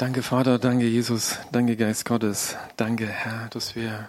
Danke 0.00 0.22
Vater, 0.22 0.58
danke 0.58 0.86
Jesus, 0.86 1.38
danke 1.52 1.76
Geist 1.76 2.06
Gottes, 2.06 2.56
danke 2.78 3.06
Herr, 3.06 3.48
dass 3.50 3.76
wir 3.76 4.08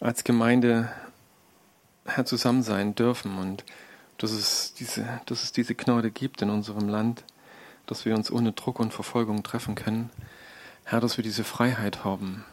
als 0.00 0.22
Gemeinde 0.22 0.92
Herr 2.04 2.26
zusammen 2.26 2.62
sein 2.62 2.94
dürfen 2.94 3.38
und 3.38 3.64
dass 4.18 4.32
es 4.32 4.74
diese, 4.74 5.08
dass 5.24 5.44
es 5.44 5.52
diese 5.52 5.74
Gnade 5.74 6.10
gibt 6.10 6.42
in 6.42 6.50
unserem 6.50 6.90
Land, 6.90 7.24
dass 7.86 8.04
wir 8.04 8.14
uns 8.14 8.30
ohne 8.30 8.52
Druck 8.52 8.80
und 8.80 8.92
Verfolgung 8.92 9.42
treffen 9.42 9.76
können. 9.76 10.10
Herr, 10.84 11.00
dass 11.00 11.16
wir 11.16 11.24
diese 11.24 11.42
Freiheit 11.42 12.04
haben, 12.04 12.44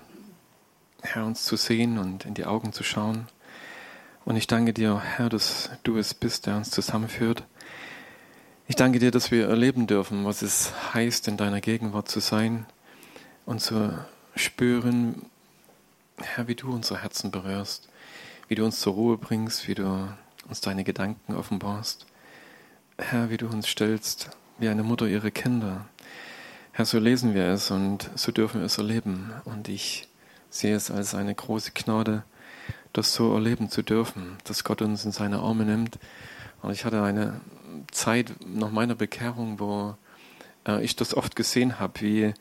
Herr, 1.02 1.26
uns 1.26 1.44
zu 1.44 1.58
sehen 1.58 1.98
und 1.98 2.24
in 2.24 2.36
die 2.36 2.46
Augen 2.46 2.72
zu 2.72 2.84
schauen. 2.84 3.28
Und 4.24 4.38
ich 4.38 4.48
danke 4.48 4.72
dir, 4.72 5.02
Herr, 5.02 5.28
dass 5.28 5.72
du 5.84 5.98
es 5.98 6.14
bist, 6.14 6.46
der 6.46 6.56
uns 6.56 6.72
zusammenführt. 6.72 7.44
Ich 8.70 8.76
danke 8.76 9.00
dir, 9.00 9.10
dass 9.10 9.32
wir 9.32 9.48
erleben 9.48 9.88
dürfen, 9.88 10.26
was 10.26 10.44
es 10.44 10.72
heißt, 10.94 11.28
in 11.28 11.38
deiner 11.38 11.60
Gegenwart 11.60 12.08
zu 12.08 12.20
sein 12.20 12.68
und 13.48 13.62
zu 13.62 13.98
spüren, 14.36 15.26
Herr, 16.20 16.48
wie 16.48 16.54
du 16.54 16.72
unsere 16.72 17.02
Herzen 17.02 17.32
berührst, 17.32 17.90
wie 18.48 18.54
du 18.54 18.64
uns 18.64 18.80
zur 18.80 18.94
Ruhe 18.94 19.18
bringst, 19.18 19.68
wie 19.68 19.74
du 19.74 20.16
uns 20.48 20.62
deine 20.62 20.84
Gedanken 20.84 21.34
offenbarst. 21.34 22.06
Herr, 23.00 23.32
wie 23.32 23.38
du 23.38 23.48
uns 23.48 23.68
stellst, 23.68 24.30
wie 24.60 24.70
eine 24.70 24.84
Mutter 24.84 25.08
ihre 25.08 25.32
Kinder. 25.32 25.88
Herr, 26.72 26.86
so 26.86 27.00
lesen 27.00 27.34
wir 27.34 27.46
es 27.48 27.72
und 27.72 28.12
so 28.14 28.32
dürfen 28.32 28.62
wir 28.62 28.68
es 28.68 28.78
erleben. 28.78 29.34
Und 29.46 29.68
ich 29.68 30.08
sehe 30.52 30.76
es 30.76 30.92
als 30.92 31.16
eine 31.16 31.34
große 31.34 31.72
Gnade, 31.72 32.24
das 32.94 33.16
so 33.16 33.34
erleben 33.34 33.72
zu 33.72 33.82
dürfen, 33.82 34.38
dass 34.44 34.64
Gott 34.64 34.84
uns 34.84 35.06
in 35.06 35.12
seine 35.12 35.40
Arme 35.40 35.66
nimmt. 35.66 35.98
Und 36.62 36.72
ich 36.72 36.86
hatte 36.86 37.02
eine 37.02 37.42
Zeit 37.92 38.34
nach 38.46 38.72
meiner 38.72 38.96
Bekehrung, 38.96 39.60
wo 39.60 39.96
äh, 40.68 40.84
ich 40.84 40.96
das 40.96 41.16
oft 41.16 41.36
gesehen 41.36 41.80
habe, 41.80 42.02
wie 42.02 42.34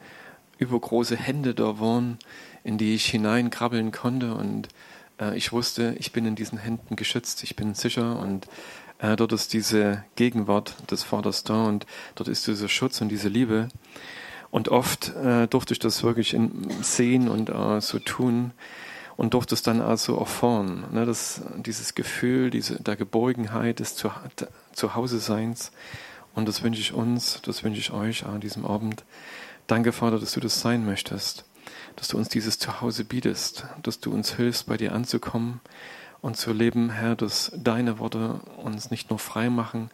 übergroße 0.58 1.16
Hände 1.16 1.54
da 1.54 1.80
waren, 1.80 2.18
in 2.64 2.78
die 2.78 2.94
ich 2.94 3.06
hineinkrabbeln 3.06 3.92
konnte. 3.92 4.34
Und 4.34 4.68
äh, 5.20 5.36
ich 5.36 5.52
wusste, 5.52 5.94
ich 5.98 6.12
bin 6.12 6.26
in 6.26 6.34
diesen 6.34 6.58
Händen 6.58 6.96
geschützt, 6.96 7.42
ich 7.42 7.56
bin 7.56 7.74
sicher. 7.74 8.18
Und 8.18 8.48
äh, 8.98 9.16
dort 9.16 9.32
ist 9.32 9.52
diese 9.52 10.04
Gegenwart 10.16 10.74
des 10.90 11.04
Vaters 11.04 11.44
da 11.44 11.64
und 11.64 11.86
dort 12.16 12.28
ist 12.28 12.46
dieser 12.46 12.68
Schutz 12.68 13.00
und 13.00 13.08
diese 13.08 13.28
Liebe. 13.28 13.68
Und 14.50 14.68
oft 14.68 15.14
äh, 15.14 15.46
durfte 15.46 15.74
ich 15.74 15.78
das 15.78 16.02
wirklich 16.02 16.34
in, 16.34 16.68
sehen 16.82 17.28
und 17.28 17.50
äh, 17.50 17.80
so 17.80 17.98
tun 17.98 18.52
und 19.18 19.34
durfte 19.34 19.56
es 19.56 19.62
dann 19.62 19.82
also 19.82 20.16
erfahren. 20.16 20.84
Ne, 20.92 21.04
das, 21.04 21.42
dieses 21.56 21.94
Gefühl 21.94 22.50
diese, 22.50 22.80
der 22.80 22.94
Geborgenheit 22.96 23.80
des 23.80 23.96
Zu, 23.96 24.12
Zuhause-Seins. 24.72 25.72
Und 26.34 26.48
das 26.48 26.62
wünsche 26.62 26.80
ich 26.80 26.94
uns, 26.94 27.42
das 27.42 27.64
wünsche 27.64 27.80
ich 27.80 27.92
euch 27.92 28.24
an 28.24 28.40
diesem 28.40 28.64
Abend. 28.64 29.04
Danke, 29.66 29.90
Vater, 29.90 30.20
dass 30.20 30.32
du 30.32 30.40
das 30.40 30.60
sein 30.60 30.86
möchtest, 30.86 31.44
dass 31.96 32.06
du 32.06 32.16
uns 32.16 32.28
dieses 32.28 32.60
Zuhause 32.60 33.04
bietest, 33.04 33.66
dass 33.82 33.98
du 33.98 34.12
uns 34.12 34.36
hilfst, 34.36 34.66
bei 34.66 34.76
dir 34.76 34.92
anzukommen 34.92 35.60
und 36.20 36.36
zu 36.36 36.52
leben, 36.52 36.90
Herr, 36.90 37.16
dass 37.16 37.50
deine 37.56 37.98
Worte 37.98 38.40
uns 38.56 38.92
nicht 38.92 39.10
nur 39.10 39.18
frei 39.18 39.50
machen, 39.50 39.90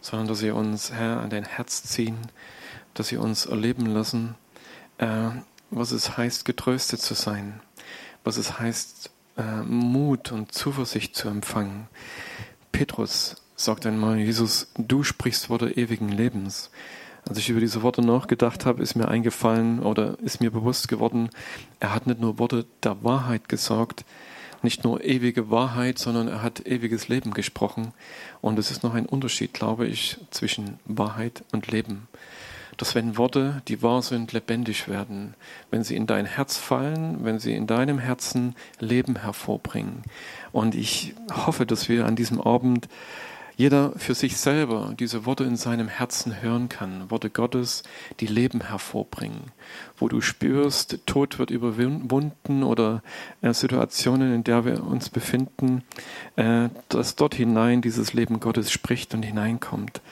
sondern 0.00 0.28
dass 0.28 0.38
sie 0.38 0.52
uns, 0.52 0.92
Herr, 0.92 1.18
an 1.18 1.30
dein 1.30 1.44
Herz 1.44 1.82
ziehen, 1.82 2.16
dass 2.94 3.08
sie 3.08 3.16
uns 3.16 3.44
erleben 3.44 3.86
lassen, 3.86 4.36
äh, 4.98 5.30
was 5.70 5.90
es 5.90 6.16
heißt, 6.16 6.44
getröstet 6.44 7.02
zu 7.02 7.14
sein, 7.14 7.60
was 8.28 8.36
es 8.36 8.58
heißt, 8.58 9.10
äh, 9.38 9.62
Mut 9.62 10.32
und 10.32 10.52
Zuversicht 10.52 11.16
zu 11.16 11.28
empfangen. 11.28 11.88
Petrus 12.72 13.36
sagt 13.56 13.86
einmal, 13.86 14.18
Jesus, 14.18 14.70
du 14.76 15.02
sprichst 15.02 15.48
Worte 15.48 15.70
ewigen 15.70 16.10
Lebens. 16.10 16.70
Als 17.26 17.38
ich 17.38 17.48
über 17.48 17.60
diese 17.60 17.82
Worte 17.82 18.02
nachgedacht 18.02 18.66
habe, 18.66 18.82
ist 18.82 18.96
mir 18.96 19.08
eingefallen 19.08 19.80
oder 19.80 20.18
ist 20.20 20.42
mir 20.42 20.50
bewusst 20.50 20.88
geworden, 20.88 21.30
er 21.80 21.94
hat 21.94 22.06
nicht 22.06 22.20
nur 22.20 22.38
Worte 22.38 22.66
der 22.82 23.02
Wahrheit 23.02 23.48
gesagt, 23.48 24.04
nicht 24.60 24.84
nur 24.84 25.02
ewige 25.02 25.50
Wahrheit, 25.50 25.98
sondern 25.98 26.28
er 26.28 26.42
hat 26.42 26.66
ewiges 26.66 27.08
Leben 27.08 27.32
gesprochen. 27.32 27.94
Und 28.42 28.58
es 28.58 28.70
ist 28.70 28.82
noch 28.82 28.92
ein 28.92 29.06
Unterschied, 29.06 29.54
glaube 29.54 29.86
ich, 29.86 30.18
zwischen 30.30 30.78
Wahrheit 30.84 31.44
und 31.52 31.68
Leben 31.68 32.08
dass 32.78 32.94
wenn 32.94 33.18
Worte, 33.18 33.60
die 33.68 33.82
wahr 33.82 34.02
sind, 34.02 34.32
lebendig 34.32 34.88
werden, 34.88 35.34
wenn 35.70 35.84
sie 35.84 35.96
in 35.96 36.06
dein 36.06 36.24
Herz 36.24 36.56
fallen, 36.56 37.24
wenn 37.24 37.38
sie 37.38 37.54
in 37.54 37.66
deinem 37.66 37.98
Herzen 37.98 38.54
Leben 38.78 39.16
hervorbringen. 39.16 40.02
Und 40.52 40.74
ich 40.74 41.14
hoffe, 41.30 41.66
dass 41.66 41.88
wir 41.88 42.06
an 42.06 42.16
diesem 42.16 42.40
Abend 42.40 42.88
jeder 43.58 43.92
für 43.96 44.14
sich 44.14 44.36
selber 44.36 44.94
diese 44.96 45.26
Worte 45.26 45.42
in 45.42 45.56
seinem 45.56 45.88
Herzen 45.88 46.40
hören 46.40 46.68
kann, 46.68 47.10
Worte 47.10 47.28
Gottes, 47.28 47.82
die 48.20 48.28
Leben 48.28 48.60
hervorbringen, 48.60 49.50
wo 49.96 50.08
du 50.08 50.20
spürst, 50.20 51.00
Tod 51.06 51.40
wird 51.40 51.50
überwunden 51.50 52.62
oder 52.62 53.02
äh, 53.42 53.52
Situationen, 53.52 54.32
in 54.32 54.44
der 54.44 54.64
wir 54.64 54.84
uns 54.84 55.10
befinden, 55.10 55.82
äh, 56.36 56.68
dass 56.88 57.16
dort 57.16 57.34
hinein 57.34 57.82
dieses 57.82 58.12
Leben 58.12 58.38
Gottes 58.38 58.70
spricht 58.70 59.12
und 59.12 59.24
hineinkommt. 59.24 60.02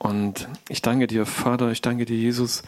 Und 0.00 0.48
ich 0.70 0.80
danke 0.80 1.06
dir, 1.06 1.26
Vater, 1.26 1.70
ich 1.70 1.82
danke 1.82 2.06
dir, 2.06 2.16
Jesus. 2.16 2.62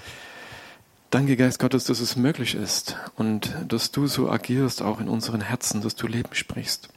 Danke, 1.09 1.35
Geist 1.37 1.59
Gottes, 1.59 1.85
dass 1.85 2.01
es 2.01 2.15
möglich 2.15 2.55
ist 2.55 2.97
und 3.17 3.57
dass 3.67 3.91
du 3.91 4.07
so 4.07 4.31
agierst, 4.31 4.83
auch 4.83 5.01
in 5.01 5.09
unseren 5.09 5.41
Herzen, 5.41 5.81
dass 5.81 5.97
du 5.97 6.07
Leben 6.07 6.35
sprichst. 6.35 6.91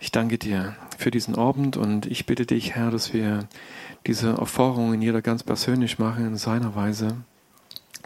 Ich 0.00 0.10
danke 0.10 0.38
dir 0.38 0.76
für 0.96 1.10
diesen 1.10 1.34
Abend 1.34 1.76
und 1.76 2.06
ich 2.06 2.24
bitte 2.24 2.46
dich, 2.46 2.74
Herr, 2.74 2.90
dass 2.90 3.12
wir 3.12 3.46
diese 4.06 4.30
Erfahrungen 4.30 5.02
jeder 5.02 5.20
ganz 5.20 5.42
persönlich 5.42 5.98
machen 5.98 6.26
in 6.26 6.36
seiner 6.36 6.74
Weise. 6.74 7.16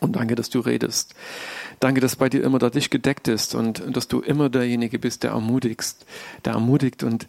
Und 0.01 0.17
danke, 0.17 0.35
dass 0.35 0.51
du 0.51 0.59
redest. 0.59 1.15
Danke, 1.79 2.01
dass 2.01 2.17
bei 2.17 2.29
dir 2.29 2.43
immer 2.43 2.59
da 2.59 2.69
dich 2.69 2.91
gedeckt 2.91 3.29
ist 3.29 3.55
und 3.55 3.97
dass 3.97 4.09
du 4.09 4.21
immer 4.21 4.49
derjenige 4.49 4.99
bist, 4.99 5.23
der 5.23 5.31
ermutigst, 5.31 6.05
der 6.45 6.55
ermutigt 6.55 7.05
und 7.05 7.29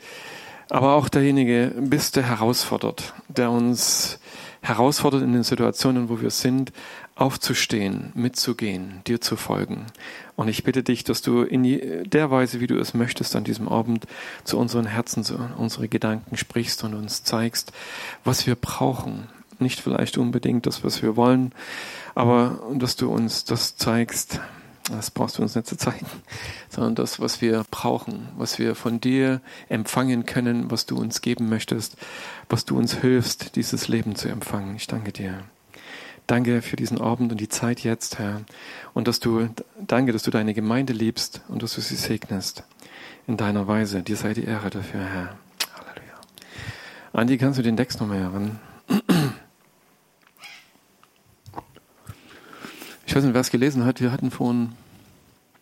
aber 0.70 0.94
auch 0.94 1.10
derjenige 1.10 1.74
bist, 1.80 2.16
der 2.16 2.24
herausfordert, 2.24 3.14
der 3.28 3.52
uns 3.52 4.20
herausfordert 4.62 5.24
in 5.24 5.34
den 5.34 5.44
Situationen, 5.44 6.10
wo 6.10 6.22
wir 6.22 6.30
sind, 6.30 6.72
aufzustehen, 7.16 8.12
mitzugehen, 8.14 9.02
dir 9.08 9.20
zu 9.20 9.36
folgen. 9.36 9.86
Und 10.36 10.48
ich 10.48 10.64
bitte 10.64 10.84
dich, 10.84 11.04
dass 11.04 11.22
du 11.22 11.42
in 11.42 12.10
der 12.10 12.32
Weise, 12.32 12.62
wie 12.62 12.68
du 12.68 12.78
es 12.78 12.94
möchtest, 12.94 13.36
an 13.36 13.44
diesem 13.44 13.68
Abend 13.68 14.06
zu 14.44 14.58
unseren 14.58 14.86
Herzen, 14.86 15.24
zu 15.24 15.38
unseren 15.58 15.90
Gedanken 15.90 16.38
sprichst 16.38 16.84
und 16.84 16.94
uns 16.94 17.24
zeigst, 17.24 17.74
was 18.24 18.48
wir 18.48 18.56
brauchen. 18.56 19.28
Nicht 19.60 19.82
vielleicht 19.82 20.18
unbedingt 20.18 20.66
das, 20.66 20.86
was 20.86 21.02
wir 21.02 21.18
wollen, 21.18 21.52
aber 22.16 22.60
dass 22.76 22.96
du 22.96 23.12
uns 23.12 23.44
das 23.44 23.76
zeigst, 23.76 24.40
das 24.90 25.12
brauchst 25.12 25.38
du 25.38 25.42
uns 25.42 25.56
nicht 25.56 25.68
zu 25.68 25.78
zeigen, 25.78 26.06
sondern 26.70 26.96
das, 26.96 27.20
was 27.20 27.42
wir 27.42 27.64
brauchen, 27.70 28.28
was 28.38 28.60
wir 28.60 28.76
von 28.76 29.00
dir 29.00 29.42
empfangen 29.68 30.26
können, 30.26 30.72
was 30.72 30.86
du 30.86 30.98
uns 30.98 31.22
geben 31.22 31.50
möchtest, 31.50 31.96
was 32.50 32.66
du 32.66 32.78
uns 32.78 32.96
hilfst, 32.96 33.56
dieses 33.56 33.88
Leben 33.88 34.16
zu 34.16 34.30
empfangen. 34.30 34.76
Ich 34.76 34.88
danke 34.88 35.12
dir. 35.12 35.44
Danke 36.28 36.62
für 36.62 36.76
diesen 36.76 37.02
Abend 37.02 37.32
und 37.32 37.42
die 37.42 37.50
Zeit 37.50 37.80
jetzt, 37.80 38.20
Herr. 38.20 38.42
Und 38.94 39.08
dass 39.08 39.20
du, 39.20 39.50
danke, 39.80 40.12
dass 40.12 40.22
du 40.24 40.30
deine 40.30 40.54
Gemeinde 40.54 40.94
liebst 40.94 41.42
und 41.48 41.64
dass 41.64 41.74
du 41.74 41.82
sie 41.82 41.96
segnest 41.96 42.64
in 43.26 43.36
deiner 43.36 43.68
Weise. 43.68 44.04
Dir 44.04 44.16
sei 44.16 44.34
die 44.34 44.44
Ehre 44.44 44.70
dafür, 44.70 45.02
Herr. 45.02 45.38
Halleluja. 45.76 46.20
Andi, 47.14 47.38
kannst 47.40 47.58
du 47.58 47.64
den 47.64 47.78
Text 47.78 48.00
nochmal 48.00 48.20
hören? 48.20 48.60
Ich 53.10 53.16
weiß 53.16 53.24
nicht, 53.24 53.34
wer 53.34 53.42
es 53.42 53.50
gelesen 53.50 53.86
hat. 53.86 54.02
Wir 54.02 54.12
hatten 54.12 54.30
vorhin 54.30 54.74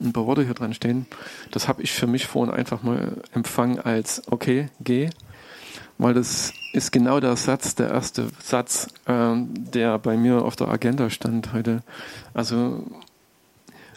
ein 0.02 0.12
paar 0.12 0.26
Worte 0.26 0.44
hier 0.44 0.54
dran 0.54 0.74
stehen. 0.74 1.06
Das 1.50 1.70
habe 1.70 1.82
ich 1.82 1.94
für 1.94 2.06
mich 2.06 2.26
vorhin 2.26 2.54
einfach 2.54 2.84
mal 2.84 3.22
empfangen 3.32 3.80
als 3.80 4.22
okay, 4.30 4.68
geh. 4.82 5.12
Weil 5.98 6.14
das 6.14 6.52
ist 6.74 6.92
genau 6.92 7.22
der 7.22 7.38
Satz, 7.38 7.74
der 7.74 7.90
erste 7.92 8.28
Satz, 8.44 8.90
äh, 9.06 9.36
der 9.38 9.98
bei 9.98 10.18
mir 10.18 10.44
auf 10.44 10.58
der 10.58 10.68
Agenda 10.68 11.10
stand 11.10 11.54
heute. 11.54 11.84
Also, 12.34 12.86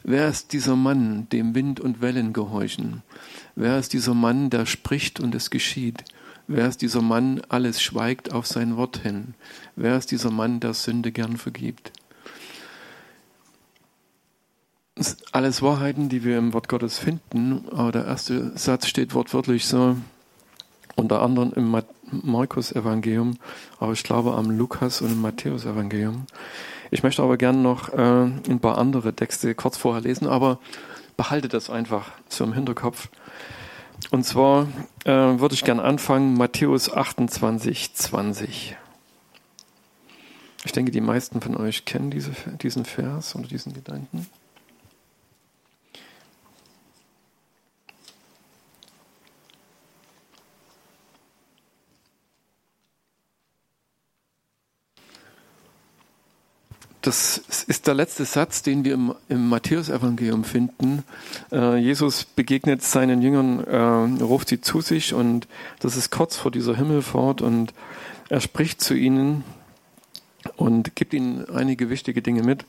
wer 0.05 0.29
ist 0.29 0.53
dieser 0.53 0.77
Mann, 0.77 1.29
dem 1.31 1.53
Wind 1.57 1.81
und 1.81 2.01
Wellen 2.01 2.33
gehorchen? 2.33 3.03
Wer 3.57 3.81
ist 3.81 3.95
dieser 3.95 4.15
Mann, 4.15 4.51
der 4.51 4.65
spricht 4.65 5.19
und 5.19 5.35
es 5.35 5.51
geschieht? 5.51 6.05
Wer 6.47 6.69
ist 6.69 6.83
dieser 6.83 7.03
Mann, 7.03 7.43
alles 7.49 7.83
schweigt 7.83 8.31
auf 8.31 8.47
sein 8.47 8.77
Wort 8.77 8.99
hin? 8.99 9.35
Wer 9.75 9.97
ist 9.97 10.13
dieser 10.13 10.31
Mann, 10.31 10.61
der 10.61 10.73
Sünde 10.73 11.11
gern 11.11 11.37
vergibt? 11.37 11.91
Alles 15.33 15.63
Wahrheiten, 15.63 16.09
die 16.09 16.25
wir 16.25 16.39
im 16.39 16.53
Wort 16.53 16.69
Gottes 16.69 16.99
finden. 16.99 17.65
Aber 17.71 17.93
der 17.93 18.05
erste 18.05 18.57
Satz 18.57 18.87
steht 18.87 19.15
wortwörtlich 19.15 19.67
so, 19.67 19.97
unter 20.97 21.23
anderem 21.23 21.53
im 21.55 21.83
Markus-Evangelium, 22.11 23.39
aber 23.79 23.93
ich 23.93 24.03
glaube 24.03 24.35
am 24.35 24.51
Lukas- 24.51 25.01
und 25.01 25.13
im 25.13 25.21
Matthäus-Evangelium. 25.21 26.27
Ich 26.91 27.03
möchte 27.03 27.23
aber 27.23 27.37
gerne 27.37 27.59
noch 27.59 27.93
äh, 27.93 28.25
ein 28.49 28.61
paar 28.61 28.79
andere 28.79 29.15
Texte 29.15 29.55
kurz 29.55 29.77
vorher 29.77 30.03
lesen, 30.03 30.27
aber 30.27 30.59
behalte 31.17 31.49
das 31.49 31.71
einfach 31.71 32.13
so 32.29 32.45
im 32.45 32.53
Hinterkopf. 32.53 33.09
Und 34.11 34.25
zwar 34.25 34.67
äh, 35.05 35.11
würde 35.13 35.55
ich 35.55 35.65
gerne 35.65 35.83
anfangen, 35.83 36.35
Matthäus 36.35 36.93
28, 36.93 37.95
20. 37.95 38.77
Ich 40.65 40.73
denke, 40.73 40.91
die 40.91 41.01
meisten 41.01 41.41
von 41.41 41.57
euch 41.57 41.85
kennen 41.85 42.11
diese, 42.11 42.33
diesen 42.61 42.85
Vers 42.85 43.35
oder 43.37 43.47
diesen 43.47 43.73
Gedanken. 43.73 44.27
Das 57.03 57.39
ist 57.67 57.87
der 57.87 57.95
letzte 57.95 58.27
Satz, 58.27 58.63
den 58.63 58.85
wir 58.85 58.93
im, 58.93 59.15
im 59.29 59.49
Matthäusevangelium 59.49 60.45
finden. 60.45 61.03
Äh, 61.51 61.79
Jesus 61.79 62.25
begegnet 62.25 62.83
seinen 62.83 63.23
Jüngern, 63.23 63.65
äh, 63.65 64.23
ruft 64.23 64.51
sie 64.51 64.61
zu 64.61 64.83
sich 64.83 65.15
und 65.15 65.49
das 65.79 65.97
ist 65.97 66.11
kurz 66.11 66.37
vor 66.37 66.51
dieser 66.51 66.77
Himmelfahrt 66.77 67.41
und 67.41 67.73
er 68.29 68.41
spricht 68.41 68.83
zu 68.83 68.95
ihnen 68.95 69.45
und 70.57 70.95
gibt 70.95 71.15
ihnen 71.15 71.49
einige 71.49 71.89
wichtige 71.89 72.21
Dinge 72.21 72.43
mit, 72.43 72.65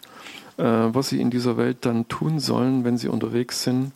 was 0.58 1.10
sie 1.10 1.22
in 1.22 1.32
dieser 1.32 1.58
Welt 1.58 1.80
dann 1.82 2.08
tun 2.08 2.40
sollen, 2.40 2.84
wenn 2.84 2.98
sie 2.98 3.08
unterwegs 3.08 3.64
sind, 3.64 3.92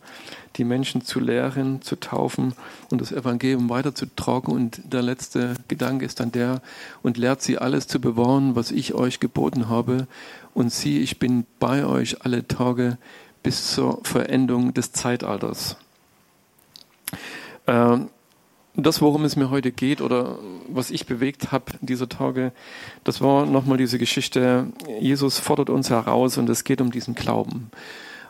die 0.55 0.63
Menschen 0.63 1.01
zu 1.01 1.19
lehren, 1.19 1.81
zu 1.81 1.97
taufen 1.97 2.53
und 2.89 3.01
das 3.01 3.11
Evangelium 3.11 3.69
weiterzutragen. 3.69 4.53
Und 4.53 4.81
der 4.93 5.01
letzte 5.01 5.55
Gedanke 5.67 6.05
ist 6.05 6.19
dann 6.19 6.31
der, 6.31 6.61
und 7.03 7.17
lehrt 7.17 7.41
sie 7.41 7.57
alles 7.57 7.87
zu 7.87 7.99
bewahren, 7.99 8.55
was 8.55 8.71
ich 8.71 8.93
euch 8.93 9.19
geboten 9.19 9.69
habe. 9.69 10.07
Und 10.53 10.71
sieh, 10.71 10.99
ich 10.99 11.19
bin 11.19 11.45
bei 11.59 11.85
euch 11.85 12.23
alle 12.23 12.47
Tage 12.47 12.97
bis 13.43 13.73
zur 13.73 13.99
Verendung 14.03 14.73
des 14.73 14.91
Zeitalters. 14.91 15.77
Ähm, 17.67 18.09
das, 18.75 19.01
worum 19.01 19.23
es 19.23 19.35
mir 19.35 19.49
heute 19.49 19.71
geht 19.71 20.01
oder 20.01 20.37
was 20.67 20.91
ich 20.91 21.05
bewegt 21.05 21.51
habe 21.51 21.73
dieser 21.81 22.09
Tage, 22.09 22.51
das 23.03 23.21
war 23.21 23.45
nochmal 23.45 23.77
diese 23.77 23.97
Geschichte, 23.97 24.67
Jesus 24.99 25.39
fordert 25.39 25.69
uns 25.69 25.89
heraus 25.89 26.37
und 26.37 26.49
es 26.49 26.63
geht 26.63 26.81
um 26.81 26.91
diesen 26.91 27.15
Glauben. 27.15 27.71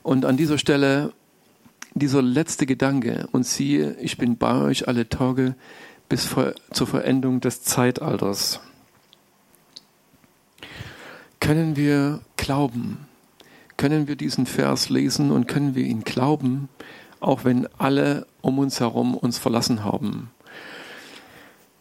Und 0.03 0.25
an 0.25 0.37
dieser 0.37 0.57
Stelle 0.57 1.13
dieser 1.95 2.21
letzte 2.21 2.65
Gedanke, 2.65 3.27
und 3.31 3.45
siehe, 3.45 3.95
ich 4.01 4.17
bin 4.17 4.37
bei 4.37 4.61
euch 4.61 4.87
alle 4.87 5.07
Tage 5.07 5.55
bis 6.09 6.29
zur 6.71 6.87
Verendung 6.87 7.39
des 7.39 7.63
Zeitalters. 7.63 8.59
Können 11.39 11.75
wir 11.77 12.19
glauben? 12.37 13.07
Können 13.77 14.07
wir 14.07 14.15
diesen 14.15 14.45
Vers 14.45 14.89
lesen 14.89 15.31
und 15.31 15.47
können 15.47 15.73
wir 15.73 15.85
ihn 15.85 16.03
glauben, 16.03 16.69
auch 17.19 17.45
wenn 17.45 17.67
alle 17.77 18.27
um 18.41 18.59
uns 18.59 18.79
herum 18.79 19.15
uns 19.15 19.37
verlassen 19.37 19.83
haben? 19.83 20.29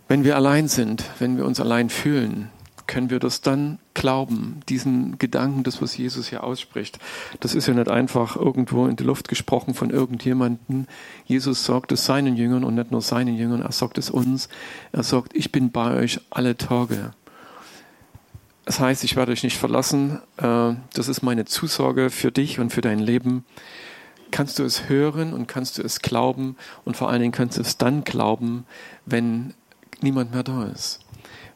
Wenn 0.09 0.25
wir 0.25 0.37
allein 0.37 0.69
sind, 0.69 1.05
wenn 1.19 1.37
wir 1.37 1.47
uns 1.47 1.61
allein 1.61 1.89
fühlen, 1.89 2.51
können 2.87 3.09
wir 3.09 3.19
das 3.19 3.41
dann 3.41 3.79
glauben, 3.95 4.61
diesen 4.69 5.19
Gedanken, 5.19 5.63
das, 5.63 5.81
was 5.81 5.97
Jesus 5.97 6.29
hier 6.29 6.45
ausspricht. 6.45 6.99
Das 7.41 7.55
ist 7.55 7.67
ja 7.67 7.73
nicht 7.73 7.89
einfach 7.89 8.37
irgendwo 8.37 8.87
in 8.87 8.97
die 8.97 9.05
Luft 9.05 9.29
gesprochen 9.29 9.73
von 9.73 9.89
irgendjemandem. 9.89 10.87
Jesus 11.25 11.65
sagt 11.65 11.93
es 11.93 12.05
seinen 12.05 12.37
Jüngern 12.37 12.65
und 12.65 12.75
nicht 12.75 12.91
nur 12.91 13.01
seinen 13.01 13.37
Jüngern, 13.37 13.63
er 13.63 13.73
sagt 13.73 13.97
es 13.97 14.11
uns. 14.11 14.49
Er 14.93 15.03
sagt, 15.03 15.35
ich 15.35 15.53
bin 15.53 15.71
bei 15.71 15.95
euch 15.95 16.21
alle 16.29 16.57
Tage. 16.57 17.13
Das 18.67 18.81
heißt, 18.81 19.05
ich 19.05 19.17
werde 19.17 19.33
euch 19.33 19.43
nicht 19.43 19.59
verlassen. 19.59 20.21
Äh, 20.37 20.75
das 20.93 21.09
ist 21.09 21.23
meine 21.23 21.45
Zusage 21.45 22.11
für 22.11 22.33
dich 22.33 22.61
und 22.61 22.71
für 22.71 22.81
dein 22.81 22.99
Leben. 22.99 23.45
Kannst 24.31 24.59
du 24.59 24.65
es 24.65 24.89
hören 24.89 25.33
und 25.33 25.47
kannst 25.47 25.79
du 25.79 25.83
es 25.83 26.01
glauben 26.01 26.57
und 26.85 26.97
vor 26.97 27.09
allen 27.09 27.21
Dingen 27.21 27.33
kannst 27.33 27.57
du 27.57 27.63
es 27.63 27.79
dann 27.79 28.05
glauben, 28.05 28.67
wenn 29.07 29.55
niemand 30.05 30.33
mehr 30.33 30.45
da 30.45 30.65
ist. 30.67 31.01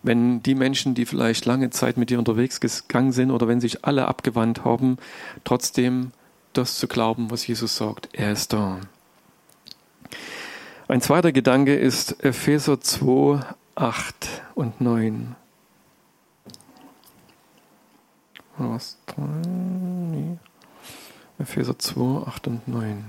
Wenn 0.03 0.43
die 0.43 0.55
Menschen, 0.55 0.95
die 0.95 1.07
vielleicht 1.07 1.45
lange 1.45 1.71
Zeit 1.71 1.97
mit 1.97 2.11
dir 2.11 2.19
unterwegs 2.19 2.61
gegangen 2.61 3.13
sind 3.13 3.31
oder 3.31 3.47
wenn 3.47 3.61
sich 3.61 3.85
alle 3.85 4.09
abgewandt 4.09 4.65
haben, 4.65 4.99
trotzdem 5.45 6.13
das 6.53 6.79
zu 6.79 6.89
glauben, 6.89 7.31
was 7.31 7.47
Jesus 7.47 7.77
sagt, 7.77 8.09
er 8.13 8.33
ist 8.33 8.53
da. 8.53 8.81
Ein 10.89 11.01
zweiter 11.01 11.33
Gedanke 11.33 11.77
ist 11.77 12.25
Epheser 12.25 12.81
2, 12.81 13.41
8 13.75 14.15
und 14.55 14.81
9. 14.81 15.37
Was? 18.57 18.97
Epheser 21.39 21.79
2, 21.79 22.27
8 22.27 22.47
und 22.49 22.67
9. 22.67 23.05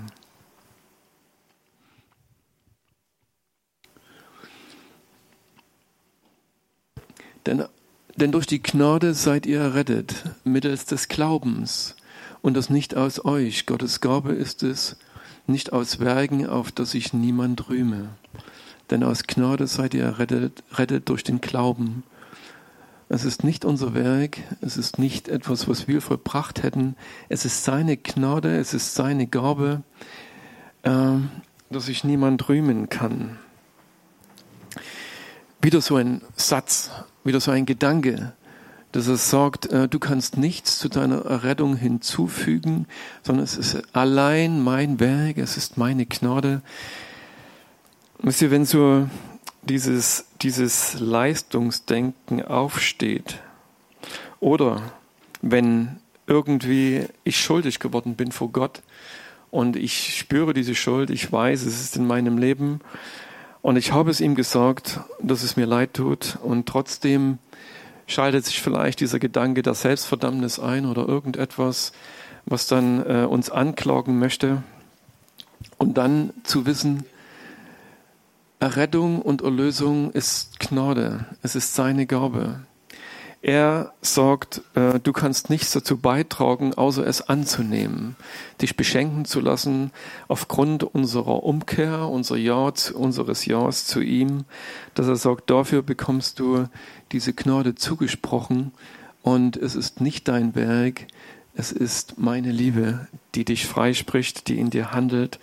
Denn, 7.46 7.64
denn 8.16 8.32
durch 8.32 8.46
die 8.46 8.62
Gnade 8.62 9.14
seid 9.14 9.46
ihr 9.46 9.60
errettet, 9.60 10.24
mittels 10.44 10.84
des 10.84 11.08
Glaubens. 11.08 11.96
Und 12.42 12.54
das 12.54 12.70
nicht 12.70 12.96
aus 12.96 13.24
euch. 13.24 13.66
Gottes 13.66 14.00
Gabe 14.00 14.32
ist 14.32 14.62
es, 14.62 14.96
nicht 15.46 15.72
aus 15.72 16.00
Werken, 16.00 16.46
auf 16.46 16.72
das 16.72 16.92
sich 16.92 17.12
niemand 17.12 17.68
rühme. 17.68 18.10
Denn 18.90 19.04
aus 19.04 19.24
Gnade 19.24 19.66
seid 19.66 19.94
ihr 19.94 20.04
errettet, 20.04 20.62
rettet 20.72 21.08
durch 21.08 21.22
den 21.22 21.40
Glauben. 21.40 22.02
Es 23.08 23.24
ist 23.24 23.42
nicht 23.42 23.64
unser 23.64 23.92
Werk, 23.92 24.38
es 24.60 24.76
ist 24.76 24.98
nicht 24.98 25.28
etwas, 25.28 25.68
was 25.68 25.88
wir 25.88 26.00
vollbracht 26.00 26.62
hätten. 26.62 26.94
Es 27.28 27.44
ist 27.44 27.64
seine 27.64 27.96
Gnade, 27.96 28.56
es 28.56 28.72
ist 28.72 28.94
seine 28.94 29.26
Gabe, 29.26 29.82
äh, 30.82 31.16
dass 31.70 31.86
sich 31.86 32.04
niemand 32.04 32.48
rühmen 32.48 32.88
kann. 32.88 33.38
Wieder 35.60 35.80
so 35.80 35.96
ein 35.96 36.22
Satz, 36.36 36.90
wieder 37.24 37.40
so 37.40 37.50
ein 37.50 37.66
Gedanke, 37.66 38.32
dass 38.92 39.08
er 39.08 39.16
sagt, 39.16 39.66
äh, 39.66 39.88
du 39.88 39.98
kannst 39.98 40.36
nichts 40.36 40.78
zu 40.78 40.88
deiner 40.88 41.24
Errettung 41.24 41.76
hinzufügen, 41.76 42.86
sondern 43.22 43.44
es 43.44 43.56
ist 43.56 43.82
allein 43.94 44.60
mein 44.60 44.98
Werk, 45.00 45.38
es 45.38 45.56
ist 45.56 45.76
meine 45.76 46.06
Gnade. 46.06 46.62
Wisst 48.18 48.42
ihr, 48.42 48.50
wenn 48.50 48.64
so 48.64 49.08
dieses, 49.62 50.26
dieses 50.42 50.98
Leistungsdenken 50.98 52.44
aufsteht 52.44 53.38
oder 54.40 54.82
wenn 55.42 56.00
irgendwie 56.26 57.06
ich 57.24 57.40
schuldig 57.40 57.78
geworden 57.80 58.14
bin 58.14 58.32
vor 58.32 58.50
Gott 58.50 58.82
und 59.50 59.76
ich 59.76 60.16
spüre 60.16 60.54
diese 60.54 60.74
Schuld, 60.74 61.10
ich 61.10 61.30
weiß, 61.30 61.62
es 61.62 61.80
ist 61.80 61.96
in 61.96 62.06
meinem 62.06 62.38
Leben 62.38 62.80
und 63.62 63.76
ich 63.76 63.92
habe 63.92 64.10
es 64.10 64.20
ihm 64.20 64.34
gesagt, 64.34 65.00
dass 65.20 65.42
es 65.42 65.56
mir 65.56 65.66
leid 65.66 65.94
tut 65.94 66.38
und 66.42 66.66
trotzdem 66.66 67.38
schaltet 68.06 68.44
sich 68.44 68.60
vielleicht 68.60 69.00
dieser 69.00 69.18
Gedanke 69.18 69.62
der 69.62 69.74
Selbstverdammnis 69.74 70.58
ein 70.58 70.86
oder 70.86 71.06
irgendetwas, 71.06 71.92
was 72.46 72.66
dann 72.66 73.04
äh, 73.06 73.24
uns 73.24 73.50
anklagen 73.50 74.18
möchte. 74.18 74.62
Und 75.78 75.98
dann 75.98 76.32
zu 76.42 76.66
wissen, 76.66 77.04
Errettung 78.58 79.22
und 79.22 79.42
Erlösung 79.42 80.10
ist 80.10 80.58
Gnade, 80.58 81.26
es 81.42 81.54
ist 81.54 81.74
seine 81.74 82.06
Gabe. 82.06 82.60
Er 83.42 83.94
sagt, 84.02 84.60
äh, 84.74 85.00
du 85.00 85.12
kannst 85.12 85.48
nichts 85.48 85.70
dazu 85.70 85.96
beitragen, 85.96 86.74
außer 86.74 87.06
es 87.06 87.22
anzunehmen, 87.22 88.16
dich 88.60 88.76
beschenken 88.76 89.24
zu 89.24 89.40
lassen 89.40 89.92
aufgrund 90.28 90.84
unserer 90.84 91.42
Umkehr, 91.42 92.06
unser 92.06 92.36
ja, 92.36 92.70
unseres 92.92 93.46
Ja's 93.46 93.86
zu 93.86 94.00
ihm, 94.02 94.44
dass 94.94 95.08
er 95.08 95.16
sagt, 95.16 95.48
dafür 95.48 95.80
bekommst 95.80 96.38
du 96.38 96.68
diese 97.12 97.32
Gnade 97.32 97.74
zugesprochen 97.74 98.72
und 99.22 99.56
es 99.56 99.74
ist 99.74 100.02
nicht 100.02 100.28
dein 100.28 100.54
Werk, 100.54 101.06
es 101.54 101.72
ist 101.72 102.18
meine 102.18 102.52
Liebe, 102.52 103.08
die 103.34 103.46
dich 103.46 103.66
freispricht, 103.66 104.48
die 104.48 104.58
in 104.58 104.68
dir 104.68 104.92
handelt 104.92 105.38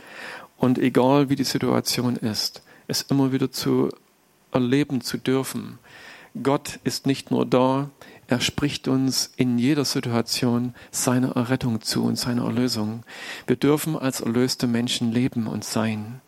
und 0.57 0.77
egal 0.77 1.29
wie 1.29 1.35
die 1.35 1.43
Situation 1.43 2.15
ist, 2.15 2.61
es 2.87 3.01
immer 3.01 3.31
wieder 3.31 3.51
zu 3.51 3.89
erleben 4.51 5.01
zu 5.01 5.17
dürfen, 5.17 5.79
Gott 6.43 6.79
ist 6.83 7.05
nicht 7.05 7.31
nur 7.31 7.45
da, 7.45 7.89
er 8.27 8.41
spricht 8.41 8.87
uns 8.87 9.31
in 9.37 9.57
jeder 9.57 9.85
Situation 9.85 10.73
seine 10.91 11.35
Errettung 11.35 11.81
zu 11.81 12.03
und 12.03 12.17
seine 12.17 12.41
Erlösung. 12.41 13.03
Wir 13.45 13.55
dürfen 13.55 13.97
als 13.97 14.19
erlöste 14.19 14.67
Menschen 14.67 15.11
leben 15.13 15.47
und 15.47 15.63
sein. 15.63 16.21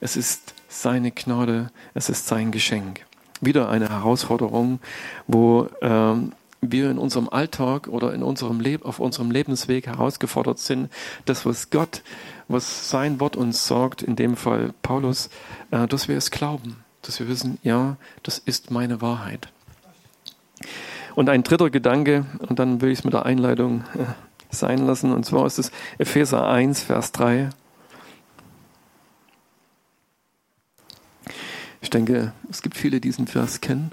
Es 0.00 0.16
ist 0.16 0.54
seine 0.68 1.10
Gnade, 1.10 1.70
es 1.92 2.08
ist 2.08 2.26
sein 2.26 2.52
Geschenk. 2.52 3.04
Wieder 3.42 3.68
eine 3.68 3.90
Herausforderung, 3.90 4.80
wo 5.26 5.68
ähm, 5.82 6.32
wir 6.62 6.90
in 6.90 6.98
unserem 6.98 7.28
Alltag 7.28 7.88
oder 7.88 8.14
in 8.14 8.22
unserem 8.22 8.60
Leben, 8.60 8.84
auf 8.84 8.98
unserem 8.98 9.30
Lebensweg 9.30 9.86
herausgefordert 9.86 10.58
sind, 10.58 10.88
das, 11.26 11.44
was 11.44 11.68
Gott, 11.68 12.02
was 12.48 12.88
sein 12.88 13.20
Wort 13.20 13.36
uns 13.36 13.66
sagt, 13.66 14.00
in 14.00 14.16
dem 14.16 14.36
Fall 14.36 14.72
Paulus, 14.80 15.28
äh, 15.70 15.86
dass 15.86 16.08
wir 16.08 16.16
es 16.16 16.30
glauben 16.30 16.81
dass 17.02 17.20
wir 17.20 17.28
wissen, 17.28 17.58
ja, 17.62 17.96
das 18.22 18.38
ist 18.38 18.70
meine 18.70 19.00
Wahrheit. 19.00 19.48
Und 21.14 21.28
ein 21.28 21.42
dritter 21.42 21.70
Gedanke, 21.70 22.24
und 22.48 22.58
dann 22.58 22.80
will 22.80 22.90
ich 22.90 23.00
es 23.00 23.04
mit 23.04 23.12
der 23.12 23.26
Einleitung 23.26 23.82
äh, 23.94 24.04
sein 24.50 24.86
lassen, 24.86 25.12
und 25.12 25.26
zwar 25.26 25.46
ist 25.46 25.58
es 25.58 25.70
Epheser 25.98 26.48
1, 26.48 26.82
Vers 26.82 27.12
3. 27.12 27.50
Ich 31.80 31.90
denke, 31.90 32.32
es 32.48 32.62
gibt 32.62 32.76
viele, 32.76 33.00
die 33.00 33.08
diesen 33.08 33.26
Vers 33.26 33.60
kennen. 33.60 33.92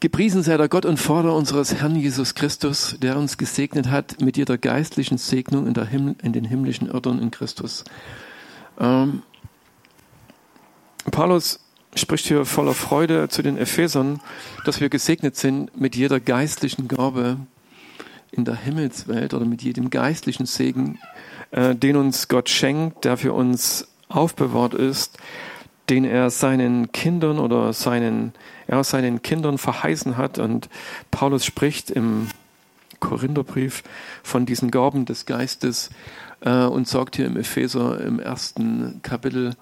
Gepriesen 0.00 0.44
sei 0.44 0.56
der 0.56 0.68
Gott 0.68 0.84
und 0.84 0.98
Vater 0.98 1.34
unseres 1.34 1.74
Herrn 1.74 1.96
Jesus 1.96 2.36
Christus, 2.36 2.96
der 3.00 3.16
uns 3.16 3.36
gesegnet 3.36 3.88
hat 3.88 4.20
mit 4.20 4.36
jeder 4.36 4.56
geistlichen 4.56 5.18
Segnung 5.18 5.66
in, 5.66 5.74
Himmel, 5.86 6.14
in 6.22 6.32
den 6.32 6.44
himmlischen 6.44 6.88
Örtern 6.88 7.18
in 7.20 7.32
Christus. 7.32 7.82
Ähm, 8.78 9.22
Paulus 11.10 11.58
spricht 11.94 12.26
hier 12.26 12.44
voller 12.44 12.74
Freude 12.74 13.28
zu 13.28 13.42
den 13.42 13.58
Ephesern, 13.58 14.20
dass 14.64 14.80
wir 14.80 14.88
gesegnet 14.88 15.36
sind 15.36 15.78
mit 15.80 15.96
jeder 15.96 16.20
geistlichen 16.20 16.88
Gabe 16.88 17.38
in 18.30 18.44
der 18.44 18.56
Himmelswelt 18.56 19.34
oder 19.34 19.44
mit 19.44 19.62
jedem 19.62 19.90
geistlichen 19.90 20.46
Segen, 20.46 20.98
äh, 21.50 21.74
den 21.74 21.96
uns 21.96 22.28
Gott 22.28 22.48
schenkt, 22.48 23.04
der 23.04 23.16
für 23.16 23.32
uns 23.32 23.88
aufbewahrt 24.08 24.74
ist, 24.74 25.18
den 25.88 26.04
er 26.04 26.30
seinen 26.30 26.92
Kindern 26.92 27.38
oder 27.38 27.72
seinen, 27.72 28.32
ja, 28.68 28.84
seinen 28.84 29.22
Kindern 29.22 29.58
verheißen 29.58 30.16
hat. 30.16 30.38
Und 30.38 30.68
Paulus 31.10 31.44
spricht 31.44 31.90
im 31.90 32.28
Korintherbrief 33.00 33.82
von 34.22 34.44
diesen 34.44 34.70
Gaben 34.70 35.06
des 35.06 35.24
Geistes 35.24 35.90
äh, 36.40 36.64
und 36.64 36.88
sagt 36.88 37.16
hier 37.16 37.26
im 37.26 37.36
Epheser 37.36 38.00
im 38.00 38.20
ersten 38.20 39.00
Kapitel, 39.02 39.54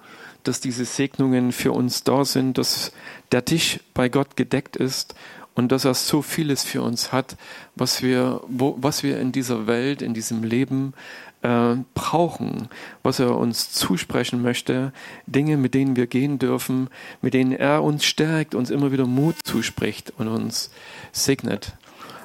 dass 0.47 0.59
diese 0.59 0.85
Segnungen 0.85 1.51
für 1.51 1.71
uns 1.71 2.03
da 2.03 2.25
sind, 2.25 2.57
dass 2.57 2.91
der 3.31 3.45
Tisch 3.45 3.79
bei 3.93 4.09
Gott 4.09 4.35
gedeckt 4.35 4.75
ist 4.75 5.15
und 5.55 5.71
dass 5.71 5.85
er 5.85 5.93
so 5.93 6.21
vieles 6.21 6.63
für 6.63 6.81
uns 6.81 7.11
hat, 7.11 7.35
was 7.75 8.01
wir, 8.03 8.41
wo, 8.47 8.75
was 8.79 9.03
wir 9.03 9.19
in 9.19 9.31
dieser 9.31 9.67
Welt, 9.67 10.01
in 10.01 10.13
diesem 10.13 10.43
Leben 10.43 10.93
äh, 11.41 11.75
brauchen, 11.93 12.69
was 13.03 13.19
er 13.19 13.35
uns 13.37 13.71
zusprechen 13.71 14.41
möchte, 14.41 14.93
Dinge, 15.25 15.57
mit 15.57 15.73
denen 15.73 15.95
wir 15.95 16.07
gehen 16.07 16.39
dürfen, 16.39 16.89
mit 17.21 17.33
denen 17.33 17.51
er 17.51 17.83
uns 17.83 18.05
stärkt, 18.05 18.55
uns 18.55 18.69
immer 18.69 18.91
wieder 18.91 19.05
Mut 19.05 19.35
zuspricht 19.43 20.13
und 20.17 20.27
uns 20.27 20.69
segnet. 21.11 21.73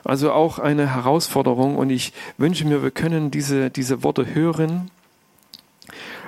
Also 0.05 0.33
auch 0.33 0.59
eine 0.59 0.95
Herausforderung 0.95 1.77
und 1.77 1.91
ich 1.91 2.13
wünsche 2.37 2.67
mir, 2.67 2.83
wir 2.83 2.91
können 2.91 3.31
diese, 3.31 3.71
diese 3.71 4.03
Worte 4.03 4.35
hören, 4.35 4.91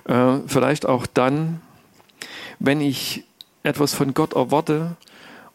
äh, 0.04 0.38
vielleicht 0.46 0.86
auch 0.86 1.06
dann, 1.06 1.60
wenn 2.58 2.80
ich 2.80 3.24
etwas 3.62 3.94
von 3.94 4.14
Gott 4.14 4.34
erwarte 4.34 4.96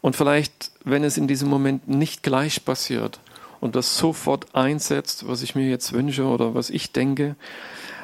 und 0.00 0.16
vielleicht, 0.16 0.72
wenn 0.84 1.04
es 1.04 1.16
in 1.16 1.28
diesem 1.28 1.48
Moment 1.48 1.88
nicht 1.88 2.22
gleich 2.22 2.64
passiert 2.64 3.20
und 3.60 3.76
das 3.76 3.96
sofort 3.96 4.54
einsetzt, 4.54 5.28
was 5.28 5.42
ich 5.42 5.54
mir 5.54 5.68
jetzt 5.68 5.92
wünsche 5.92 6.24
oder 6.24 6.54
was 6.54 6.70
ich 6.70 6.92
denke, 6.92 7.36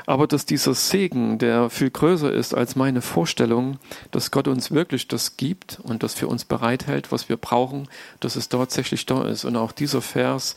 aber 0.06 0.28
dass 0.28 0.46
dieser 0.46 0.74
Segen, 0.74 1.38
der 1.38 1.68
viel 1.68 1.90
größer 1.90 2.32
ist 2.32 2.54
als 2.54 2.76
meine 2.76 3.02
Vorstellung, 3.02 3.78
dass 4.12 4.30
Gott 4.30 4.46
uns 4.46 4.70
wirklich 4.70 5.08
das 5.08 5.36
gibt 5.36 5.80
und 5.82 6.04
das 6.04 6.14
für 6.14 6.28
uns 6.28 6.44
bereithält, 6.44 7.10
was 7.10 7.28
wir 7.28 7.36
brauchen, 7.36 7.88
dass 8.20 8.36
es 8.36 8.48
tatsächlich 8.48 9.04
da 9.06 9.24
ist. 9.24 9.44
Und 9.44 9.56
auch 9.56 9.72
dieser 9.72 10.00
Vers 10.00 10.54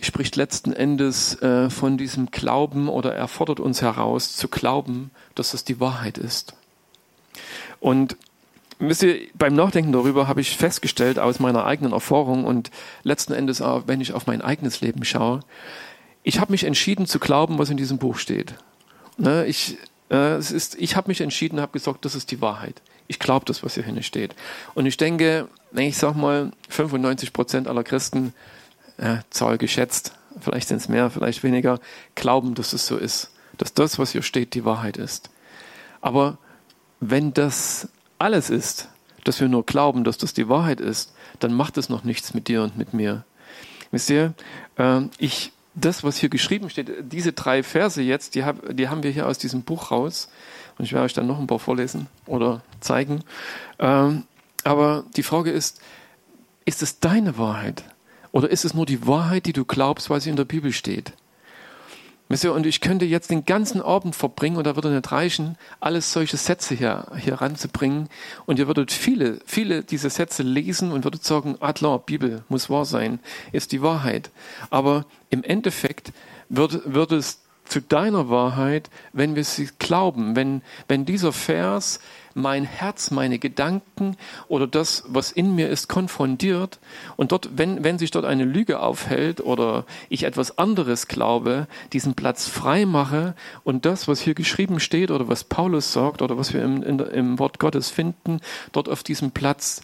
spricht 0.00 0.36
letzten 0.36 0.72
Endes 0.72 1.42
äh, 1.42 1.68
von 1.68 1.98
diesem 1.98 2.30
Glauben 2.30 2.88
oder 2.88 3.12
er 3.12 3.26
fordert 3.26 3.58
uns 3.58 3.82
heraus 3.82 4.36
zu 4.36 4.46
glauben, 4.46 5.10
dass 5.34 5.52
es 5.52 5.64
die 5.64 5.80
Wahrheit 5.80 6.16
ist. 6.16 6.54
Und 7.80 8.16
wisst 8.78 9.02
ihr, 9.02 9.18
beim 9.34 9.54
Nachdenken 9.54 9.92
darüber 9.92 10.28
habe 10.28 10.40
ich 10.40 10.56
festgestellt 10.56 11.18
aus 11.18 11.40
meiner 11.40 11.64
eigenen 11.64 11.92
Erfahrung 11.92 12.44
und 12.44 12.70
letzten 13.02 13.32
Endes 13.32 13.60
auch, 13.60 13.84
wenn 13.86 14.00
ich 14.00 14.12
auf 14.12 14.26
mein 14.26 14.42
eigenes 14.42 14.80
Leben 14.80 15.04
schaue, 15.04 15.40
ich 16.22 16.40
habe 16.40 16.52
mich 16.52 16.64
entschieden 16.64 17.06
zu 17.06 17.18
glauben, 17.18 17.58
was 17.58 17.70
in 17.70 17.76
diesem 17.76 17.98
Buch 17.98 18.18
steht. 18.18 18.54
Ne, 19.16 19.46
ich 19.46 19.78
äh, 20.10 20.38
ich 20.38 20.96
habe 20.96 21.08
mich 21.08 21.20
entschieden, 21.20 21.60
habe 21.60 21.72
gesagt, 21.72 22.04
das 22.04 22.14
ist 22.14 22.30
die 22.30 22.40
Wahrheit. 22.40 22.82
Ich 23.06 23.18
glaube 23.18 23.46
das, 23.46 23.62
was 23.62 23.74
hier 23.74 23.84
hinten 23.84 24.02
steht. 24.02 24.34
Und 24.74 24.86
ich 24.86 24.96
denke, 24.96 25.48
ich 25.74 25.96
sag 25.96 26.14
mal, 26.14 26.52
95 26.68 27.32
Prozent 27.32 27.68
aller 27.68 27.84
Christen, 27.84 28.34
äh, 28.98 29.18
Zahl 29.30 29.58
geschätzt, 29.58 30.12
vielleicht 30.40 30.68
sind 30.68 30.78
es 30.78 30.88
mehr, 30.88 31.10
vielleicht 31.10 31.42
weniger, 31.42 31.80
glauben, 32.14 32.54
dass 32.54 32.72
es 32.72 32.86
so 32.86 32.96
ist, 32.96 33.30
dass 33.56 33.72
das, 33.72 33.98
was 33.98 34.12
hier 34.12 34.22
steht, 34.22 34.54
die 34.54 34.64
Wahrheit 34.64 34.96
ist. 34.96 35.30
Aber 36.00 36.38
wenn 37.00 37.32
das 37.34 37.88
alles 38.18 38.50
ist, 38.50 38.88
dass 39.24 39.40
wir 39.40 39.48
nur 39.48 39.64
glauben, 39.64 40.04
dass 40.04 40.18
das 40.18 40.32
die 40.32 40.48
Wahrheit 40.48 40.80
ist, 40.80 41.12
dann 41.38 41.52
macht 41.52 41.76
es 41.76 41.88
noch 41.88 42.04
nichts 42.04 42.34
mit 42.34 42.48
dir 42.48 42.62
und 42.62 42.76
mit 42.76 42.94
mir. 42.94 43.24
Wisst 43.90 44.10
ihr, 44.10 44.34
äh, 44.76 45.02
ich, 45.18 45.52
das, 45.74 46.02
was 46.02 46.16
hier 46.16 46.28
geschrieben 46.28 46.70
steht, 46.70 46.90
diese 47.12 47.32
drei 47.32 47.62
Verse 47.62 48.02
jetzt, 48.02 48.34
die, 48.34 48.44
hab, 48.44 48.76
die 48.76 48.88
haben 48.88 49.02
wir 49.02 49.10
hier 49.10 49.26
aus 49.26 49.38
diesem 49.38 49.62
Buch 49.62 49.90
raus. 49.90 50.28
Und 50.78 50.84
ich 50.84 50.92
werde 50.92 51.04
euch 51.04 51.12
dann 51.12 51.26
noch 51.26 51.38
ein 51.38 51.46
paar 51.46 51.58
vorlesen 51.58 52.06
oder 52.26 52.62
zeigen. 52.80 53.22
Ähm, 53.78 54.24
aber 54.64 55.04
die 55.16 55.22
Frage 55.22 55.50
ist, 55.50 55.80
ist 56.64 56.82
es 56.82 57.00
deine 57.00 57.38
Wahrheit? 57.38 57.84
Oder 58.32 58.50
ist 58.50 58.64
es 58.64 58.74
nur 58.74 58.86
die 58.86 59.06
Wahrheit, 59.06 59.46
die 59.46 59.52
du 59.52 59.64
glaubst, 59.64 60.10
weil 60.10 60.20
sie 60.20 60.30
in 60.30 60.36
der 60.36 60.44
Bibel 60.44 60.72
steht? 60.72 61.12
Und 62.28 62.66
ich 62.66 62.82
könnte 62.82 63.06
jetzt 63.06 63.30
den 63.30 63.46
ganzen 63.46 63.80
Abend 63.80 64.14
verbringen 64.14 64.56
und 64.58 64.66
da 64.66 64.76
würde 64.76 64.90
nicht 64.90 65.10
reichen, 65.10 65.56
alles 65.80 66.12
solche 66.12 66.36
Sätze 66.36 66.74
hier, 66.74 67.06
hier 67.16 67.36
ranzubringen. 67.36 68.08
Und 68.44 68.58
ihr 68.58 68.66
würdet 68.66 68.92
viele, 68.92 69.40
viele 69.46 69.82
diese 69.82 70.10
Sätze 70.10 70.42
lesen 70.42 70.92
und 70.92 71.04
würdet 71.04 71.24
sagen, 71.24 71.56
Adler, 71.60 71.98
Bibel 71.98 72.44
muss 72.48 72.68
wahr 72.68 72.84
sein, 72.84 73.18
ist 73.52 73.72
die 73.72 73.80
Wahrheit. 73.80 74.30
Aber 74.68 75.06
im 75.30 75.42
Endeffekt 75.42 76.12
wird, 76.50 77.12
es 77.12 77.40
zu 77.68 77.80
deiner 77.80 78.28
Wahrheit, 78.28 78.90
wenn 79.12 79.36
wir 79.36 79.44
sie 79.44 79.68
glauben, 79.78 80.36
wenn, 80.36 80.62
wenn 80.88 81.04
dieser 81.04 81.32
Vers 81.32 82.00
mein 82.34 82.64
Herz, 82.64 83.10
meine 83.10 83.38
Gedanken 83.38 84.16
oder 84.48 84.66
das, 84.66 85.04
was 85.08 85.32
in 85.32 85.54
mir 85.54 85.68
ist, 85.68 85.88
konfrontiert 85.88 86.78
und 87.16 87.32
dort, 87.32 87.50
wenn, 87.56 87.84
wenn 87.84 87.98
sich 87.98 88.10
dort 88.10 88.24
eine 88.24 88.44
Lüge 88.44 88.80
aufhält 88.80 89.40
oder 89.40 89.84
ich 90.08 90.22
etwas 90.22 90.56
anderes 90.56 91.08
glaube, 91.08 91.66
diesen 91.92 92.14
Platz 92.14 92.46
frei 92.46 92.86
mache 92.86 93.34
und 93.64 93.84
das, 93.84 94.08
was 94.08 94.20
hier 94.20 94.34
geschrieben 94.34 94.80
steht 94.80 95.10
oder 95.10 95.28
was 95.28 95.44
Paulus 95.44 95.92
sagt 95.92 96.22
oder 96.22 96.38
was 96.38 96.52
wir 96.54 96.62
im, 96.62 96.82
in, 96.82 96.98
im 97.00 97.38
Wort 97.38 97.58
Gottes 97.58 97.90
finden, 97.90 98.40
dort 98.72 98.88
auf 98.88 99.02
diesem 99.02 99.32
Platz 99.32 99.82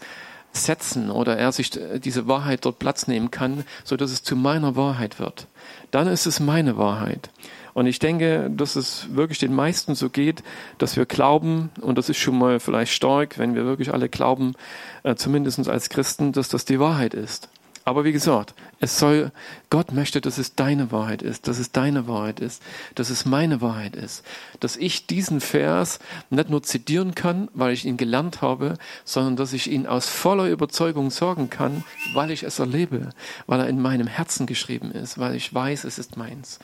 setzen 0.53 1.11
oder 1.11 1.37
er 1.37 1.51
sich 1.53 1.71
diese 1.71 2.29
Wahrheit 2.29 2.65
dort 2.65 2.79
Platz 2.79 3.09
nehmen 3.09 3.31
kann, 3.31 3.65
so 3.83 3.97
dass 3.97 4.13
es 4.13 4.23
zu 4.23 4.37
meiner 4.37 4.77
Wahrheit 4.77 5.19
wird. 5.19 5.49
Dann 5.91 6.07
ist 6.07 6.27
es 6.27 6.41
meine 6.41 6.77
Wahrheit. 6.77 7.31
Und 7.75 7.87
ich 7.87 7.99
denke, 7.99 8.51
dass 8.51 8.77
es 8.77 9.15
wirklich 9.15 9.41
den 9.41 9.55
meisten 9.55 9.95
so 9.95 10.09
geht, 10.09 10.43
dass 10.79 10.97
wir 10.97 11.07
glauben, 11.07 11.71
und 11.81 11.99
das 11.99 12.09
ist 12.09 12.19
schon 12.19 12.39
mal 12.39 12.61
vielleicht 12.61 12.93
stark, 12.93 13.39
wenn 13.39 13.55
wir 13.55 13.65
wirklich 13.65 13.93
alle 13.93 14.09
glauben, 14.09 14.55
äh, 15.03 15.17
zumindest 15.17 15.69
als 15.69 15.89
Christen, 15.89 16.33
dass 16.33 16.49
das 16.49 16.65
die 16.65 16.81
Wahrheit 16.81 17.15
ist. 17.15 17.49
Aber 17.87 18.05
wie 18.05 18.13
gesagt, 18.13 18.55
es 18.81 18.99
soll, 18.99 19.31
Gott 19.69 19.93
möchte, 19.93 20.23
dass 20.23 20.39
es 20.39 20.55
deine 20.55 20.91
Wahrheit 20.91 21.21
ist, 21.21 21.49
dass 21.49 21.59
es 21.59 21.71
deine 21.71 22.09
Wahrheit 22.09 22.41
ist, 22.41 22.63
dass 22.95 23.11
es 23.11 23.27
meine 23.27 23.61
Wahrheit 23.61 23.95
ist, 23.95 24.25
dass 24.61 24.77
ich 24.77 25.07
diesen 25.07 25.41
Vers 25.43 25.99
nicht 26.31 26.49
nur 26.49 26.63
zitieren 26.63 27.15
kann, 27.15 27.51
weil 27.53 27.75
ich 27.75 27.85
ihn 27.85 27.99
gelernt 27.99 28.41
habe, 28.41 28.79
sondern 29.05 29.37
dass 29.37 29.53
ich 29.53 29.71
ihn 29.71 29.87
aus 29.87 30.09
voller 30.09 30.49
Überzeugung 30.49 31.11
sagen 31.11 31.51
kann, 31.51 31.85
weil 32.15 32.31
ich 32.31 32.43
es 32.43 32.59
erlebe, 32.59 33.11
weil 33.47 33.61
er 33.61 33.69
in 33.69 33.83
meinem 33.83 34.07
Herzen 34.07 34.47
geschrieben 34.47 34.91
ist, 34.91 35.19
weil 35.19 35.35
ich 35.35 35.53
weiß, 35.53 35.85
es 35.85 35.99
ist 35.99 36.17
meins. 36.17 36.61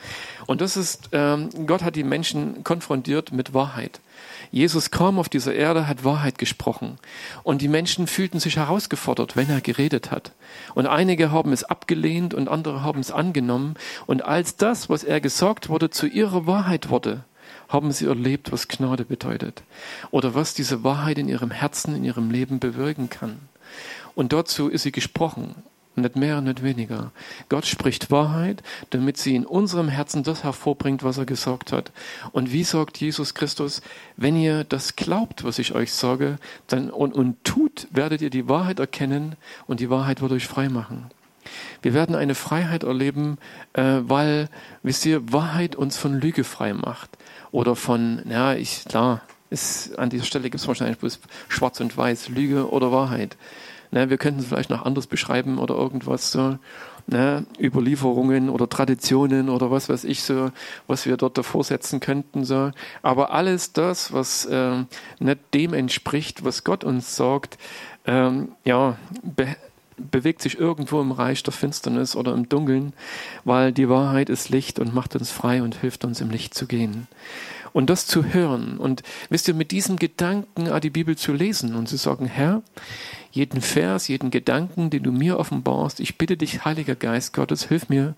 Und 0.46 0.62
das 0.62 0.78
ist, 0.78 1.10
ähm, 1.12 1.50
Gott 1.66 1.82
hat 1.82 1.96
die 1.96 2.04
Menschen 2.04 2.64
konfrontiert 2.64 3.30
mit 3.30 3.52
Wahrheit. 3.52 4.00
Jesus 4.50 4.90
kam 4.90 5.19
auf 5.19 5.28
dieser 5.28 5.54
Erde, 5.54 5.87
hat 5.87 6.04
Wahrheit 6.04 6.38
gesprochen. 6.38 6.99
Und 7.45 7.62
die 7.62 7.69
Menschen 7.69 8.07
fühlten 8.07 8.40
sich 8.40 8.57
herausgefordert, 8.57 9.37
wenn 9.37 9.49
er 9.49 9.61
geredet 9.61 10.11
hat. 10.11 10.33
Und 10.75 10.87
einige 10.87 11.30
haben 11.30 11.52
es 11.52 11.62
abgelehnt 11.62 12.35
und 12.35 12.49
andere 12.49 12.83
haben 12.83 13.00
es 13.00 13.12
angenommen. 13.12 13.75
Und 14.07 14.25
als 14.25 14.57
das, 14.57 14.88
was 14.90 15.04
er 15.04 15.21
gesagt 15.21 15.69
wurde, 15.69 15.90
zu 15.90 16.07
ihrer 16.07 16.47
Wahrheit 16.47 16.90
wurde, 16.90 17.25
haben 17.69 17.92
sie 17.92 18.07
erlebt, 18.07 18.50
was 18.50 18.66
Gnade 18.66 19.04
bedeutet. 19.04 19.62
Oder 20.11 20.35
was 20.35 20.54
diese 20.54 20.83
Wahrheit 20.83 21.19
in 21.19 21.28
ihrem 21.28 21.52
Herzen, 21.52 21.95
in 21.95 22.04
ihrem 22.04 22.30
Leben 22.30 22.59
bewirken 22.59 23.09
kann. 23.09 23.38
Und 24.16 24.33
dazu 24.33 24.69
ist 24.69 24.83
sie 24.83 24.92
gesprochen. 24.92 25.54
Nicht 26.00 26.16
mehr, 26.16 26.40
nicht 26.40 26.62
weniger. 26.62 27.12
Gott 27.49 27.66
spricht 27.66 28.11
Wahrheit, 28.11 28.62
damit 28.90 29.16
sie 29.16 29.35
in 29.35 29.45
unserem 29.45 29.88
Herzen 29.88 30.23
das 30.23 30.45
hervorbringt, 30.45 31.04
was 31.04 31.19
er 31.19 31.26
gesagt 31.26 31.73
hat. 31.73 31.92
Und 32.33 32.52
wie 32.52 32.64
sagt 32.64 32.99
Jesus 32.99 33.35
Christus, 33.35 33.83
wenn 34.16 34.37
ihr 34.37 34.64
das 34.64 34.97
glaubt, 34.97 35.45
was 35.45 35.59
ich 35.59 35.75
euch 35.75 35.92
sage, 35.92 36.38
dann 36.66 36.90
und, 36.90 37.14
und 37.14 37.45
tut, 37.45 37.87
werdet 37.90 38.23
ihr 38.23 38.30
die 38.30 38.49
Wahrheit 38.49 38.78
erkennen 38.78 39.37
und 39.66 39.80
die 39.80 39.90
Wahrheit 39.90 40.23
wird 40.23 40.33
euch 40.33 40.47
frei 40.47 40.69
machen. 40.69 41.11
Wir 41.83 41.95
werden 41.95 42.14
eine 42.14 42.35
Freiheit 42.35 42.85
erleben, 42.85 43.38
äh, 43.73 44.00
weil, 44.02 44.49
wisst 44.83 45.07
ihr, 45.07 45.33
Wahrheit 45.33 45.76
uns 45.76 45.97
von 45.97 46.14
Lüge 46.14 46.45
frei 46.45 46.75
macht. 46.75 47.11
Oder 47.52 47.76
von, 47.76 48.23
ja, 48.28 48.54
ich, 48.54 48.85
klar, 48.85 49.23
ist, 49.50 49.99
an 49.99 50.11
dieser 50.11 50.25
Stelle 50.25 50.45
gibt 50.45 50.61
es 50.61 50.69
wahrscheinlich 50.69 50.99
bloß 50.99 51.21
schwarz 51.49 51.80
und 51.80 51.97
weiß, 51.97 52.28
Lüge 52.28 52.71
oder 52.71 52.92
Wahrheit. 52.92 53.37
Ne, 53.92 54.09
wir 54.09 54.18
könnten 54.18 54.40
es 54.40 54.47
vielleicht 54.47 54.70
noch 54.70 54.85
anders 54.85 55.06
beschreiben 55.06 55.59
oder 55.59 55.75
irgendwas 55.75 56.30
so. 56.30 56.59
Ne, 57.06 57.44
Überlieferungen 57.59 58.49
oder 58.49 58.68
Traditionen 58.68 59.49
oder 59.49 59.70
was 59.70 59.88
weiß 59.88 60.04
ich 60.04 60.23
so, 60.23 60.52
was 60.87 61.06
wir 61.06 61.16
dort 61.16 61.37
davor 61.37 61.64
setzen 61.64 61.99
könnten. 61.99 62.44
So. 62.44 62.70
Aber 63.02 63.32
alles 63.32 63.73
das, 63.73 64.12
was 64.12 64.47
äh, 64.47 64.85
nicht 65.18 65.38
dem 65.54 65.75
entspricht, 65.75 66.44
was 66.44 66.62
Gott 66.62 66.85
uns 66.85 67.16
sagt, 67.16 67.59
ähm, 68.06 68.52
ja, 68.64 68.97
bewegt 69.97 70.42
sich 70.42 70.59
irgendwo 70.59 71.00
im 71.00 71.12
Reich 71.12 71.42
der 71.42 71.52
Finsternis 71.52 72.16
oder 72.16 72.32
im 72.32 72.49
Dunkeln, 72.49 72.92
weil 73.44 73.73
die 73.73 73.88
Wahrheit 73.88 74.30
ist 74.30 74.49
Licht 74.49 74.78
und 74.78 74.94
macht 74.94 75.14
uns 75.16 75.30
frei 75.30 75.62
und 75.62 75.75
hilft 75.76 76.04
uns 76.04 76.20
im 76.20 76.30
Licht 76.30 76.54
zu 76.54 76.66
gehen. 76.66 77.06
Und 77.73 77.88
das 77.88 78.06
zu 78.06 78.25
hören 78.25 78.78
und 78.78 79.02
wisst 79.28 79.47
ihr, 79.47 79.54
mit 79.54 79.70
diesem 79.70 79.97
Gedanken 79.97 80.68
die 80.80 80.90
Bibel 80.90 81.16
zu 81.16 81.32
lesen 81.32 81.76
und 81.76 81.88
zu 81.88 81.97
sagen, 81.97 82.26
Herr, 82.26 82.62
jeden 83.30 83.60
Vers, 83.60 84.08
jeden 84.08 84.30
Gedanken, 84.30 84.90
den 84.90 85.02
du 85.02 85.12
mir 85.12 85.38
offenbarst, 85.38 86.00
ich 86.00 86.18
bitte 86.18 86.37
dich, 86.37 86.64
Heiliger 86.64 86.96
Geist 86.96 87.32
Gottes, 87.32 87.68
hilf 87.68 87.88
mir, 87.88 88.14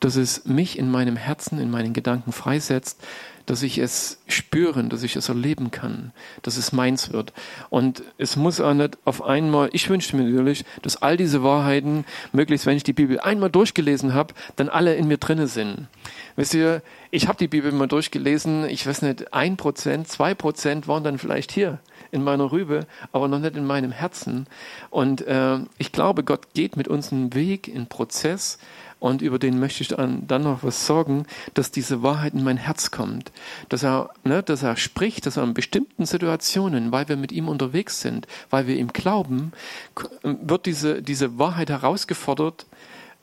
dass 0.00 0.16
es 0.16 0.44
mich 0.44 0.78
in 0.78 0.90
meinem 0.90 1.16
Herzen, 1.16 1.60
in 1.60 1.70
meinen 1.70 1.92
Gedanken 1.92 2.32
freisetzt, 2.32 3.00
dass 3.46 3.62
ich 3.62 3.78
es 3.78 4.18
spüren, 4.26 4.88
dass 4.88 5.04
ich 5.04 5.14
es 5.14 5.28
erleben 5.28 5.70
kann, 5.70 6.10
dass 6.42 6.56
es 6.56 6.72
meins 6.72 7.12
wird. 7.12 7.32
Und 7.70 8.02
es 8.18 8.34
muss 8.34 8.60
auch 8.60 8.74
nicht 8.74 8.98
auf 9.04 9.22
einmal, 9.22 9.70
ich 9.72 9.88
wünschte 9.88 10.16
mir 10.16 10.24
natürlich, 10.24 10.64
dass 10.82 11.00
all 11.00 11.16
diese 11.16 11.44
Wahrheiten, 11.44 12.04
möglichst 12.32 12.66
wenn 12.66 12.76
ich 12.76 12.82
die 12.82 12.92
Bibel 12.92 13.20
einmal 13.20 13.50
durchgelesen 13.50 14.14
habe, 14.14 14.34
dann 14.56 14.68
alle 14.68 14.96
in 14.96 15.06
mir 15.06 15.18
drinne 15.18 15.46
sind. 15.46 15.86
Wisst 16.34 16.54
ihr, 16.54 16.82
ich 17.12 17.28
habe 17.28 17.38
die 17.38 17.48
Bibel 17.48 17.70
mal 17.70 17.86
durchgelesen, 17.86 18.68
ich 18.68 18.84
weiß 18.84 19.02
nicht, 19.02 19.32
ein 19.32 19.56
Prozent, 19.56 20.08
zwei 20.08 20.34
Prozent 20.34 20.88
waren 20.88 21.04
dann 21.04 21.18
vielleicht 21.18 21.52
hier 21.52 21.78
in 22.16 22.24
meiner 22.24 22.50
Rübe, 22.50 22.86
aber 23.12 23.28
noch 23.28 23.38
nicht 23.38 23.56
in 23.56 23.66
meinem 23.66 23.92
Herzen. 23.92 24.48
Und 24.90 25.24
äh, 25.26 25.58
ich 25.78 25.92
glaube, 25.92 26.24
Gott 26.24 26.54
geht 26.54 26.76
mit 26.76 26.88
uns 26.88 27.12
einen 27.12 27.34
Weg, 27.34 27.70
einen 27.72 27.86
Prozess, 27.86 28.58
und 28.98 29.20
über 29.20 29.38
den 29.38 29.60
möchte 29.60 29.82
ich 29.82 29.88
dann 29.88 30.42
noch 30.42 30.62
was 30.62 30.86
sorgen, 30.86 31.26
dass 31.52 31.70
diese 31.70 32.02
Wahrheit 32.02 32.32
in 32.32 32.42
mein 32.42 32.56
Herz 32.56 32.90
kommt. 32.90 33.30
Dass 33.68 33.82
er, 33.82 34.10
ne, 34.24 34.42
dass 34.42 34.62
er 34.62 34.76
spricht, 34.76 35.26
dass 35.26 35.36
er 35.36 35.44
in 35.44 35.52
bestimmten 35.52 36.06
Situationen, 36.06 36.92
weil 36.92 37.08
wir 37.08 37.16
mit 37.16 37.30
ihm 37.30 37.48
unterwegs 37.48 38.00
sind, 38.00 38.26
weil 38.48 38.66
wir 38.66 38.76
ihm 38.76 38.92
glauben, 38.92 39.52
wird 40.22 40.64
diese, 40.64 41.02
diese 41.02 41.38
Wahrheit 41.38 41.68
herausgefordert 41.68 42.66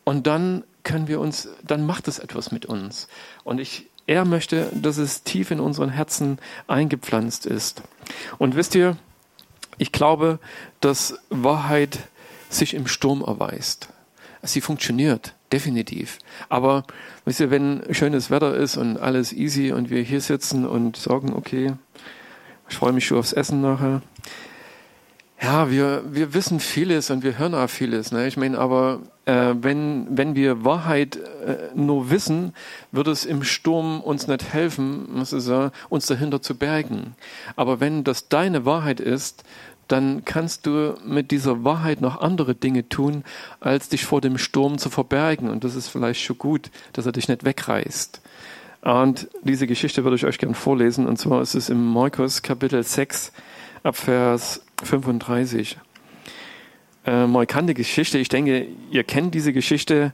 und 0.04 0.28
dann 0.28 0.64
können 0.84 1.08
wir 1.08 1.20
uns, 1.20 1.50
dann 1.66 1.86
macht 1.86 2.08
es 2.08 2.20
etwas 2.20 2.52
mit 2.52 2.66
uns. 2.66 3.08
Und 3.44 3.60
ich, 3.60 3.88
er 4.06 4.26
möchte, 4.26 4.70
dass 4.74 4.98
es 4.98 5.24
tief 5.24 5.50
in 5.50 5.60
unseren 5.60 5.90
Herzen 5.90 6.38
eingepflanzt 6.68 7.46
ist. 7.46 7.82
Und 8.38 8.56
wisst 8.56 8.76
ihr, 8.76 8.98
ich 9.78 9.92
glaube, 9.92 10.40
dass 10.82 11.20
Wahrheit 11.30 12.00
sich 12.50 12.74
im 12.74 12.88
Sturm 12.88 13.22
erweist. 13.22 13.90
Sie 14.44 14.62
funktioniert, 14.62 15.34
definitiv. 15.52 16.20
Aber 16.50 16.84
wisst 17.26 17.40
ihr, 17.40 17.50
wenn 17.50 17.84
schönes 17.92 18.30
Wetter 18.30 18.56
ist 18.56 18.78
und 18.78 18.98
alles 18.98 19.34
easy 19.34 19.72
und 19.72 19.90
wir 19.90 20.02
hier 20.02 20.22
sitzen 20.22 20.66
und 20.66 20.98
sagen, 20.98 21.34
okay, 21.34 21.74
ich 22.70 22.76
freue 22.76 22.92
mich 22.92 23.06
schon 23.06 23.18
aufs 23.20 23.34
Essen 23.34 23.62
nachher, 23.62 24.02
ja, 25.44 25.70
wir, 25.70 26.04
wir 26.10 26.34
wissen 26.34 26.62
vieles 26.62 27.10
und 27.10 27.24
wir 27.24 27.38
hören 27.38 27.54
auch 27.54 27.70
vieles. 27.70 28.14
Ne? 28.14 28.28
Ich 28.28 28.38
meine, 28.38 28.58
aber 28.58 29.02
äh, 29.26 29.54
wenn, 29.60 30.08
wenn 30.10 30.36
wir 30.36 30.64
Wahrheit 30.64 31.18
äh, 31.18 31.76
nur 31.76 32.10
wissen, 32.10 32.54
wird 32.94 33.08
es 33.08 33.26
im 33.26 33.44
Sturm 33.44 34.00
uns 34.00 34.28
nicht 34.28 34.54
helfen, 34.54 35.14
muss 35.14 35.34
ich 35.34 35.44
sagen, 35.44 35.74
uns 35.90 36.06
dahinter 36.06 36.42
zu 36.42 36.56
bergen. 36.56 37.16
Aber 37.58 37.82
wenn 37.82 38.06
das 38.06 38.30
deine 38.30 38.64
Wahrheit 38.64 39.02
ist, 39.02 39.44
dann 39.90 40.24
kannst 40.24 40.66
du 40.66 40.96
mit 41.06 41.32
dieser 41.32 41.66
Wahrheit 41.66 42.00
noch 42.00 42.22
andere 42.22 42.56
Dinge 42.56 42.88
tun, 42.88 43.26
als 43.60 43.90
dich 43.90 44.06
vor 44.06 44.22
dem 44.22 44.38
Sturm 44.38 44.78
zu 44.78 44.90
verbergen. 44.90 45.50
Und 45.50 45.66
das 45.66 45.76
ist 45.76 45.90
vielleicht 45.90 46.22
schon 46.22 46.38
gut, 46.38 46.72
dass 46.94 47.06
er 47.06 47.12
dich 47.12 47.28
nicht 47.28 47.44
wegreißt. 47.44 48.22
Und 48.82 49.28
diese 49.44 49.68
Geschichte 49.68 50.06
würde 50.06 50.16
ich 50.16 50.26
euch 50.26 50.38
gerne 50.38 50.56
vorlesen. 50.56 51.06
Und 51.06 51.18
zwar 51.18 51.42
ist 51.42 51.54
es 51.54 51.70
im 51.70 51.86
Markus 51.86 52.42
Kapitel 52.42 52.82
6 52.82 53.34
ab 53.84 53.98
Vers 53.98 54.62
35. 54.86 55.78
Äh, 57.06 57.28
markante 57.28 57.74
Geschichte. 57.74 58.18
Ich 58.18 58.30
denke, 58.30 58.68
ihr 58.92 59.04
kennt 59.04 59.36
diese 59.36 59.54
Geschichte. 59.54 60.12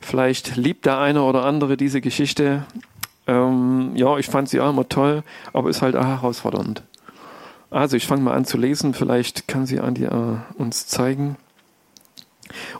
Vielleicht 0.00 0.56
liebt 0.56 0.86
der 0.86 0.98
eine 0.98 1.22
oder 1.22 1.44
andere 1.44 1.76
diese 1.76 2.00
Geschichte. 2.00 2.64
Ähm, 3.26 3.92
ja, 3.94 4.16
ich 4.18 4.26
fand 4.26 4.48
sie 4.48 4.60
auch 4.60 4.70
immer 4.70 4.88
toll, 4.88 5.22
aber 5.52 5.70
ist 5.70 5.82
halt 5.82 5.96
auch 5.96 6.06
herausfordernd. 6.06 6.82
Also 7.70 7.96
ich 7.96 8.06
fange 8.06 8.22
mal 8.22 8.34
an 8.34 8.44
zu 8.44 8.56
lesen. 8.56 8.94
Vielleicht 8.94 9.46
kann 9.46 9.66
sie 9.66 9.80
Andi 9.80 10.04
äh, 10.04 10.36
uns 10.56 10.86
zeigen. 10.86 11.36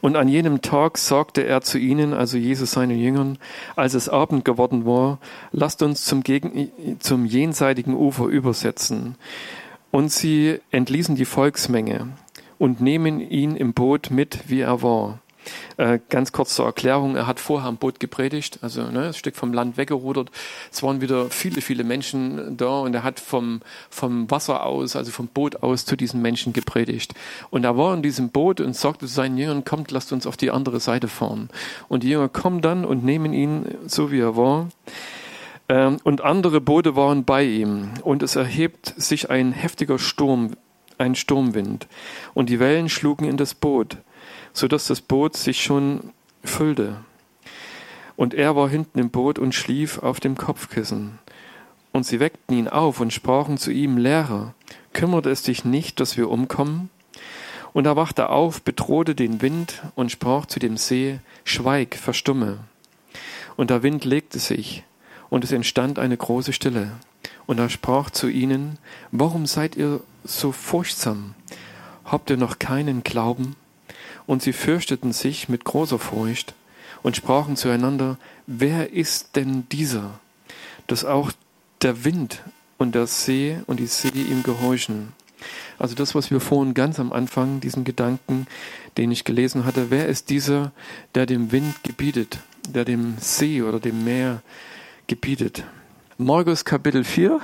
Und 0.00 0.16
an 0.16 0.28
jenem 0.28 0.62
Tag 0.62 0.98
sagte 0.98 1.44
er 1.44 1.60
zu 1.60 1.78
ihnen, 1.78 2.14
also 2.14 2.38
Jesus 2.38 2.72
seinen 2.72 2.98
Jüngern, 2.98 3.38
als 3.76 3.94
es 3.94 4.08
Abend 4.08 4.44
geworden 4.44 4.86
war, 4.86 5.18
lasst 5.52 5.82
uns 5.82 6.04
zum, 6.04 6.22
Gegen 6.22 6.70
zum 7.00 7.26
jenseitigen 7.26 7.94
Ufer 7.94 8.26
übersetzen. 8.26 9.16
Und 9.90 10.12
sie 10.12 10.60
entließen 10.70 11.16
die 11.16 11.24
Volksmenge 11.24 12.08
und 12.58 12.80
nehmen 12.80 13.20
ihn 13.20 13.56
im 13.56 13.72
Boot 13.72 14.10
mit, 14.10 14.48
wie 14.48 14.60
er 14.60 14.82
war. 14.82 15.20
Äh, 15.76 16.00
ganz 16.08 16.32
kurz 16.32 16.54
zur 16.54 16.66
Erklärung, 16.66 17.16
er 17.16 17.26
hat 17.26 17.40
vorher 17.40 17.68
am 17.68 17.76
Boot 17.76 18.00
gepredigt, 18.00 18.58
also 18.62 18.82
ne, 18.90 19.08
ein 19.08 19.14
Stück 19.14 19.36
vom 19.36 19.52
Land 19.52 19.76
weggerudert. 19.76 20.30
Es 20.70 20.82
waren 20.82 21.00
wieder 21.00 21.30
viele, 21.30 21.60
viele 21.60 21.84
Menschen 21.84 22.56
da 22.56 22.80
und 22.80 22.94
er 22.94 23.02
hat 23.02 23.20
vom, 23.20 23.60
vom 23.90 24.30
Wasser 24.30 24.64
aus, 24.64 24.96
also 24.96 25.10
vom 25.10 25.28
Boot 25.28 25.62
aus 25.62 25.84
zu 25.84 25.96
diesen 25.96 26.20
Menschen 26.20 26.52
gepredigt. 26.52 27.14
Und 27.50 27.64
er 27.64 27.76
war 27.76 27.94
in 27.94 28.02
diesem 28.02 28.30
Boot 28.30 28.60
und 28.60 28.74
sagte 28.74 29.06
zu 29.06 29.14
seinen 29.14 29.38
Jüngern, 29.38 29.64
kommt, 29.64 29.90
lasst 29.90 30.12
uns 30.12 30.26
auf 30.26 30.36
die 30.36 30.50
andere 30.50 30.80
Seite 30.80 31.08
fahren. 31.08 31.48
Und 31.88 32.02
die 32.02 32.10
Jünger 32.10 32.28
kommen 32.28 32.60
dann 32.60 32.84
und 32.84 33.04
nehmen 33.04 33.32
ihn 33.32 33.66
so, 33.86 34.10
wie 34.10 34.20
er 34.20 34.36
war. 34.36 34.68
Ähm, 35.68 35.98
und 36.04 36.22
andere 36.22 36.60
Boote 36.60 36.96
waren 36.96 37.24
bei 37.24 37.44
ihm. 37.44 37.90
Und 38.02 38.22
es 38.22 38.36
erhebt 38.36 38.94
sich 38.96 39.30
ein 39.30 39.52
heftiger 39.52 39.98
Sturm, 39.98 40.52
ein 40.96 41.14
Sturmwind. 41.14 41.86
Und 42.34 42.48
die 42.48 42.60
Wellen 42.60 42.88
schlugen 42.88 43.24
in 43.24 43.36
das 43.36 43.54
Boot, 43.54 43.98
so 44.52 44.68
dass 44.68 44.86
das 44.86 45.00
Boot 45.00 45.36
sich 45.36 45.62
schon 45.62 46.12
füllte. 46.42 46.96
Und 48.16 48.34
er 48.34 48.56
war 48.56 48.68
hinten 48.68 48.98
im 48.98 49.10
Boot 49.10 49.38
und 49.38 49.54
schlief 49.54 49.98
auf 49.98 50.18
dem 50.18 50.36
Kopfkissen. 50.36 51.18
Und 51.92 52.04
sie 52.04 52.20
weckten 52.20 52.56
ihn 52.56 52.68
auf 52.68 53.00
und 53.00 53.12
sprachen 53.12 53.58
zu 53.58 53.70
ihm, 53.70 53.96
Lehrer, 53.96 54.54
kümmert 54.92 55.26
es 55.26 55.42
dich 55.42 55.64
nicht, 55.64 56.00
dass 56.00 56.16
wir 56.16 56.28
umkommen? 56.28 56.90
Und 57.72 57.86
er 57.86 57.96
wachte 57.96 58.30
auf, 58.30 58.62
bedrohte 58.62 59.14
den 59.14 59.40
Wind 59.40 59.82
und 59.94 60.10
sprach 60.10 60.46
zu 60.46 60.58
dem 60.58 60.76
See, 60.76 61.20
Schweig, 61.44 61.94
verstumme. 61.94 62.58
Und 63.56 63.70
der 63.70 63.82
Wind 63.82 64.04
legte 64.04 64.38
sich, 64.38 64.84
und 65.30 65.44
es 65.44 65.52
entstand 65.52 65.98
eine 65.98 66.16
große 66.16 66.52
Stille. 66.52 66.92
Und 67.46 67.58
er 67.58 67.70
sprach 67.70 68.10
zu 68.10 68.28
ihnen, 68.28 68.78
Warum 69.10 69.46
seid 69.46 69.76
ihr 69.76 70.00
so 70.24 70.52
furchtsam? 70.52 71.34
Habt 72.04 72.30
ihr 72.30 72.36
noch 72.36 72.58
keinen 72.58 73.02
Glauben? 73.04 73.56
Und 74.26 74.42
sie 74.42 74.52
fürchteten 74.52 75.12
sich 75.12 75.48
mit 75.48 75.64
großer 75.64 75.98
Furcht 75.98 76.54
und 77.02 77.16
sprachen 77.16 77.56
zueinander, 77.56 78.18
Wer 78.46 78.92
ist 78.92 79.36
denn 79.36 79.66
dieser, 79.70 80.18
dass 80.86 81.04
auch 81.04 81.32
der 81.82 82.04
Wind 82.04 82.42
und 82.76 82.94
der 82.94 83.06
See 83.06 83.58
und 83.66 83.80
die 83.80 83.86
See 83.86 84.08
ihm 84.08 84.42
gehorchen? 84.42 85.12
Also 85.78 85.94
das, 85.94 86.14
was 86.14 86.30
wir 86.30 86.40
vorhin 86.40 86.74
ganz 86.74 86.98
am 86.98 87.12
Anfang, 87.12 87.60
diesen 87.60 87.84
Gedanken, 87.84 88.46
den 88.96 89.12
ich 89.12 89.24
gelesen 89.24 89.64
hatte, 89.64 89.90
wer 89.90 90.08
ist 90.08 90.30
dieser, 90.30 90.72
der 91.14 91.26
dem 91.26 91.52
Wind 91.52 91.84
gebietet, 91.84 92.40
der 92.68 92.84
dem 92.84 93.16
See 93.20 93.62
oder 93.62 93.78
dem 93.78 94.04
Meer 94.04 94.42
gebietet. 95.08 95.64
Markus 96.18 96.64
Kapitel 96.64 97.02
4, 97.02 97.40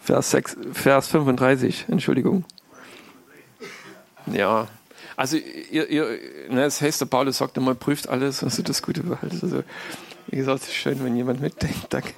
Vers, 0.00 0.30
6, 0.32 0.56
Vers 0.72 1.08
35, 1.08 1.86
Entschuldigung. 1.88 2.44
Ja, 4.26 4.66
also 5.16 5.36
ihr, 5.36 5.88
ihr, 5.88 6.18
ne, 6.48 6.62
das 6.62 6.80
heißt, 6.80 7.00
der 7.00 7.06
Paulus 7.06 7.38
sagt 7.38 7.56
immer, 7.56 7.74
prüft 7.74 8.08
alles, 8.08 8.42
also 8.42 8.62
das 8.62 8.82
Gute 8.82 9.02
behaltet. 9.02 9.42
Also, 9.42 9.62
wie 10.26 10.36
gesagt, 10.36 10.62
es 10.62 10.68
ist 10.68 10.74
schön, 10.74 11.02
wenn 11.04 11.16
jemand 11.16 11.40
mitdenkt. 11.40 11.86
Danke. 11.90 12.14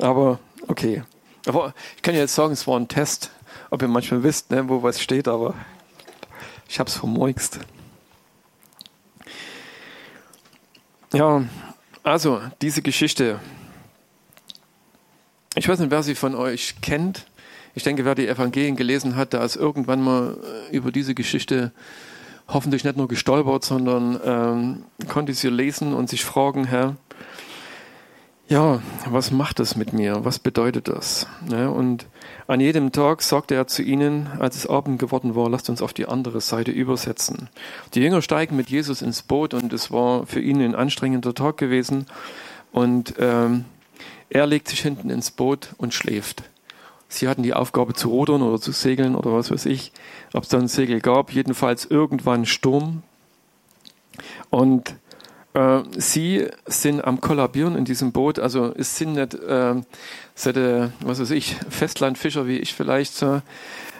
Aber 0.00 0.40
okay. 0.66 1.02
Aber 1.46 1.74
ich 1.96 2.02
kann 2.02 2.14
ja 2.14 2.20
jetzt 2.20 2.34
sagen, 2.34 2.52
es 2.52 2.66
war 2.66 2.78
ein 2.78 2.88
Test, 2.88 3.30
ob 3.70 3.82
ihr 3.82 3.88
manchmal 3.88 4.22
wisst, 4.22 4.50
ne, 4.50 4.68
wo 4.68 4.82
was 4.82 5.00
steht, 5.00 5.28
aber 5.28 5.54
ich 6.68 6.78
habe 6.78 6.88
es 6.88 6.96
vermurkst. 6.96 7.60
Ja, 11.12 11.42
also, 12.02 12.40
diese 12.62 12.82
Geschichte. 12.82 13.40
Ich 15.54 15.68
weiß 15.68 15.80
nicht, 15.80 15.90
wer 15.90 16.02
sie 16.02 16.14
von 16.14 16.34
euch 16.34 16.76
kennt. 16.80 17.26
Ich 17.74 17.82
denke, 17.82 18.04
wer 18.04 18.14
die 18.14 18.28
Evangelien 18.28 18.76
gelesen 18.76 19.16
hat, 19.16 19.32
der 19.32 19.42
ist 19.42 19.56
irgendwann 19.56 20.02
mal 20.02 20.36
äh, 20.70 20.76
über 20.76 20.92
diese 20.92 21.14
Geschichte 21.14 21.72
hoffentlich 22.48 22.84
nicht 22.84 22.96
nur 22.96 23.08
gestolpert, 23.08 23.64
sondern 23.64 24.18
ähm, 24.24 24.84
konnte 25.08 25.34
sie 25.34 25.48
lesen 25.48 25.94
und 25.94 26.08
sich 26.08 26.24
fragen, 26.24 26.64
Herr, 26.64 26.96
ja, 28.50 28.82
was 29.08 29.30
macht 29.30 29.60
das 29.60 29.76
mit 29.76 29.92
mir? 29.92 30.24
Was 30.24 30.40
bedeutet 30.40 30.88
das? 30.88 31.28
Ja, 31.48 31.68
und 31.68 32.06
an 32.48 32.58
jedem 32.58 32.90
Tag 32.90 33.22
sagte 33.22 33.54
er 33.54 33.68
zu 33.68 33.80
ihnen, 33.82 34.28
als 34.40 34.56
es 34.56 34.66
Abend 34.66 34.98
geworden 34.98 35.36
war, 35.36 35.48
lasst 35.48 35.70
uns 35.70 35.80
auf 35.80 35.92
die 35.92 36.06
andere 36.06 36.40
Seite 36.40 36.72
übersetzen. 36.72 37.48
Die 37.94 38.00
Jünger 38.00 38.22
steigen 38.22 38.56
mit 38.56 38.68
Jesus 38.68 39.02
ins 39.02 39.22
Boot 39.22 39.54
und 39.54 39.72
es 39.72 39.92
war 39.92 40.26
für 40.26 40.40
ihn 40.40 40.60
ein 40.60 40.74
anstrengender 40.74 41.32
Tag 41.32 41.58
gewesen. 41.58 42.06
Und 42.72 43.14
ähm, 43.20 43.66
er 44.30 44.48
legt 44.48 44.66
sich 44.66 44.80
hinten 44.80 45.10
ins 45.10 45.30
Boot 45.30 45.68
und 45.78 45.94
schläft. 45.94 46.42
Sie 47.08 47.28
hatten 47.28 47.44
die 47.44 47.54
Aufgabe 47.54 47.94
zu 47.94 48.08
rudern 48.08 48.42
oder 48.42 48.60
zu 48.60 48.72
segeln 48.72 49.14
oder 49.14 49.32
was 49.32 49.52
weiß 49.52 49.66
ich, 49.66 49.92
ob 50.32 50.42
es 50.42 50.48
dann 50.48 50.66
Segel 50.66 51.00
gab. 51.00 51.32
Jedenfalls 51.32 51.84
irgendwann 51.84 52.46
Sturm. 52.46 53.04
Und 54.50 54.96
äh, 55.54 55.80
sie 55.96 56.46
sind 56.66 57.04
am 57.04 57.20
Kollabieren 57.20 57.76
in 57.76 57.84
diesem 57.84 58.12
Boot. 58.12 58.38
Also 58.38 58.72
es 58.76 58.96
sind 58.96 59.14
nicht, 59.14 59.34
äh, 59.34 59.74
solche, 60.34 60.92
was 61.00 61.20
weiß 61.20 61.30
ich, 61.32 61.56
Festlandfischer 61.68 62.46
wie 62.46 62.58
ich 62.58 62.74
vielleicht 62.74 63.14
so, 63.14 63.42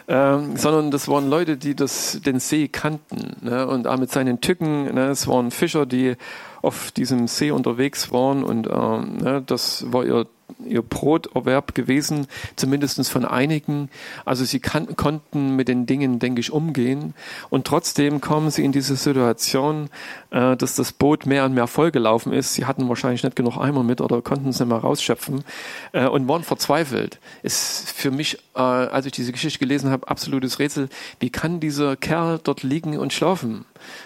ähm, 0.08 0.56
sondern 0.56 0.90
das 0.90 1.06
waren 1.06 1.28
Leute, 1.28 1.56
die 1.56 1.76
das, 1.76 2.20
den 2.24 2.40
See 2.40 2.68
kannten 2.68 3.36
ne, 3.42 3.66
und 3.66 3.86
auch 3.86 3.96
mit 3.96 4.10
seinen 4.10 4.40
Tücken. 4.40 4.92
Ne, 4.94 5.10
es 5.10 5.28
waren 5.28 5.50
Fischer, 5.50 5.86
die 5.86 6.16
auf 6.62 6.90
diesem 6.90 7.28
See 7.28 7.50
unterwegs 7.52 8.10
waren 8.10 8.42
und 8.42 8.68
ähm, 8.68 9.18
ne, 9.18 9.42
das 9.46 9.84
war 9.92 10.04
ihr 10.04 10.26
ihr 10.64 10.82
Broterwerb 10.82 11.74
gewesen, 11.74 12.26
zumindest 12.56 13.10
von 13.10 13.24
einigen. 13.24 13.88
Also 14.24 14.44
sie 14.44 14.60
kann, 14.60 14.96
konnten 14.96 15.56
mit 15.56 15.68
den 15.68 15.86
Dingen, 15.86 16.18
denke 16.18 16.40
ich, 16.40 16.52
umgehen. 16.52 17.14
Und 17.48 17.66
trotzdem 17.66 18.20
kommen 18.20 18.50
sie 18.50 18.64
in 18.64 18.72
diese 18.72 18.96
Situation, 18.96 19.90
äh, 20.30 20.56
dass 20.56 20.74
das 20.74 20.92
Boot 20.92 21.26
mehr 21.26 21.44
und 21.44 21.54
mehr 21.54 21.66
vollgelaufen 21.66 22.32
ist. 22.32 22.54
Sie 22.54 22.66
hatten 22.66 22.88
wahrscheinlich 22.88 23.22
nicht 23.22 23.36
genug 23.36 23.56
Eimer 23.56 23.82
mit 23.82 24.00
oder 24.00 24.22
konnten 24.22 24.48
es 24.48 24.60
nicht 24.60 24.68
mehr 24.68 24.78
rausschöpfen 24.78 25.44
äh, 25.92 26.06
und 26.06 26.28
waren 26.28 26.42
verzweifelt. 26.42 27.18
Ist 27.42 27.90
für 27.90 28.10
mich, 28.10 28.38
äh, 28.54 28.60
als 28.60 29.06
ich 29.06 29.12
diese 29.12 29.32
Geschichte 29.32 29.58
gelesen 29.58 29.90
habe, 29.90 30.08
absolutes 30.08 30.58
Rätsel. 30.58 30.88
Wie 31.18 31.30
kann 31.30 31.60
dieser 31.60 31.96
Kerl 31.96 32.40
dort 32.42 32.62
liegen 32.62 32.98
und 32.98 33.12
schlafen? 33.12 33.64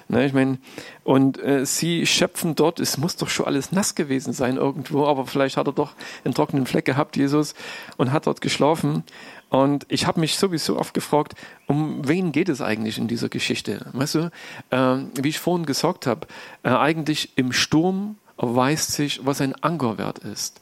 Ne, 0.08 0.26
ich 0.26 0.32
meine, 0.32 0.58
und 1.02 1.42
äh, 1.42 1.66
sie 1.66 2.06
schöpfen 2.06 2.54
dort, 2.54 2.80
es 2.80 2.98
muss 2.98 3.16
doch 3.16 3.28
schon 3.28 3.46
alles 3.46 3.72
nass 3.72 3.94
gewesen 3.94 4.32
sein 4.32 4.56
irgendwo, 4.56 5.06
aber 5.06 5.26
vielleicht 5.26 5.56
hat 5.56 5.66
er 5.66 5.72
doch 5.72 5.92
einen 6.34 6.36
trockenen 6.36 6.66
Fleck 6.66 6.84
gehabt, 6.84 7.16
Jesus, 7.16 7.54
und 7.96 8.12
hat 8.12 8.26
dort 8.26 8.40
geschlafen. 8.40 9.04
Und 9.48 9.86
ich 9.88 10.06
habe 10.06 10.20
mich 10.20 10.36
sowieso 10.36 10.78
oft 10.78 10.94
gefragt, 10.94 11.34
um 11.66 12.06
wen 12.06 12.32
geht 12.32 12.48
es 12.48 12.60
eigentlich 12.60 12.98
in 12.98 13.06
dieser 13.06 13.28
Geschichte? 13.28 13.86
Weißt 13.92 14.16
du, 14.16 14.30
äh, 14.70 14.96
wie 15.20 15.28
ich 15.28 15.38
vorhin 15.38 15.64
gesagt 15.64 16.06
habe, 16.06 16.26
äh, 16.64 16.70
eigentlich 16.70 17.36
im 17.36 17.52
Sturm 17.52 18.16
erweist 18.36 18.92
sich, 18.92 19.24
was 19.24 19.40
ein 19.40 19.54
Ankerwert 19.62 20.18
ist. 20.18 20.60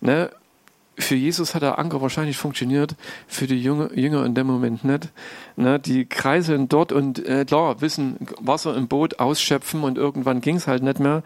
Ne? 0.00 0.30
Für 0.96 1.14
Jesus 1.14 1.54
hat 1.54 1.62
der 1.62 1.78
Anker 1.78 2.00
wahrscheinlich 2.00 2.36
funktioniert, 2.36 2.94
für 3.26 3.46
die 3.46 3.60
Jünger, 3.60 3.92
Jünger 3.96 4.24
in 4.24 4.34
dem 4.34 4.46
Moment 4.46 4.84
nicht. 4.84 5.08
Ne, 5.56 5.78
die 5.78 6.04
kreiseln 6.04 6.68
dort 6.68 6.92
und 6.92 7.24
äh, 7.26 7.44
klar, 7.44 7.80
wissen, 7.80 8.18
Wasser 8.40 8.76
im 8.76 8.88
Boot 8.88 9.20
ausschöpfen 9.20 9.82
und 9.82 9.98
irgendwann 9.98 10.40
ging 10.40 10.56
es 10.56 10.66
halt 10.66 10.82
nicht 10.82 10.98
mehr. 10.98 11.22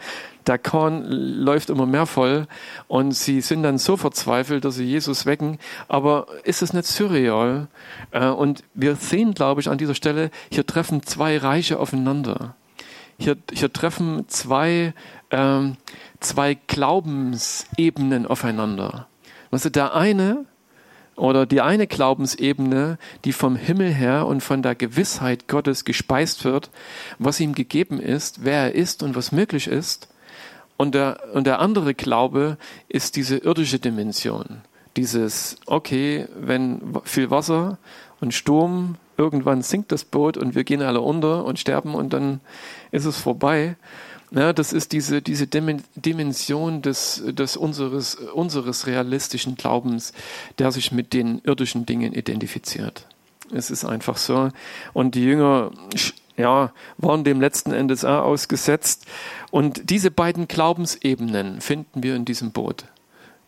Der 0.46 0.59
Korn 0.59 1.04
läuft 1.04 1.70
immer 1.70 1.87
mehr 1.87 2.07
voll 2.07 2.46
und 2.88 3.12
sie 3.12 3.40
sind 3.40 3.62
dann 3.62 3.78
so 3.78 3.96
verzweifelt, 3.96 4.64
dass 4.64 4.76
sie 4.76 4.85
Jesus 4.85 5.26
wecken. 5.26 5.59
Aber 5.88 6.26
ist 6.44 6.62
es 6.62 6.72
nicht 6.72 6.87
surreal? 6.87 7.68
Äh, 8.11 8.26
und 8.28 8.64
wir 8.74 8.96
sehen, 8.96 9.35
glaube 9.35 9.61
ich, 9.61 9.68
an 9.68 9.78
dieser 9.78 9.94
Stelle, 9.94 10.31
hier 10.50 10.66
treffen 10.66 11.02
zwei 11.02 11.38
Reiche 11.38 11.78
aufeinander. 11.78 12.54
Hier, 13.18 13.37
hier 13.52 13.72
treffen 13.72 14.28
zwei, 14.28 14.94
ähm, 15.31 15.76
zwei 16.20 16.54
Glaubensebenen 16.54 18.26
aufeinander. 18.26 19.08
Also 19.51 19.71
der 19.71 19.95
eine 19.95 20.45
oder 21.17 21.47
die 21.47 21.61
eine 21.61 21.87
Glaubensebene, 21.87 22.99
die 23.25 23.33
vom 23.33 23.57
Himmel 23.57 23.93
her 23.93 24.27
und 24.27 24.43
von 24.43 24.63
der 24.63 24.75
Gewissheit 24.75 25.49
Gottes 25.49 25.85
gespeist 25.85 26.45
wird, 26.45 26.71
was 27.19 27.41
ihm 27.41 27.55
gegeben 27.55 28.01
ist, 28.01 28.45
wer 28.45 28.65
er 28.65 28.75
ist 28.75 29.03
und 29.03 29.17
was 29.17 29.33
möglich 29.33 29.67
ist. 29.67 30.09
Und 30.77 30.95
der, 30.95 31.21
und 31.35 31.47
der 31.47 31.59
andere 31.59 31.95
Glaube 31.95 32.57
ist 32.89 33.17
diese 33.17 33.39
irdische 33.39 33.81
Dimension. 33.81 34.63
Dieses, 34.97 35.57
okay, 35.67 36.29
wenn 36.39 36.81
viel 37.05 37.31
Wasser 37.31 37.79
und 38.21 38.33
Sturm, 38.33 38.97
irgendwann 39.17 39.63
sinkt 39.63 39.91
das 39.91 40.05
Boot 40.05 40.37
und 40.37 40.55
wir 40.55 40.63
gehen 40.63 40.83
alle 40.83 41.01
unter 41.01 41.45
und 41.45 41.59
sterben 41.59 41.95
und 41.95 42.13
dann 42.13 42.41
ist 42.93 43.05
es 43.05 43.19
vorbei. 43.19 43.77
Ja, 44.31 44.53
das 44.53 44.73
ist 44.73 44.93
diese, 44.93 45.23
diese 45.23 45.47
Dimension 45.47 46.83
des, 46.83 47.23
des 47.27 47.57
unseres, 47.57 48.14
unseres 48.14 48.87
realistischen 48.87 49.55
Glaubens, 49.55 50.12
der 50.59 50.71
sich 50.71 50.93
mit 50.93 51.14
den 51.14 51.41
irdischen 51.45 51.87
Dingen 51.87 52.12
identifiziert. 52.12 53.07
Es 53.53 53.71
ist 53.71 53.87
einfach 53.87 54.19
so. 54.19 54.51
Und 54.93 55.14
die 55.14 55.25
Jünger 55.25 55.71
ja, 56.37 56.73
waren 56.99 57.25
dem 57.25 57.41
letzten 57.41 57.73
Endes 57.73 58.05
auch 58.05 58.25
ausgesetzt. 58.25 59.07
Und 59.51 59.91
diese 59.91 60.11
beiden 60.11 60.47
Glaubensebenen 60.47 61.61
finden 61.61 62.03
wir 62.03 62.14
in 62.14 62.25
diesem 62.25 62.53
Boot. 62.53 62.85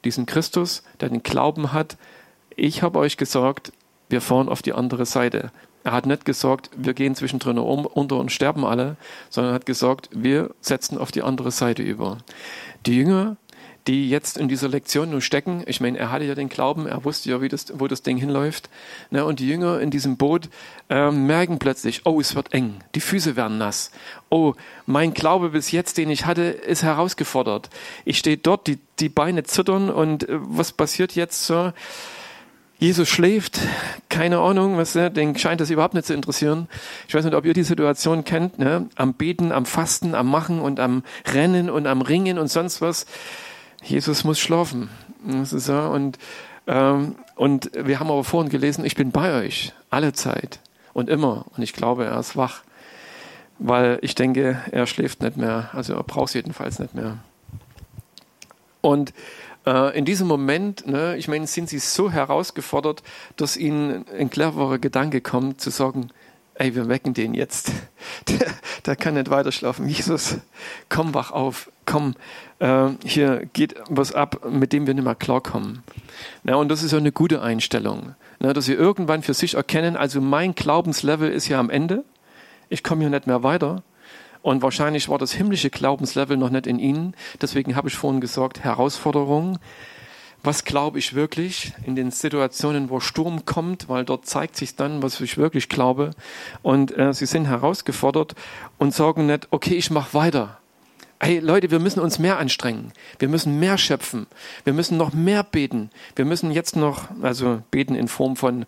Diesen 0.04 0.24
Christus, 0.24 0.82
der 1.00 1.10
den 1.10 1.22
Glauben 1.22 1.72
hat, 1.74 1.98
ich 2.56 2.82
habe 2.82 2.98
euch 2.98 3.16
gesagt, 3.16 3.72
wir 4.08 4.20
fahren 4.20 4.48
auf 4.48 4.62
die 4.62 4.72
andere 4.72 5.06
Seite. 5.06 5.52
Er 5.82 5.92
hat 5.92 6.06
nicht 6.06 6.24
gesagt, 6.24 6.70
wir 6.76 6.94
gehen 6.94 7.14
zwischendrin 7.14 7.58
um, 7.58 7.86
unter 7.86 8.16
und 8.16 8.30
sterben 8.30 8.64
alle, 8.64 8.96
sondern 9.30 9.54
hat 9.54 9.66
gesagt, 9.66 10.10
wir 10.12 10.50
setzen 10.60 10.98
auf 10.98 11.10
die 11.10 11.22
andere 11.22 11.50
Seite 11.50 11.82
über. 11.82 12.18
Die 12.86 12.96
Jünger, 12.96 13.36
die 13.86 14.10
jetzt 14.10 14.36
in 14.36 14.48
dieser 14.48 14.68
Lektion 14.68 15.10
nur 15.10 15.22
stecken, 15.22 15.62
ich 15.66 15.80
meine, 15.80 15.98
er 15.98 16.10
hatte 16.10 16.24
ja 16.24 16.34
den 16.34 16.50
Glauben, 16.50 16.86
er 16.86 17.04
wusste 17.04 17.30
ja, 17.30 17.40
wie 17.40 17.48
das, 17.48 17.78
wo 17.78 17.88
das 17.88 18.02
Ding 18.02 18.18
hinläuft, 18.18 18.68
ne, 19.10 19.24
und 19.24 19.40
die 19.40 19.48
Jünger 19.48 19.80
in 19.80 19.90
diesem 19.90 20.16
Boot 20.16 20.50
äh, 20.90 21.10
merken 21.10 21.58
plötzlich, 21.58 22.02
oh, 22.04 22.20
es 22.20 22.34
wird 22.34 22.52
eng, 22.52 22.80
die 22.94 23.00
Füße 23.00 23.36
werden 23.36 23.56
nass, 23.56 23.90
oh, 24.28 24.54
mein 24.84 25.14
Glaube 25.14 25.50
bis 25.50 25.72
jetzt, 25.72 25.96
den 25.96 26.10
ich 26.10 26.26
hatte, 26.26 26.42
ist 26.42 26.82
herausgefordert. 26.82 27.70
Ich 28.04 28.18
stehe 28.18 28.36
dort, 28.36 28.66
die, 28.66 28.78
die 28.98 29.08
Beine 29.08 29.44
zittern 29.44 29.88
und 29.88 30.28
äh, 30.28 30.38
was 30.40 30.72
passiert 30.72 31.14
jetzt 31.14 31.46
so? 31.46 31.72
Jesus 32.80 33.10
schläft, 33.10 33.60
keine 34.08 34.38
Ahnung, 34.38 34.78
was 34.78 34.94
ne, 34.94 35.10
den 35.10 35.36
scheint 35.36 35.60
das 35.60 35.68
überhaupt 35.68 35.92
nicht 35.92 36.06
zu 36.06 36.14
interessieren. 36.14 36.66
Ich 37.06 37.14
weiß 37.14 37.26
nicht, 37.26 37.34
ob 37.34 37.44
ihr 37.44 37.52
die 37.52 37.62
Situation 37.62 38.24
kennt, 38.24 38.58
ne? 38.58 38.88
am 38.96 39.12
Beten, 39.12 39.52
am 39.52 39.66
Fasten, 39.66 40.14
am 40.14 40.30
Machen 40.30 40.60
und 40.60 40.80
am 40.80 41.02
Rennen 41.26 41.68
und 41.68 41.86
am 41.86 42.00
Ringen 42.00 42.38
und 42.38 42.48
sonst 42.48 42.80
was. 42.80 43.04
Jesus 43.84 44.24
muss 44.24 44.38
schlafen. 44.38 44.88
Das 45.26 45.52
ist 45.52 45.66
so. 45.66 45.78
Und, 45.78 46.18
ähm, 46.66 47.16
und 47.34 47.70
wir 47.74 48.00
haben 48.00 48.10
aber 48.10 48.24
vorhin 48.24 48.50
gelesen, 48.50 48.86
ich 48.86 48.94
bin 48.94 49.10
bei 49.10 49.38
euch, 49.42 49.74
alle 49.90 50.14
Zeit 50.14 50.58
und 50.94 51.10
immer. 51.10 51.44
Und 51.54 51.62
ich 51.62 51.74
glaube, 51.74 52.06
er 52.06 52.18
ist 52.18 52.34
wach, 52.34 52.62
weil 53.58 53.98
ich 54.00 54.14
denke, 54.14 54.58
er 54.70 54.86
schläft 54.86 55.20
nicht 55.20 55.36
mehr. 55.36 55.68
Also 55.74 55.92
er 55.92 56.02
braucht 56.02 56.28
es 56.28 56.34
jedenfalls 56.34 56.78
nicht 56.78 56.94
mehr. 56.94 57.18
Und 58.80 59.12
äh, 59.66 59.96
in 59.96 60.04
diesem 60.04 60.26
Moment, 60.26 60.86
ne, 60.86 61.16
ich 61.16 61.28
meine, 61.28 61.46
sind 61.46 61.68
sie 61.68 61.78
so 61.78 62.10
herausgefordert, 62.10 63.02
dass 63.36 63.56
ihnen 63.56 64.04
ein 64.08 64.30
cleverer 64.30 64.78
Gedanke 64.78 65.20
kommt, 65.20 65.60
zu 65.60 65.70
sagen, 65.70 66.10
ey, 66.54 66.74
wir 66.74 66.88
wecken 66.88 67.14
den 67.14 67.34
jetzt. 67.34 67.72
Der, 68.28 68.46
der 68.86 68.96
kann 68.96 69.14
nicht 69.14 69.30
weiter 69.30 69.52
schlafen. 69.52 69.86
Jesus, 69.86 70.38
komm 70.88 71.14
wach 71.14 71.30
auf, 71.32 71.70
komm, 71.84 72.14
äh, 72.58 72.88
hier 73.04 73.46
geht 73.52 73.74
was 73.88 74.14
ab, 74.14 74.46
mit 74.50 74.72
dem 74.72 74.86
wir 74.86 74.94
nicht 74.94 75.04
mehr 75.04 75.14
klarkommen. 75.14 75.82
Na, 76.42 76.56
und 76.56 76.68
das 76.70 76.82
ist 76.82 76.92
ja 76.92 76.98
eine 76.98 77.12
gute 77.12 77.42
Einstellung, 77.42 78.14
ne, 78.38 78.52
dass 78.52 78.64
sie 78.64 78.74
irgendwann 78.74 79.22
für 79.22 79.34
sich 79.34 79.54
erkennen, 79.54 79.96
also 79.96 80.20
mein 80.20 80.54
Glaubenslevel 80.54 81.30
ist 81.30 81.48
ja 81.48 81.60
am 81.60 81.70
Ende, 81.70 82.04
ich 82.68 82.82
komme 82.82 83.02
hier 83.02 83.10
nicht 83.10 83.26
mehr 83.26 83.42
weiter 83.42 83.82
und 84.42 84.62
wahrscheinlich 84.62 85.08
war 85.08 85.18
das 85.18 85.32
himmlische 85.32 85.70
Glaubenslevel 85.70 86.36
noch 86.36 86.50
nicht 86.50 86.66
in 86.66 86.78
ihnen. 86.78 87.14
Deswegen 87.40 87.76
habe 87.76 87.88
ich 87.88 87.94
vorhin 87.94 88.20
gesagt, 88.20 88.60
Herausforderung. 88.60 89.58
Was 90.42 90.64
glaube 90.64 90.98
ich 90.98 91.14
wirklich 91.14 91.74
in 91.84 91.96
den 91.96 92.10
Situationen, 92.10 92.88
wo 92.88 92.98
Sturm 93.00 93.44
kommt, 93.44 93.90
weil 93.90 94.06
dort 94.06 94.24
zeigt 94.24 94.56
sich 94.56 94.74
dann, 94.74 95.02
was 95.02 95.20
ich 95.20 95.36
wirklich 95.36 95.68
glaube. 95.68 96.12
Und 96.62 96.96
äh, 96.96 97.12
sie 97.12 97.26
sind 97.26 97.44
herausgefordert 97.44 98.34
und 98.78 98.94
sagen 98.94 99.26
nicht, 99.26 99.48
okay, 99.50 99.74
ich 99.74 99.90
mache 99.90 100.14
weiter. 100.14 100.56
Hey 101.22 101.40
Leute, 101.40 101.70
wir 101.70 101.78
müssen 101.78 102.00
uns 102.00 102.18
mehr 102.18 102.38
anstrengen. 102.38 102.92
Wir 103.18 103.28
müssen 103.28 103.60
mehr 103.60 103.76
schöpfen. 103.76 104.26
Wir 104.64 104.72
müssen 104.72 104.96
noch 104.96 105.12
mehr 105.12 105.42
beten. 105.42 105.90
Wir 106.16 106.24
müssen 106.24 106.50
jetzt 106.50 106.74
noch, 106.74 107.08
also 107.20 107.62
beten 107.70 107.94
in 107.94 108.08
Form 108.08 108.36
von 108.36 108.64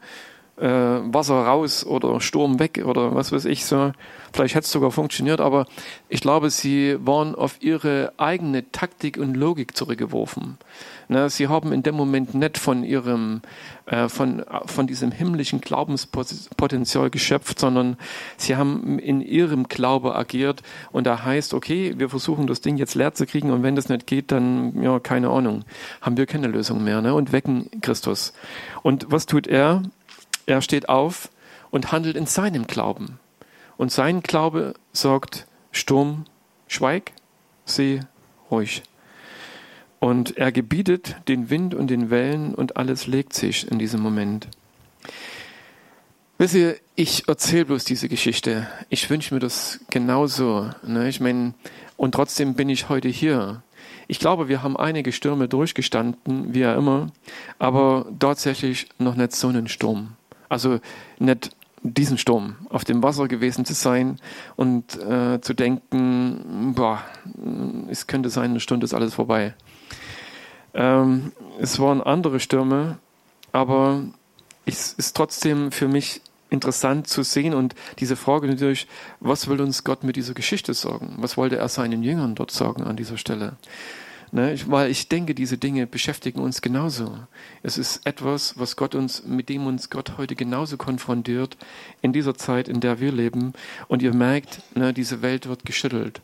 äh, 0.58 0.66
Wasser 0.66 1.46
raus 1.46 1.84
oder 1.84 2.20
Sturm 2.20 2.58
weg 2.58 2.82
oder 2.84 3.14
was 3.14 3.32
weiß 3.32 3.46
ich 3.46 3.64
so. 3.64 3.92
Vielleicht 4.32 4.54
hätte 4.54 4.64
es 4.64 4.72
sogar 4.72 4.90
funktioniert, 4.90 5.40
aber 5.40 5.66
ich 6.08 6.20
glaube, 6.20 6.50
sie 6.50 6.96
waren 7.00 7.34
auf 7.34 7.56
ihre 7.60 8.12
eigene 8.16 8.70
Taktik 8.72 9.18
und 9.18 9.34
Logik 9.34 9.76
zurückgeworfen. 9.76 10.56
Ne, 11.08 11.28
sie 11.28 11.48
haben 11.48 11.72
in 11.72 11.82
dem 11.82 11.94
Moment 11.94 12.32
nicht 12.34 12.56
von 12.56 12.84
ihrem, 12.84 13.42
äh, 13.84 14.08
von, 14.08 14.42
von 14.64 14.86
diesem 14.86 15.12
himmlischen 15.12 15.60
Glaubenspotenzial 15.60 17.10
geschöpft, 17.10 17.58
sondern 17.58 17.98
sie 18.38 18.56
haben 18.56 18.98
in 18.98 19.20
ihrem 19.20 19.68
Glaube 19.68 20.14
agiert 20.14 20.62
und 20.92 21.06
da 21.06 21.24
heißt, 21.24 21.52
okay, 21.52 21.94
wir 21.98 22.08
versuchen 22.08 22.46
das 22.46 22.62
Ding 22.62 22.78
jetzt 22.78 22.94
leer 22.94 23.12
zu 23.12 23.26
kriegen 23.26 23.50
und 23.50 23.62
wenn 23.62 23.76
das 23.76 23.90
nicht 23.90 24.06
geht, 24.06 24.32
dann, 24.32 24.82
ja, 24.82 24.98
keine 25.00 25.28
Ahnung, 25.28 25.64
haben 26.00 26.16
wir 26.16 26.24
keine 26.24 26.46
Lösung 26.46 26.82
mehr 26.82 27.02
ne, 27.02 27.12
und 27.14 27.32
wecken 27.32 27.68
Christus. 27.82 28.32
Und 28.82 29.06
was 29.10 29.26
tut 29.26 29.46
er? 29.46 29.82
Er 30.46 30.62
steht 30.62 30.88
auf 30.88 31.31
und 31.70 31.92
handelt 31.92 32.16
in 32.16 32.26
seinem 32.26 32.66
Glauben. 32.66 33.18
Und 33.76 33.90
sein 33.90 34.22
Glaube 34.22 34.74
sagt, 34.92 35.46
Sturm, 35.72 36.24
schweig, 36.68 37.12
See, 37.64 38.00
ruhig. 38.50 38.83
Und 40.00 40.37
er 40.37 40.50
gebietet 40.50 41.16
den 41.28 41.48
Wind 41.48 41.74
und 41.74 41.88
den 41.88 42.11
Wellen 42.11 42.55
und 42.55 42.76
alles 42.76 43.07
legt 43.07 43.35
sich 43.35 43.70
in 43.70 43.78
diesem 43.78 44.00
Moment. 44.00 44.48
Wisst 46.38 46.55
ihr, 46.55 46.76
ich 46.96 47.28
erzähle 47.28 47.66
bloß 47.66 47.85
diese 47.85 48.09
Geschichte. 48.09 48.66
Ich 48.88 49.09
wünsche 49.09 49.33
mir 49.33 49.38
das 49.38 49.78
genauso. 49.90 50.70
Ne? 50.83 51.09
Ich 51.09 51.20
meine, 51.20 51.55
und 51.96 52.16
trotzdem 52.16 52.55
bin 52.55 52.68
ich 52.68 52.88
heute 52.88 53.09
hier. 53.09 53.62
Ich 54.09 54.18
glaube, 54.18 54.48
wir 54.48 54.62
haben 54.62 54.76
einige 54.76 55.12
Stürme 55.12 55.46
durchgestanden, 55.46 56.52
wie 56.52 56.61
ja 56.61 56.74
immer, 56.74 57.12
aber 57.61 58.07
tatsächlich 58.18 58.88
noch 58.98 59.14
nicht 59.14 59.33
so 59.33 59.48
einen 59.48 59.68
Sturm. 59.68 60.16
Also 60.52 60.80
nicht 61.18 61.56
diesen 61.82 62.18
Sturm 62.18 62.56
auf 62.68 62.84
dem 62.84 63.02
Wasser 63.02 63.26
gewesen 63.26 63.64
zu 63.64 63.72
sein 63.72 64.20
und 64.54 65.00
äh, 65.00 65.40
zu 65.40 65.54
denken, 65.54 66.74
boah, 66.76 67.02
es 67.88 68.06
könnte 68.06 68.28
sein, 68.28 68.50
eine 68.50 68.60
Stunde 68.60 68.84
ist 68.84 68.92
alles 68.92 69.14
vorbei. 69.14 69.54
Ähm, 70.74 71.32
es 71.58 71.80
waren 71.80 72.02
andere 72.02 72.38
Stürme, 72.38 72.98
aber 73.52 74.02
es 74.66 74.92
ist 74.92 75.16
trotzdem 75.16 75.72
für 75.72 75.88
mich 75.88 76.20
interessant 76.50 77.08
zu 77.08 77.22
sehen 77.22 77.54
und 77.54 77.74
diese 77.98 78.14
Frage 78.14 78.46
natürlich, 78.46 78.88
was 79.20 79.48
will 79.48 79.62
uns 79.62 79.84
Gott 79.84 80.04
mit 80.04 80.16
dieser 80.16 80.34
Geschichte 80.34 80.74
sagen? 80.74 81.14
Was 81.16 81.38
wollte 81.38 81.56
er 81.56 81.68
seinen 81.68 82.02
Jüngern 82.02 82.34
dort 82.34 82.50
sagen 82.50 82.84
an 82.84 82.96
dieser 82.96 83.16
Stelle? 83.16 83.56
Ne, 84.35 84.59
weil 84.66 84.90
ich 84.90 85.09
denke, 85.09 85.35
diese 85.35 85.59
Dinge 85.59 85.87
beschäftigen 85.87 86.40
uns 86.40 86.62
genauso. 86.62 87.18
Es 87.62 87.77
ist 87.77 88.07
etwas, 88.07 88.59
was 88.59 88.77
Gott 88.77 88.95
uns, 88.95 89.25
mit 89.27 89.51
dem 89.51 89.66
uns 89.66 89.90
Gott 89.90 90.16
heute 90.16 90.35
genauso 90.35 90.79
konfrontiert 90.79 91.59
in 92.01 92.14
dieser 92.14 92.35
Zeit, 92.35 92.66
in 92.66 92.81
der 92.81 92.99
wir 92.99 93.12
leben. 93.12 93.53
Und 93.88 94.01
ihr 94.01 94.14
merkt, 94.14 94.62
ne, 94.75 94.95
diese 94.95 95.21
Welt 95.21 95.49
wird 95.49 95.66
geschüttelt. 95.66 96.23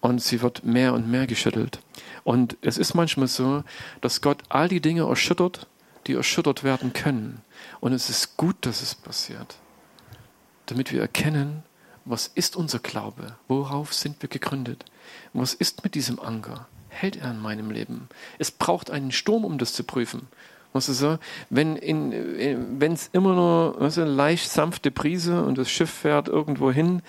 Und 0.00 0.22
sie 0.22 0.42
wird 0.42 0.64
mehr 0.64 0.94
und 0.94 1.10
mehr 1.10 1.26
geschüttelt. 1.26 1.80
Und 2.22 2.56
es 2.60 2.78
ist 2.78 2.94
manchmal 2.94 3.26
so, 3.26 3.64
dass 4.00 4.20
Gott 4.20 4.44
all 4.48 4.68
die 4.68 4.80
Dinge 4.80 5.02
erschüttert, 5.08 5.66
die 6.06 6.12
erschüttert 6.12 6.62
werden 6.62 6.92
können. 6.92 7.42
Und 7.80 7.92
es 7.94 8.10
ist 8.10 8.36
gut, 8.36 8.54
dass 8.60 8.80
es 8.80 8.94
passiert, 8.94 9.56
damit 10.66 10.92
wir 10.92 11.00
erkennen, 11.00 11.64
was 12.04 12.28
ist 12.28 12.54
unser 12.54 12.78
Glaube? 12.78 13.34
Worauf 13.48 13.92
sind 13.92 14.22
wir 14.22 14.28
gegründet? 14.28 14.84
Was 15.32 15.52
ist 15.52 15.82
mit 15.82 15.96
diesem 15.96 16.20
Anker? 16.20 16.68
Hält 16.94 17.16
er 17.16 17.30
in 17.30 17.40
meinem 17.40 17.70
Leben? 17.70 18.08
Es 18.38 18.50
braucht 18.50 18.90
einen 18.90 19.12
Sturm, 19.12 19.44
um 19.44 19.58
das 19.58 19.72
zu 19.72 19.84
prüfen. 19.84 20.28
Weißt 20.74 20.88
du 20.88 20.92
so? 20.92 21.18
Wenn 21.50 21.76
es 21.76 23.08
immer 23.12 23.34
nur 23.34 23.80
weißt 23.80 23.98
du, 23.98 24.04
leicht 24.04 24.50
sanfte 24.50 24.90
Brise 24.90 25.44
und 25.44 25.56
das 25.56 25.70
Schiff 25.70 25.90
fährt 25.90 26.26
irgendwo 26.26 26.72
hin 26.72 27.00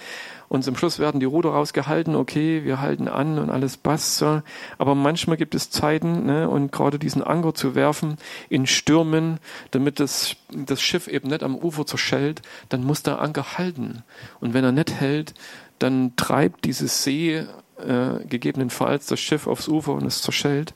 und 0.50 0.63
zum 0.63 0.76
Schluss 0.78 1.00
werden 1.00 1.19
die 1.19 1.26
Ruder 1.26 1.50
rausgehalten, 1.50 2.15
okay, 2.15 2.63
wir 2.63 2.80
halten 2.80 3.08
an 3.08 3.39
und 3.39 3.50
alles 3.50 3.78
passt 3.78 4.17
so. 4.17 4.43
Aber 4.78 4.93
manchmal 4.93 5.38
gibt 5.38 5.56
es 5.56 5.71
Zeiten, 5.71 6.28
ne, 6.28 6.48
und 6.48 6.71
gerade 6.71 7.00
diesen 7.00 7.24
Anker 7.24 7.56
zu 7.56 7.74
werfen 7.74 8.17
in 8.50 8.67
Stürmen, 8.67 9.39
damit 9.71 10.00
das, 10.00 10.36
das 10.52 10.80
Schiff 10.80 11.08
eben 11.08 11.30
nicht 11.30 11.41
am 11.41 11.56
Ufer 11.56 11.88
zerschellt, 11.88 12.43
dann 12.69 12.84
muss 12.84 13.02
der 13.02 13.19
Anker 13.19 13.58
halten. 13.58 14.04
Und 14.39 14.54
wenn 14.54 14.63
er 14.63 14.71
nicht 14.71 14.93
hält, 14.93 15.34
dann 15.80 16.15
treibt 16.15 16.65
dieses 16.65 17.04
See 17.04 17.45
äh, 17.78 18.26
gegebenenfalls 18.26 19.08
das 19.08 19.20
Schiff 19.20 19.48
aufs 19.48 19.68
Ufer 19.68 19.94
und 19.94 20.06
es 20.06 20.22
zerschellt. 20.22 20.74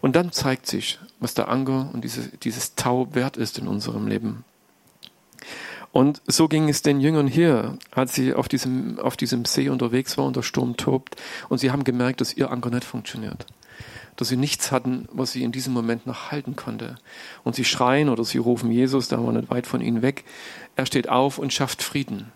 Und 0.00 0.16
dann 0.16 0.32
zeigt 0.32 0.66
sich, 0.66 0.98
was 1.20 1.34
der 1.34 1.48
Anker 1.48 1.90
und 1.92 2.02
diese, 2.04 2.28
dieses 2.38 2.74
Tau 2.74 3.14
wert 3.14 3.36
ist 3.36 3.58
in 3.58 3.68
unserem 3.68 4.06
Leben. 4.06 4.44
Und 5.92 6.22
so 6.26 6.48
ging 6.48 6.70
es 6.70 6.80
den 6.80 7.00
Jüngern 7.00 7.26
hier, 7.26 7.76
als 7.90 8.14
sie 8.14 8.32
auf 8.32 8.48
diesem, 8.48 8.98
auf 8.98 9.16
diesem 9.16 9.44
See 9.44 9.68
unterwegs 9.68 10.16
waren 10.16 10.28
und 10.28 10.36
der 10.36 10.42
Sturm 10.42 10.76
tobt. 10.78 11.16
Und 11.50 11.58
sie 11.58 11.70
haben 11.70 11.84
gemerkt, 11.84 12.22
dass 12.22 12.34
ihr 12.34 12.50
Anker 12.50 12.70
nicht 12.70 12.84
funktioniert. 12.84 13.44
Dass 14.16 14.28
sie 14.28 14.38
nichts 14.38 14.72
hatten, 14.72 15.06
was 15.12 15.32
sie 15.32 15.42
in 15.42 15.52
diesem 15.52 15.74
Moment 15.74 16.06
noch 16.06 16.30
halten 16.30 16.56
konnte. 16.56 16.96
Und 17.44 17.54
sie 17.56 17.64
schreien 17.64 18.08
oder 18.08 18.24
sie 18.24 18.38
rufen 18.38 18.72
Jesus, 18.72 19.08
da 19.08 19.22
war 19.22 19.32
nicht 19.32 19.50
weit 19.50 19.66
von 19.66 19.82
ihnen 19.82 20.00
weg. 20.00 20.24
Er 20.76 20.86
steht 20.86 21.10
auf 21.10 21.38
und 21.38 21.52
schafft 21.52 21.82
Frieden. 21.82 22.32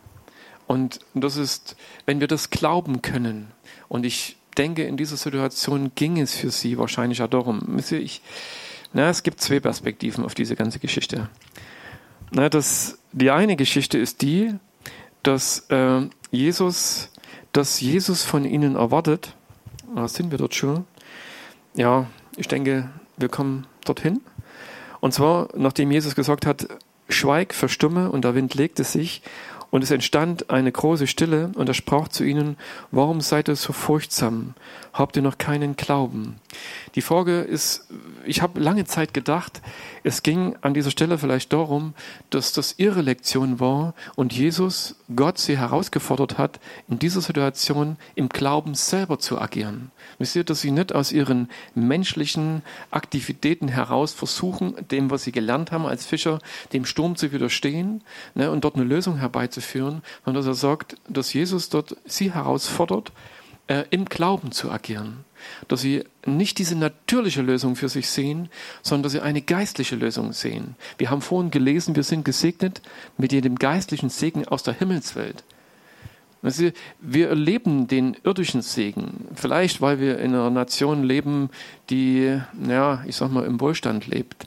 Und 0.67 1.01
das 1.15 1.37
ist, 1.37 1.77
wenn 2.05 2.21
wir 2.21 2.29
das 2.29 2.51
glauben 2.51 3.01
können, 3.01 3.53
und 3.89 4.05
ich 4.05 4.37
denke, 4.57 4.85
in 4.85 4.97
dieser 4.97 5.17
Situation 5.17 5.93
ging 5.95 6.19
es 6.19 6.35
für 6.35 6.51
sie 6.51 6.79
wahrscheinlich 6.79 7.23
auch 7.23 7.29
darum. 7.29 7.79
Ich, 7.79 8.23
na, 8.93 9.11
es 9.11 9.23
gibt 9.23 9.41
zwei 9.41 9.61
Perspektiven 9.61 10.25
auf 10.25 10.35
diese 10.35 10.57
ganze 10.57 10.79
Geschichte. 10.79 11.29
Na, 12.31 12.49
das, 12.49 12.99
die 13.13 13.31
eine 13.31 13.57
Geschichte 13.57 13.99
ist 13.99 14.23
die, 14.23 14.55
dass 15.23 15.67
äh, 15.71 16.09
Jesus, 16.31 17.11
dass 17.53 17.81
Jesus 17.81 18.23
von 18.23 18.45
ihnen 18.45 18.77
erwartet. 18.77 19.35
Ah, 19.95 20.09
sind 20.09 20.31
wir 20.31 20.39
dort 20.39 20.55
schon? 20.55 20.85
Ja, 21.75 22.07
ich 22.37 22.49
denke, 22.49 22.91
wir 23.17 23.29
kommen 23.29 23.67
dorthin. 23.85 24.21
Und 25.01 25.13
zwar, 25.13 25.49
nachdem 25.57 25.91
Jesus 25.91 26.15
gesagt 26.15 26.47
hat, 26.47 26.69
schweig, 27.09 27.55
verstumme, 27.55 28.11
und 28.11 28.25
der 28.25 28.35
Wind 28.35 28.55
legte 28.55 28.85
sich, 28.85 29.23
und 29.71 29.83
es 29.83 29.91
entstand 29.91 30.51
eine 30.51 30.73
große 30.73 31.07
Stille, 31.07 31.51
und 31.55 31.69
er 31.69 31.75
sprach 31.75 32.09
zu 32.09 32.25
ihnen, 32.25 32.57
warum 32.91 33.21
seid 33.21 33.49
ihr 33.49 33.57
so 33.57 33.73
furchtsam? 33.73 34.55
Habt 34.93 35.17
ihr 35.17 35.23
noch 35.23 35.37
keinen 35.37 35.77
Glauben? 35.77 36.37
Die 36.95 37.03
Frage 37.03 37.41
ist, 37.41 37.87
ich 38.25 38.41
habe 38.41 38.61
lange 38.61 38.87
Zeit 38.87 39.13
gedacht, 39.13 39.61
es 40.05 40.23
ging 40.23 40.57
an 40.63 40.73
dieser 40.73 40.91
Stelle 40.91 41.19
vielleicht 41.19 41.53
darum, 41.53 41.93
dass 42.31 42.53
das 42.53 42.77
ihre 42.79 43.03
Lektion 43.03 43.61
war 43.61 43.93
und 44.15 44.33
Jesus, 44.33 44.95
Gott, 45.15 45.37
sie 45.37 45.59
herausgefordert 45.59 46.39
hat, 46.39 46.61
in 46.89 46.99
dieser 46.99 47.21
Situation 47.21 47.97
im 48.15 48.31
Glauben 48.31 48.75
selber 48.75 49.19
zu 49.19 49.39
agieren. 49.39 49.91
Wisst 50.19 50.37
ihr, 50.37 50.45
dass 50.45 50.63
sie 50.63 50.71
nicht 50.71 50.95
aus 50.95 51.13
ihren 51.13 51.51
menschlichen 51.75 52.63
Aktivitäten 52.91 53.69
heraus 53.69 54.15
versuchen, 54.15 54.75
dem, 54.91 55.11
was 55.11 55.25
sie 55.25 55.33
gelernt 55.33 55.73
haben 55.73 55.85
als 55.85 56.07
Fischer, 56.07 56.39
dem 56.73 56.87
Sturm 56.87 57.17
zu 57.17 57.33
widerstehen 57.33 58.03
ne, 58.35 58.51
und 58.51 58.65
dort 58.65 58.77
eine 58.77 58.85
Lösung 58.85 59.19
herbeizuführen, 59.19 59.56
sondern 59.61 60.45
dass 60.45 60.47
er 60.47 60.55
sagt, 60.55 60.97
dass 61.09 61.33
Jesus 61.33 61.69
dort 61.69 61.97
sie 62.05 62.33
herausfordert, 62.33 63.13
äh, 63.69 63.85
im 63.91 64.05
Glauben 64.05 64.53
zu 64.53 64.71
agieren. 64.71 65.25
Dass 65.69 65.81
sie 65.81 66.05
nicht 66.25 66.59
diese 66.59 66.77
natürliche 66.77 67.43
Lösung 67.43 67.77
für 67.77 67.89
sich 67.89 68.09
sehen, 68.09 68.49
sondern 68.83 69.05
dass 69.05 69.13
sie 69.13 69.21
eine 69.21 69.43
geistliche 69.43 69.97
Lösung 69.97 70.33
sehen. 70.33 70.77
Wir 70.99 71.11
haben 71.11 71.23
vorhin 71.23 71.51
gelesen, 71.51 71.95
wir 71.95 72.03
sind 72.03 72.25
gesegnet 72.25 72.81
mit 73.17 73.33
jedem 73.33 73.57
geistlichen 73.57 74.09
Segen 74.09 74.47
aus 74.49 74.63
der 74.63 74.75
Himmelswelt. 74.75 75.45
Wir 77.01 77.29
erleben 77.29 77.89
den 77.89 78.17
irdischen 78.23 78.63
Segen, 78.63 79.27
vielleicht 79.35 79.81
weil 79.81 79.99
wir 79.99 80.19
in 80.19 80.33
einer 80.33 80.51
Nation 80.51 81.03
leben, 81.03 81.51
die, 81.91 82.41
ja, 82.69 83.03
ich 83.07 83.17
sag 83.17 83.33
mal, 83.33 83.45
im 83.45 83.61
Wohlstand 83.61 84.07
lebt. 84.07 84.47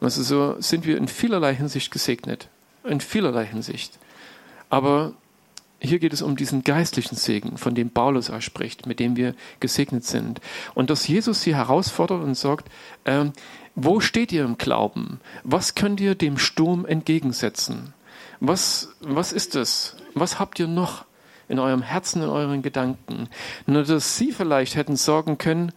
Also 0.00 0.22
so 0.22 0.60
sind 0.60 0.86
wir 0.86 0.96
in 0.96 1.08
vielerlei 1.08 1.54
Hinsicht 1.54 1.90
gesegnet, 1.90 2.48
in 2.84 3.00
vielerlei 3.00 3.46
Hinsicht. 3.46 3.98
Aber 4.70 5.12
hier 5.80 5.98
geht 5.98 6.12
es 6.12 6.22
um 6.22 6.36
diesen 6.36 6.62
geistlichen 6.62 7.16
Segen, 7.16 7.56
von 7.56 7.74
dem 7.74 7.90
Paulus 7.90 8.30
auch 8.30 8.42
spricht, 8.42 8.86
mit 8.86 9.00
dem 9.00 9.16
wir 9.16 9.34
gesegnet 9.60 10.04
sind. 10.04 10.40
Und 10.74 10.90
dass 10.90 11.08
Jesus 11.08 11.42
sie 11.42 11.54
herausfordert 11.54 12.22
und 12.22 12.36
sagt, 12.36 12.70
ähm, 13.04 13.32
wo 13.74 14.00
steht 14.00 14.32
ihr 14.32 14.44
im 14.44 14.58
Glauben? 14.58 15.20
Was 15.42 15.74
könnt 15.74 16.00
ihr 16.00 16.14
dem 16.14 16.38
Sturm 16.38 16.84
entgegensetzen? 16.84 17.94
Was, 18.40 18.90
was 19.00 19.32
ist 19.32 19.54
es? 19.54 19.96
Was 20.14 20.38
habt 20.38 20.58
ihr 20.58 20.68
noch 20.68 21.04
in 21.48 21.58
eurem 21.58 21.82
Herzen, 21.82 22.22
in 22.22 22.28
euren 22.28 22.62
Gedanken? 22.62 23.28
Nur 23.66 23.84
dass 23.84 24.16
sie 24.16 24.32
vielleicht 24.32 24.76
hätten 24.76 24.96
sagen 24.96 25.38
können, 25.38 25.72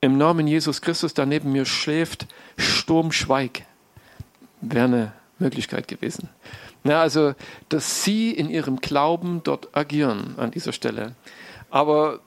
im 0.00 0.16
Namen 0.16 0.46
Jesus 0.46 0.80
Christus, 0.80 1.14
der 1.14 1.26
neben 1.26 1.52
mir 1.52 1.66
schläft, 1.66 2.26
Sturm 2.56 3.12
schweig. 3.12 3.64
Wäre 4.60 4.84
eine 4.84 5.12
Möglichkeit 5.38 5.88
gewesen. 5.88 6.28
Ja, 6.84 7.00
also, 7.02 7.34
dass 7.68 8.04
sie 8.04 8.30
in 8.30 8.48
ihrem 8.48 8.80
Glauben 8.80 9.42
dort 9.44 9.76
agieren 9.76 10.34
an 10.38 10.50
dieser 10.50 10.72
Stelle. 10.72 11.14
Aber 11.70 12.20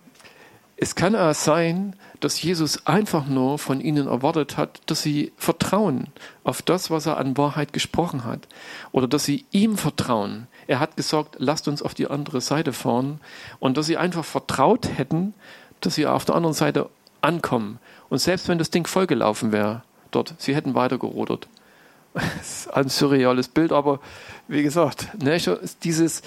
es 0.75 0.95
kann 0.95 1.15
auch 1.15 1.33
sein, 1.33 1.95
dass 2.19 2.41
Jesus 2.41 2.87
einfach 2.87 3.25
nur 3.27 3.59
von 3.59 3.79
ihnen 3.79 4.07
erwartet 4.07 4.57
hat, 4.57 4.81
dass 4.87 5.01
sie 5.01 5.31
vertrauen 5.37 6.07
auf 6.43 6.61
das, 6.61 6.89
was 6.89 7.05
er 7.05 7.17
an 7.17 7.37
Wahrheit 7.37 7.73
gesprochen 7.73 8.25
hat. 8.25 8.47
Oder 8.91 9.07
dass 9.07 9.23
sie 9.23 9.45
ihm 9.51 9.77
vertrauen. 9.77 10.47
Er 10.67 10.79
hat 10.79 10.97
gesagt, 10.97 11.35
lasst 11.37 11.67
uns 11.67 11.81
auf 11.81 11.93
die 11.93 12.07
andere 12.07 12.41
Seite 12.41 12.73
fahren. 12.73 13.21
Und 13.59 13.77
dass 13.77 13.85
sie 13.85 13.97
einfach 13.97 14.25
vertraut 14.25 14.89
hätten, 14.97 15.33
dass 15.81 15.95
sie 15.95 16.07
auf 16.07 16.25
der 16.25 16.35
anderen 16.35 16.53
Seite 16.53 16.89
ankommen. 17.21 17.79
Und 18.09 18.17
selbst 18.17 18.47
wenn 18.47 18.57
das 18.57 18.71
Ding 18.71 18.87
vollgelaufen 18.87 19.51
wäre 19.51 19.83
dort, 20.11 20.33
sie 20.37 20.55
hätten 20.55 20.75
weitergerodert. 20.75 21.47
Das 22.13 22.67
ist 22.67 22.73
ein 22.73 22.89
surreales 22.89 23.47
Bild, 23.47 23.71
aber 23.71 23.99
wie 24.47 24.63
gesagt, 24.63 25.09
ne, 25.21 25.37
dieses 25.83 26.21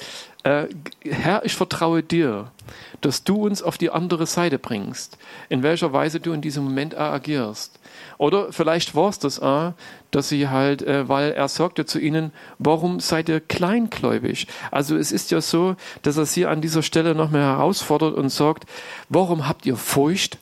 äh, 0.46 0.68
Herr, 1.02 1.44
ich 1.44 1.56
vertraue 1.56 2.04
dir, 2.04 2.52
dass 3.00 3.24
du 3.24 3.46
uns 3.46 3.62
auf 3.62 3.78
die 3.78 3.90
andere 3.90 4.26
Seite 4.26 4.60
bringst, 4.60 5.18
in 5.48 5.64
welcher 5.64 5.92
Weise 5.92 6.20
du 6.20 6.32
in 6.32 6.40
diesem 6.40 6.64
Moment 6.64 6.96
agierst. 6.96 7.80
Oder 8.18 8.52
vielleicht 8.52 8.94
war 8.94 9.08
es 9.08 9.18
das, 9.18 9.38
äh, 9.38 9.72
dass 10.12 10.28
sie 10.28 10.48
halt, 10.48 10.82
äh, 10.82 11.08
weil 11.08 11.32
er 11.32 11.48
sagte 11.48 11.84
zu 11.84 11.98
ihnen, 11.98 12.32
warum 12.60 13.00
seid 13.00 13.28
ihr 13.28 13.40
kleingläubig? 13.40 14.46
Also 14.70 14.96
es 14.96 15.10
ist 15.10 15.32
ja 15.32 15.40
so, 15.40 15.74
dass 16.02 16.16
er 16.16 16.26
sie 16.26 16.46
an 16.46 16.60
dieser 16.60 16.82
Stelle 16.82 17.16
noch 17.16 17.30
mehr 17.30 17.42
herausfordert 17.42 18.14
und 18.14 18.28
sagt, 18.28 18.66
warum 19.08 19.48
habt 19.48 19.66
ihr 19.66 19.76
Furcht? 19.76 20.38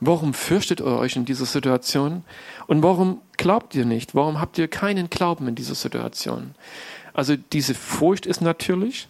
Warum 0.00 0.34
fürchtet 0.34 0.80
ihr 0.80 0.86
euch 0.86 1.16
in 1.16 1.24
dieser 1.24 1.46
Situation? 1.46 2.24
Und 2.66 2.82
warum 2.82 3.20
glaubt 3.36 3.74
ihr 3.74 3.84
nicht? 3.84 4.14
Warum 4.14 4.40
habt 4.40 4.58
ihr 4.58 4.68
keinen 4.68 5.08
Glauben 5.08 5.48
in 5.48 5.54
dieser 5.54 5.74
Situation? 5.74 6.54
Also 7.14 7.34
diese 7.36 7.74
Furcht 7.74 8.26
ist 8.26 8.42
natürlich 8.42 9.08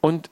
und 0.00 0.28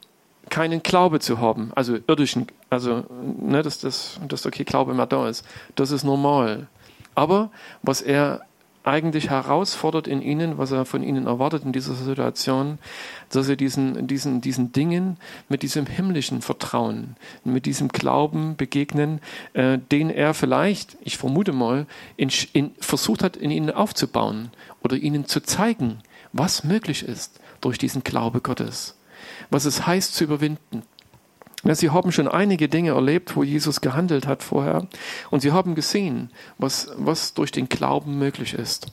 keinen 0.50 0.82
Glaube 0.82 1.20
zu 1.20 1.38
haben, 1.38 1.72
also 1.74 1.96
irdischen, 2.06 2.48
also 2.68 3.04
ne, 3.40 3.62
dass 3.62 3.78
das, 3.78 4.20
okay 4.44 4.64
Glaube 4.64 4.92
mehr 4.92 5.06
da 5.06 5.28
ist, 5.28 5.46
das 5.76 5.90
ist 5.90 6.04
normal. 6.04 6.66
Aber 7.14 7.50
was 7.82 8.02
er 8.02 8.42
eigentlich 8.84 9.30
herausfordert 9.30 10.08
in 10.08 10.22
ihnen, 10.22 10.58
was 10.58 10.72
er 10.72 10.84
von 10.84 11.02
ihnen 11.02 11.26
erwartet 11.26 11.64
in 11.64 11.72
dieser 11.72 11.94
Situation, 11.94 12.78
dass 13.30 13.46
sie 13.46 13.56
diesen, 13.56 14.06
diesen, 14.06 14.40
diesen 14.40 14.72
Dingen 14.72 15.18
mit 15.48 15.62
diesem 15.62 15.86
himmlischen 15.86 16.42
Vertrauen, 16.42 17.16
mit 17.44 17.66
diesem 17.66 17.88
Glauben 17.88 18.56
begegnen, 18.56 19.20
äh, 19.52 19.78
den 19.78 20.10
er 20.10 20.34
vielleicht, 20.34 20.96
ich 21.02 21.16
vermute 21.16 21.52
mal, 21.52 21.86
in, 22.16 22.30
in, 22.52 22.72
versucht 22.78 23.22
hat, 23.22 23.36
in 23.36 23.50
ihnen 23.50 23.70
aufzubauen 23.70 24.50
oder 24.82 24.96
ihnen 24.96 25.26
zu 25.26 25.40
zeigen, 25.40 25.98
was 26.32 26.64
möglich 26.64 27.06
ist 27.06 27.40
durch 27.60 27.78
diesen 27.78 28.02
Glaube 28.02 28.40
Gottes, 28.40 28.96
was 29.50 29.64
es 29.64 29.86
heißt 29.86 30.14
zu 30.14 30.24
überwinden, 30.24 30.82
sie 31.64 31.90
haben 31.90 32.12
schon 32.12 32.28
einige 32.28 32.68
Dinge 32.68 32.90
erlebt, 32.90 33.36
wo 33.36 33.42
Jesus 33.42 33.80
gehandelt 33.80 34.26
hat 34.26 34.42
vorher. 34.42 34.88
Und 35.30 35.40
sie 35.40 35.52
haben 35.52 35.74
gesehen, 35.74 36.30
was, 36.58 36.90
was 36.96 37.34
durch 37.34 37.52
den 37.52 37.68
Glauben 37.68 38.18
möglich 38.18 38.54
ist. 38.54 38.88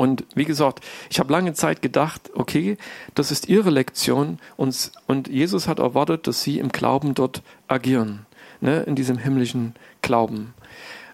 Und 0.00 0.24
wie 0.34 0.46
gesagt, 0.46 0.82
ich 1.10 1.18
habe 1.18 1.30
lange 1.30 1.52
Zeit 1.52 1.82
gedacht, 1.82 2.30
okay, 2.34 2.78
das 3.14 3.30
ist 3.30 3.50
ihre 3.50 3.68
Lektion 3.68 4.38
und, 4.56 4.92
und 5.06 5.28
Jesus 5.28 5.68
hat 5.68 5.78
erwartet, 5.78 6.26
dass 6.26 6.42
sie 6.42 6.58
im 6.58 6.70
Glauben 6.70 7.14
dort 7.14 7.42
agieren, 7.68 8.24
ne, 8.62 8.80
in 8.84 8.94
diesem 8.96 9.18
himmlischen 9.18 9.74
Glauben. 10.00 10.54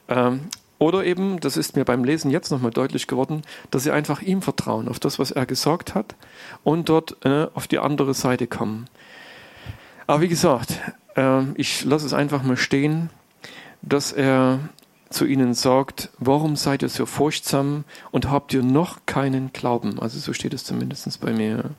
Ähm, 0.09 0.43
oder 0.79 1.05
eben, 1.05 1.41
das 1.41 1.57
ist 1.57 1.75
mir 1.75 1.85
beim 1.85 2.05
Lesen 2.05 2.31
jetzt 2.31 2.51
nochmal 2.51 2.71
deutlich 2.71 3.09
geworden, 3.09 3.43
dass 3.73 3.83
sie 3.83 3.91
einfach 3.91 4.23
ihm 4.23 4.41
vertrauen, 4.41 4.89
auf 4.89 5.01
das, 5.01 5.19
was 5.19 5.33
er 5.33 5.47
gesagt 5.47 5.97
hat 5.97 6.15
und 6.63 6.89
dort 6.89 7.17
äh, 7.25 7.49
auf 7.55 7.67
die 7.67 7.81
andere 7.81 8.15
Seite 8.15 8.47
kommen. 8.47 8.87
Aber 10.07 10.21
wie 10.21 10.29
gesagt, 10.29 10.81
äh, 11.17 11.43
ich 11.55 11.85
lasse 11.85 12.07
es 12.07 12.15
einfach 12.15 12.43
mal 12.43 12.57
stehen, 12.57 13.11
dass 13.83 14.13
er 14.13 14.61
zu 15.11 15.25
ihnen 15.25 15.55
sagt, 15.55 16.11
warum 16.19 16.57
seid 16.57 16.83
ihr 16.83 16.89
so 16.89 17.07
furchtsam 17.07 17.85
und 18.11 18.31
habt 18.31 18.53
ihr 18.53 18.63
noch 18.63 18.99
keinen 19.07 19.53
Glauben? 19.53 20.01
Also 20.01 20.19
so 20.19 20.33
steht 20.33 20.55
es 20.55 20.65
zumindest 20.65 21.21
bei 21.21 21.33
mir. 21.33 21.71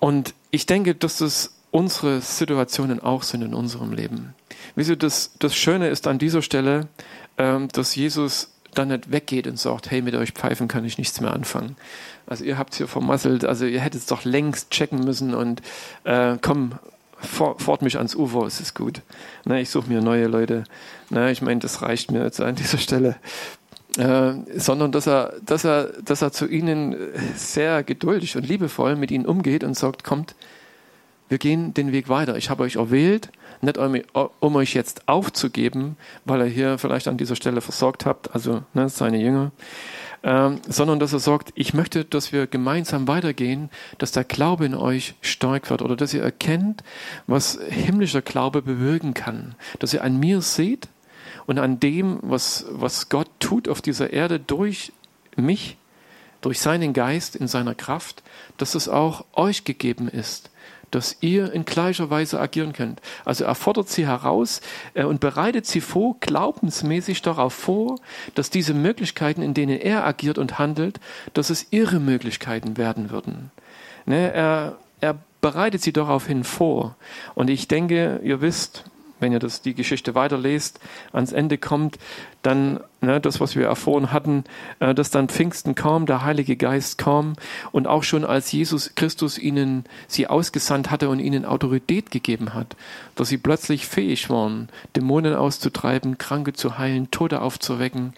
Und 0.00 0.34
ich 0.50 0.66
denke, 0.66 0.94
dass 0.94 1.18
das 1.18 1.54
unsere 1.70 2.20
Situationen 2.20 3.00
auch 3.00 3.22
sind 3.22 3.42
in 3.42 3.54
unserem 3.54 3.92
Leben. 3.92 4.34
Wieso 4.74 4.94
das, 4.94 5.32
das 5.38 5.54
Schöne 5.54 5.88
ist 5.88 6.06
an 6.06 6.18
dieser 6.18 6.42
Stelle, 6.42 6.88
ähm, 7.38 7.68
dass 7.68 7.94
Jesus 7.94 8.52
dann 8.74 8.88
nicht 8.88 9.10
weggeht 9.10 9.46
und 9.46 9.58
sagt, 9.58 9.90
hey, 9.90 10.02
mit 10.02 10.14
euch 10.14 10.32
Pfeifen 10.32 10.68
kann 10.68 10.84
ich 10.84 10.98
nichts 10.98 11.20
mehr 11.20 11.32
anfangen. 11.32 11.76
Also 12.26 12.44
ihr 12.44 12.58
habt 12.58 12.74
hier 12.74 12.88
vermasselt, 12.88 13.44
also 13.44 13.66
ihr 13.66 13.80
hättet 13.80 14.00
es 14.00 14.06
doch 14.06 14.24
längst 14.24 14.70
checken 14.70 15.04
müssen 15.04 15.34
und 15.34 15.62
äh, 16.04 16.36
komm, 16.40 16.72
fort 17.18 17.82
mich 17.82 17.96
ans 17.96 18.14
Ufer, 18.14 18.46
es 18.46 18.60
ist 18.60 18.74
gut. 18.74 19.02
Ne, 19.44 19.60
ich 19.60 19.70
suche 19.70 19.88
mir 19.88 20.00
neue 20.00 20.26
Leute. 20.26 20.64
Ne, 21.10 21.30
ich 21.30 21.42
meine, 21.42 21.60
das 21.60 21.82
reicht 21.82 22.10
mir 22.10 22.22
jetzt 22.24 22.40
an 22.40 22.54
dieser 22.56 22.78
Stelle. 22.78 23.16
Äh, 23.96 24.34
sondern 24.56 24.92
dass 24.92 25.06
er, 25.06 25.34
dass, 25.44 25.64
er, 25.64 25.92
dass 26.04 26.20
er 26.20 26.30
zu 26.30 26.46
ihnen 26.46 26.94
sehr 27.34 27.82
geduldig 27.82 28.36
und 28.36 28.46
liebevoll 28.46 28.94
mit 28.96 29.10
ihnen 29.10 29.24
umgeht 29.24 29.64
und 29.64 29.74
sagt, 29.74 30.04
kommt, 30.04 30.34
wir 31.28 31.38
gehen 31.38 31.74
den 31.74 31.92
Weg 31.92 32.08
weiter. 32.08 32.36
Ich 32.36 32.50
habe 32.50 32.62
euch 32.62 32.76
erwählt, 32.76 33.30
nicht 33.62 33.78
um, 33.78 33.96
um, 34.40 34.56
euch 34.56 34.74
jetzt 34.74 35.08
aufzugeben, 35.08 35.96
weil 36.24 36.40
ihr 36.42 36.46
hier 36.46 36.78
vielleicht 36.78 37.08
an 37.08 37.16
dieser 37.16 37.36
Stelle 37.36 37.60
versorgt 37.60 38.04
habt, 38.04 38.34
also 38.34 38.62
ne, 38.74 38.88
seine 38.88 39.18
Jünger, 39.18 39.50
ähm, 40.22 40.60
sondern 40.68 40.98
dass 40.98 41.12
er 41.12 41.18
sagt, 41.18 41.52
ich 41.54 41.74
möchte, 41.74 42.04
dass 42.04 42.32
wir 42.32 42.46
gemeinsam 42.46 43.08
weitergehen, 43.08 43.70
dass 43.98 44.12
der 44.12 44.24
Glaube 44.24 44.66
in 44.66 44.74
euch 44.74 45.14
stark 45.20 45.70
wird 45.70 45.82
oder 45.82 45.96
dass 45.96 46.14
ihr 46.14 46.22
erkennt, 46.22 46.82
was 47.26 47.58
himmlischer 47.68 48.22
Glaube 48.22 48.62
bewirken 48.62 49.14
kann, 49.14 49.54
dass 49.78 49.94
ihr 49.94 50.02
an 50.02 50.18
mir 50.18 50.40
seht 50.40 50.88
und 51.46 51.58
an 51.58 51.80
dem, 51.80 52.18
was, 52.22 52.66
was 52.70 53.08
Gott 53.08 53.28
tut 53.38 53.68
auf 53.68 53.82
dieser 53.82 54.12
Erde 54.12 54.40
durch 54.40 54.92
mich, 55.36 55.76
durch 56.40 56.60
seinen 56.60 56.92
Geist 56.92 57.36
in 57.36 57.48
seiner 57.48 57.74
Kraft, 57.74 58.22
dass 58.56 58.74
es 58.74 58.88
auch 58.88 59.24
euch 59.34 59.64
gegeben 59.64 60.08
ist 60.08 60.50
dass 60.90 61.16
ihr 61.20 61.52
in 61.52 61.64
gleicher 61.64 62.10
Weise 62.10 62.40
agieren 62.40 62.72
könnt. 62.72 63.00
Also 63.24 63.44
er 63.44 63.54
fordert 63.54 63.88
sie 63.88 64.06
heraus 64.06 64.60
äh, 64.94 65.04
und 65.04 65.20
bereitet 65.20 65.66
sie 65.66 65.80
vor, 65.80 66.16
glaubensmäßig 66.20 67.22
darauf 67.22 67.54
vor, 67.54 67.98
dass 68.34 68.50
diese 68.50 68.74
Möglichkeiten, 68.74 69.42
in 69.42 69.54
denen 69.54 69.78
er 69.78 70.06
agiert 70.06 70.38
und 70.38 70.58
handelt, 70.58 71.00
dass 71.34 71.50
es 71.50 71.66
ihre 71.70 72.00
Möglichkeiten 72.00 72.76
werden 72.76 73.10
würden. 73.10 73.50
Ne, 74.06 74.32
er, 74.32 74.78
er 75.00 75.18
bereitet 75.40 75.82
sie 75.82 75.92
darauf 75.92 76.26
hin 76.26 76.44
vor. 76.44 76.96
Und 77.34 77.50
ich 77.50 77.68
denke, 77.68 78.20
ihr 78.22 78.40
wisst, 78.40 78.84
wenn 79.20 79.32
ihr 79.32 79.38
das, 79.38 79.62
die 79.62 79.74
Geschichte 79.74 80.14
weiterlest, 80.14 80.80
ans 81.12 81.32
Ende 81.32 81.58
kommt, 81.58 81.98
dann 82.42 82.80
ne, 83.00 83.20
das, 83.20 83.40
was 83.40 83.56
wir 83.56 83.66
erfahren 83.66 84.12
hatten, 84.12 84.44
äh, 84.80 84.94
dass 84.94 85.10
dann 85.10 85.28
Pfingsten 85.28 85.74
kam, 85.74 86.06
der 86.06 86.24
Heilige 86.24 86.56
Geist 86.56 86.98
kam 86.98 87.34
und 87.72 87.86
auch 87.86 88.02
schon 88.02 88.24
als 88.24 88.52
Jesus 88.52 88.94
Christus 88.94 89.38
ihnen 89.38 89.84
sie 90.06 90.26
ausgesandt 90.26 90.90
hatte 90.90 91.08
und 91.08 91.18
ihnen 91.18 91.44
Autorität 91.44 92.10
gegeben 92.10 92.54
hat, 92.54 92.76
dass 93.14 93.28
sie 93.28 93.38
plötzlich 93.38 93.86
fähig 93.86 94.30
waren, 94.30 94.68
Dämonen 94.94 95.34
auszutreiben, 95.34 96.18
Kranke 96.18 96.52
zu 96.52 96.78
heilen, 96.78 97.10
Tote 97.10 97.40
aufzuwecken 97.40 98.12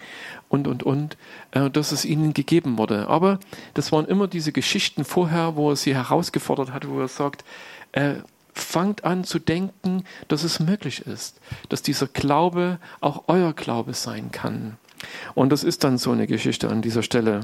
und, 0.49 0.67
und, 0.67 0.83
und, 0.83 1.17
äh, 1.51 1.69
dass 1.69 1.91
es 1.91 2.05
ihnen 2.05 2.33
gegeben 2.33 2.77
wurde. 2.77 3.07
Aber 3.07 3.39
das 3.73 3.91
waren 3.91 4.05
immer 4.05 4.27
diese 4.27 4.51
Geschichten 4.51 5.05
vorher, 5.05 5.55
wo 5.55 5.71
er 5.71 5.75
sie 5.75 5.95
herausgefordert 5.95 6.73
hat, 6.73 6.87
wo 6.87 6.99
er 6.99 7.07
sagt, 7.07 7.45
äh, 7.93 8.15
fangt 8.61 9.03
an 9.03 9.23
zu 9.23 9.39
denken, 9.39 10.03
dass 10.27 10.43
es 10.43 10.59
möglich 10.59 11.05
ist, 11.05 11.39
dass 11.69 11.81
dieser 11.81 12.07
Glaube 12.07 12.79
auch 13.01 13.23
euer 13.27 13.53
Glaube 13.53 13.93
sein 13.93 14.31
kann. 14.31 14.77
Und 15.35 15.51
das 15.51 15.63
ist 15.63 15.83
dann 15.83 15.97
so 15.97 16.11
eine 16.11 16.27
Geschichte 16.27 16.69
an 16.69 16.81
dieser 16.81 17.03
Stelle 17.03 17.41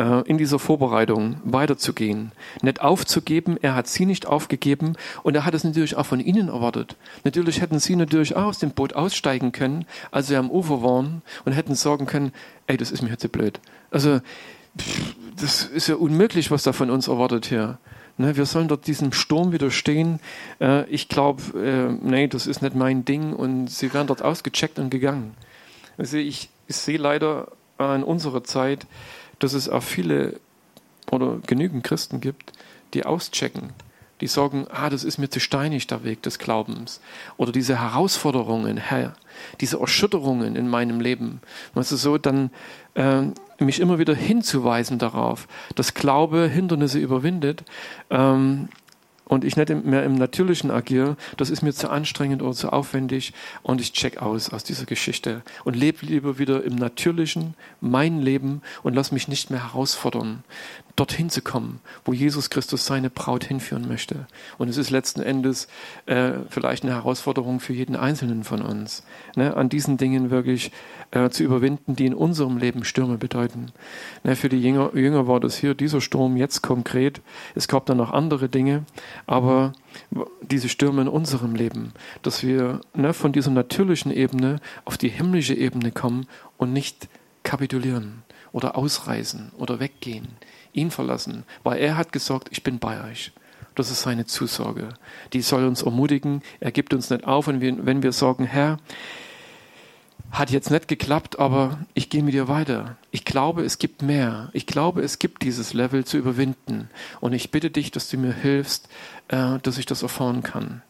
äh, 0.00 0.22
in 0.28 0.38
dieser 0.38 0.58
Vorbereitung 0.58 1.36
weiterzugehen, 1.44 2.32
nicht 2.62 2.80
aufzugeben. 2.80 3.58
Er 3.60 3.74
hat 3.74 3.86
sie 3.86 4.06
nicht 4.06 4.26
aufgegeben 4.26 4.94
und 5.22 5.34
er 5.34 5.44
hat 5.44 5.54
es 5.54 5.64
natürlich 5.64 5.96
auch 5.96 6.06
von 6.06 6.20
ihnen 6.20 6.48
erwartet. 6.48 6.96
Natürlich 7.24 7.60
hätten 7.60 7.78
sie 7.78 7.96
natürlich 7.96 8.36
auch 8.36 8.46
aus 8.46 8.58
dem 8.58 8.70
Boot 8.70 8.94
aussteigen 8.94 9.52
können, 9.52 9.84
als 10.10 10.28
sie 10.28 10.36
am 10.36 10.50
Ufer 10.50 10.82
waren 10.82 11.22
und 11.44 11.52
hätten 11.52 11.74
sagen 11.74 12.06
können, 12.06 12.32
ey, 12.66 12.76
das 12.76 12.90
ist 12.90 13.02
mir 13.02 13.10
jetzt 13.10 13.22
so 13.22 13.28
blöd. 13.28 13.60
Also, 13.90 14.20
das 15.36 15.64
ist 15.64 15.88
ja 15.88 15.96
unmöglich, 15.96 16.50
was 16.50 16.62
da 16.62 16.72
von 16.72 16.90
uns 16.90 17.08
erwartet 17.08 17.46
hier. 17.46 17.78
Ne, 18.20 18.36
wir 18.36 18.44
sollen 18.44 18.68
dort 18.68 18.86
diesem 18.86 19.14
Sturm 19.14 19.50
widerstehen. 19.50 20.20
Äh, 20.60 20.84
ich 20.90 21.08
glaube, 21.08 21.42
äh, 21.58 21.90
nee, 22.06 22.28
das 22.28 22.46
ist 22.46 22.60
nicht 22.60 22.74
mein 22.74 23.06
Ding 23.06 23.32
und 23.32 23.68
sie 23.68 23.94
werden 23.94 24.08
dort 24.08 24.20
ausgecheckt 24.20 24.78
und 24.78 24.90
gegangen. 24.90 25.34
Also 25.96 26.18
ich, 26.18 26.50
ich 26.68 26.76
sehe 26.76 26.98
leider 26.98 27.48
in 27.78 28.02
unserer 28.02 28.44
Zeit, 28.44 28.86
dass 29.38 29.54
es 29.54 29.70
auch 29.70 29.82
viele 29.82 30.38
oder 31.10 31.38
genügend 31.46 31.82
Christen 31.82 32.20
gibt, 32.20 32.52
die 32.92 33.06
auschecken 33.06 33.72
die 34.20 34.26
sagen, 34.26 34.66
ah, 34.70 34.90
das 34.90 35.04
ist 35.04 35.18
mir 35.18 35.30
zu 35.30 35.40
steinig, 35.40 35.86
der 35.86 36.04
Weg 36.04 36.22
des 36.22 36.38
Glaubens. 36.38 37.00
Oder 37.36 37.52
diese 37.52 37.80
Herausforderungen, 37.80 38.76
Herr, 38.76 39.14
diese 39.60 39.80
Erschütterungen 39.80 40.56
in 40.56 40.68
meinem 40.68 41.00
Leben. 41.00 41.40
Du, 41.74 41.82
so 41.82 42.18
dann 42.18 42.50
äh, 42.94 43.22
mich 43.58 43.80
immer 43.80 43.98
wieder 43.98 44.14
hinzuweisen 44.14 44.98
darauf, 44.98 45.48
dass 45.74 45.94
Glaube 45.94 46.48
Hindernisse 46.48 46.98
überwindet. 46.98 47.64
Ähm, 48.10 48.68
und 49.30 49.44
ich 49.44 49.56
nicht 49.56 49.70
mehr 49.84 50.04
im 50.04 50.16
Natürlichen 50.16 50.72
agiere, 50.72 51.16
das 51.36 51.50
ist 51.50 51.62
mir 51.62 51.72
zu 51.72 51.88
anstrengend 51.88 52.42
oder 52.42 52.52
zu 52.52 52.72
aufwendig 52.72 53.32
und 53.62 53.80
ich 53.80 53.92
check 53.92 54.20
aus 54.20 54.52
aus 54.52 54.64
dieser 54.64 54.86
Geschichte 54.86 55.42
und 55.62 55.76
lebe 55.76 56.04
lieber 56.04 56.40
wieder 56.40 56.64
im 56.64 56.74
Natürlichen, 56.74 57.54
mein 57.80 58.20
Leben 58.20 58.60
und 58.82 58.94
lass 58.94 59.12
mich 59.12 59.28
nicht 59.28 59.48
mehr 59.48 59.62
herausfordern 59.62 60.42
dorthin 60.96 61.30
zu 61.30 61.42
kommen, 61.42 61.80
wo 62.04 62.12
Jesus 62.12 62.50
Christus 62.50 62.84
seine 62.84 63.10
Braut 63.10 63.44
hinführen 63.44 63.88
möchte. 63.88 64.26
Und 64.58 64.68
es 64.68 64.76
ist 64.76 64.90
letzten 64.90 65.20
Endes 65.20 65.68
äh, 66.06 66.32
vielleicht 66.48 66.84
eine 66.84 66.94
Herausforderung 66.94 67.60
für 67.60 67.72
jeden 67.72 67.96
Einzelnen 67.96 68.44
von 68.44 68.62
uns, 68.62 69.02
ne, 69.36 69.56
an 69.56 69.68
diesen 69.68 69.96
Dingen 69.96 70.30
wirklich 70.30 70.72
äh, 71.10 71.30
zu 71.30 71.42
überwinden, 71.42 71.96
die 71.96 72.06
in 72.06 72.14
unserem 72.14 72.56
Leben 72.56 72.84
Stürme 72.84 73.18
bedeuten. 73.18 73.72
Ne, 74.24 74.36
für 74.36 74.48
die 74.48 74.60
Jünger, 74.60 74.94
Jünger 74.94 75.26
war 75.26 75.40
das 75.40 75.56
hier 75.56 75.74
dieser 75.74 76.00
Sturm 76.00 76.36
jetzt 76.36 76.62
konkret. 76.62 77.20
Es 77.54 77.68
gab 77.68 77.86
dann 77.86 77.96
noch 77.96 78.12
andere 78.12 78.48
Dinge, 78.48 78.84
aber 79.26 79.72
diese 80.42 80.68
Stürme 80.68 81.02
in 81.02 81.08
unserem 81.08 81.54
Leben, 81.54 81.92
dass 82.22 82.42
wir 82.42 82.80
ne, 82.94 83.12
von 83.12 83.32
dieser 83.32 83.50
natürlichen 83.50 84.12
Ebene 84.12 84.60
auf 84.84 84.98
die 84.98 85.08
himmlische 85.08 85.54
Ebene 85.54 85.92
kommen 85.92 86.26
und 86.58 86.72
nicht 86.72 87.08
kapitulieren 87.42 88.22
oder 88.52 88.76
ausreisen 88.76 89.52
oder 89.56 89.80
weggehen 89.80 90.28
ihn 90.72 90.90
verlassen, 90.90 91.44
weil 91.62 91.80
er 91.80 91.96
hat 91.96 92.12
gesagt, 92.12 92.48
ich 92.50 92.62
bin 92.62 92.78
bei 92.78 93.10
euch. 93.10 93.32
Das 93.74 93.90
ist 93.90 94.02
seine 94.02 94.26
Zusage. 94.26 94.88
Die 95.32 95.42
soll 95.42 95.64
uns 95.64 95.82
ermutigen. 95.82 96.42
Er 96.58 96.72
gibt 96.72 96.92
uns 96.92 97.08
nicht 97.08 97.24
auf. 97.24 97.48
Und 97.48 97.60
wenn 97.60 98.02
wir 98.02 98.12
sagen, 98.12 98.44
Herr, 98.44 98.78
hat 100.30 100.50
jetzt 100.50 100.70
nicht 100.70 100.88
geklappt, 100.88 101.38
aber 101.38 101.78
ich 101.94 102.08
gehe 102.08 102.22
mit 102.22 102.34
dir 102.34 102.48
weiter. 102.48 102.96
Ich 103.10 103.24
glaube, 103.24 103.62
es 103.62 103.78
gibt 103.78 104.02
mehr. 104.02 104.50
Ich 104.52 104.66
glaube, 104.66 105.02
es 105.02 105.18
gibt 105.18 105.42
dieses 105.42 105.72
Level 105.72 106.04
zu 106.04 106.18
überwinden. 106.18 106.88
Und 107.20 107.32
ich 107.32 107.50
bitte 107.50 107.70
dich, 107.70 107.90
dass 107.90 108.08
du 108.08 108.16
mir 108.16 108.32
hilfst, 108.32 108.88
äh, 109.28 109.58
dass 109.62 109.78
ich 109.78 109.86
das 109.86 110.02
erfahren 110.02 110.42
kann. 110.42 110.82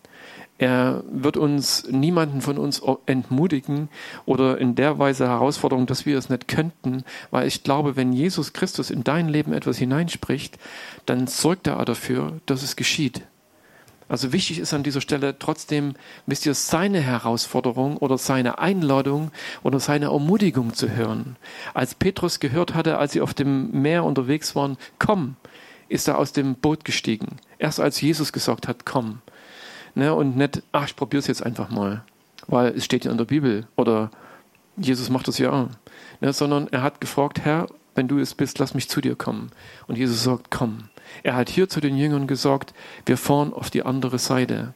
Er 0.61 1.03
wird 1.11 1.39
uns, 1.39 1.89
niemanden 1.91 2.43
von 2.43 2.59
uns 2.59 2.83
entmutigen 3.07 3.89
oder 4.27 4.59
in 4.59 4.75
der 4.75 4.99
Weise 4.99 5.27
Herausforderung, 5.27 5.87
dass 5.87 6.05
wir 6.05 6.19
es 6.19 6.29
nicht 6.29 6.49
könnten, 6.49 7.03
weil 7.31 7.49
ich 7.49 7.63
glaube, 7.63 7.97
wenn 7.97 8.13
Jesus 8.13 8.53
Christus 8.53 8.91
in 8.91 9.03
dein 9.03 9.31
Leben 9.31 9.55
etwas 9.55 9.79
hineinspricht, 9.79 10.59
dann 11.07 11.27
sorgt 11.29 11.67
er 11.67 11.83
dafür, 11.87 12.41
dass 12.45 12.63
es 12.63 12.77
geschieht. 12.77 13.23
Also 14.07 14.35
wichtig 14.35 14.59
ist 14.59 14.75
an 14.75 14.83
dieser 14.83 15.01
Stelle 15.01 15.39
trotzdem, 15.39 15.95
wisst 16.27 16.45
ihr, 16.45 16.53
seine 16.53 17.01
Herausforderung 17.01 17.97
oder 17.97 18.19
seine 18.19 18.59
Einladung 18.59 19.31
oder 19.63 19.81
seine 19.81 20.07
Ermutigung 20.07 20.75
zu 20.75 20.91
hören. 20.91 21.37
Als 21.73 21.95
Petrus 21.95 22.39
gehört 22.39 22.75
hatte, 22.75 22.99
als 22.99 23.13
sie 23.13 23.23
auf 23.23 23.33
dem 23.33 23.71
Meer 23.71 24.05
unterwegs 24.05 24.55
waren, 24.55 24.77
komm, 24.99 25.37
ist 25.89 26.07
er 26.07 26.19
aus 26.19 26.35
dem 26.35 26.55
Boot 26.57 26.85
gestiegen. 26.85 27.39
Erst 27.59 27.81
als 27.81 27.99
Jesus 28.03 28.31
gesagt 28.35 28.69
hat, 28.69 28.85
komm. 28.85 29.23
Ne, 29.95 30.15
und 30.15 30.37
nicht, 30.37 30.63
ach, 30.73 30.87
ich 30.87 30.97
probiere 30.97 31.21
es 31.21 31.27
jetzt 31.27 31.45
einfach 31.45 31.71
mal, 31.71 32.05
weil 32.47 32.69
es 32.69 32.85
steht 32.85 33.05
ja 33.05 33.11
in 33.11 33.19
der 33.19 33.25
Bibel 33.25 33.67
oder 33.77 34.11
Jesus 34.77 35.11
macht 35.11 35.29
das 35.29 35.39
ja. 35.39 35.69
Ne, 36.21 36.33
sondern 36.33 36.69
er 36.69 36.83
hat 36.83 37.01
gefragt, 37.01 37.41
Herr, 37.45 37.67
wenn 37.95 38.09
du 38.09 38.19
es 38.19 38.35
bist, 38.35 38.59
lass 38.59 38.75
mich 38.75 38.89
zu 38.89 39.01
dir 39.01 39.17
kommen. 39.17 39.51
Und 39.87 39.99
Jesus 39.99 40.23
sagt, 40.23 40.51
komm. 40.51 40.89
Er 41.23 41.35
hat 41.35 41.49
hier 41.49 41.69
zu 41.69 41.81
den 41.81 41.97
Jüngern 41.97 42.27
gesagt, 42.27 42.73
wir 43.05 43.17
fahren 43.17 43.53
auf 43.53 43.69
die 43.69 43.83
andere 43.83 44.19
Seite. 44.19 44.75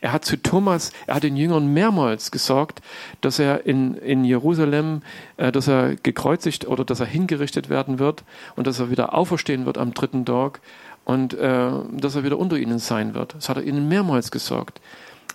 Er 0.00 0.12
hat 0.12 0.24
zu 0.24 0.40
Thomas, 0.40 0.92
er 1.06 1.16
hat 1.16 1.22
den 1.22 1.36
Jüngern 1.36 1.72
mehrmals 1.72 2.30
gesagt, 2.30 2.80
dass 3.20 3.38
er 3.38 3.66
in, 3.66 3.94
in 3.94 4.24
Jerusalem, 4.24 5.02
äh, 5.36 5.52
dass 5.52 5.68
er 5.68 5.96
gekreuzigt 5.96 6.66
oder 6.66 6.84
dass 6.84 7.00
er 7.00 7.06
hingerichtet 7.06 7.68
werden 7.68 7.98
wird 7.98 8.24
und 8.56 8.66
dass 8.66 8.80
er 8.80 8.90
wieder 8.90 9.14
auferstehen 9.14 9.66
wird 9.66 9.78
am 9.78 9.94
dritten 9.94 10.24
Tag 10.24 10.60
und 11.04 11.34
äh, 11.34 11.70
dass 11.92 12.14
er 12.14 12.24
wieder 12.24 12.38
unter 12.38 12.56
ihnen 12.56 12.78
sein 12.78 13.14
wird. 13.14 13.34
Das 13.34 13.48
hat 13.48 13.56
er 13.56 13.64
ihnen 13.64 13.88
mehrmals 13.88 14.30
gesagt. 14.30 14.80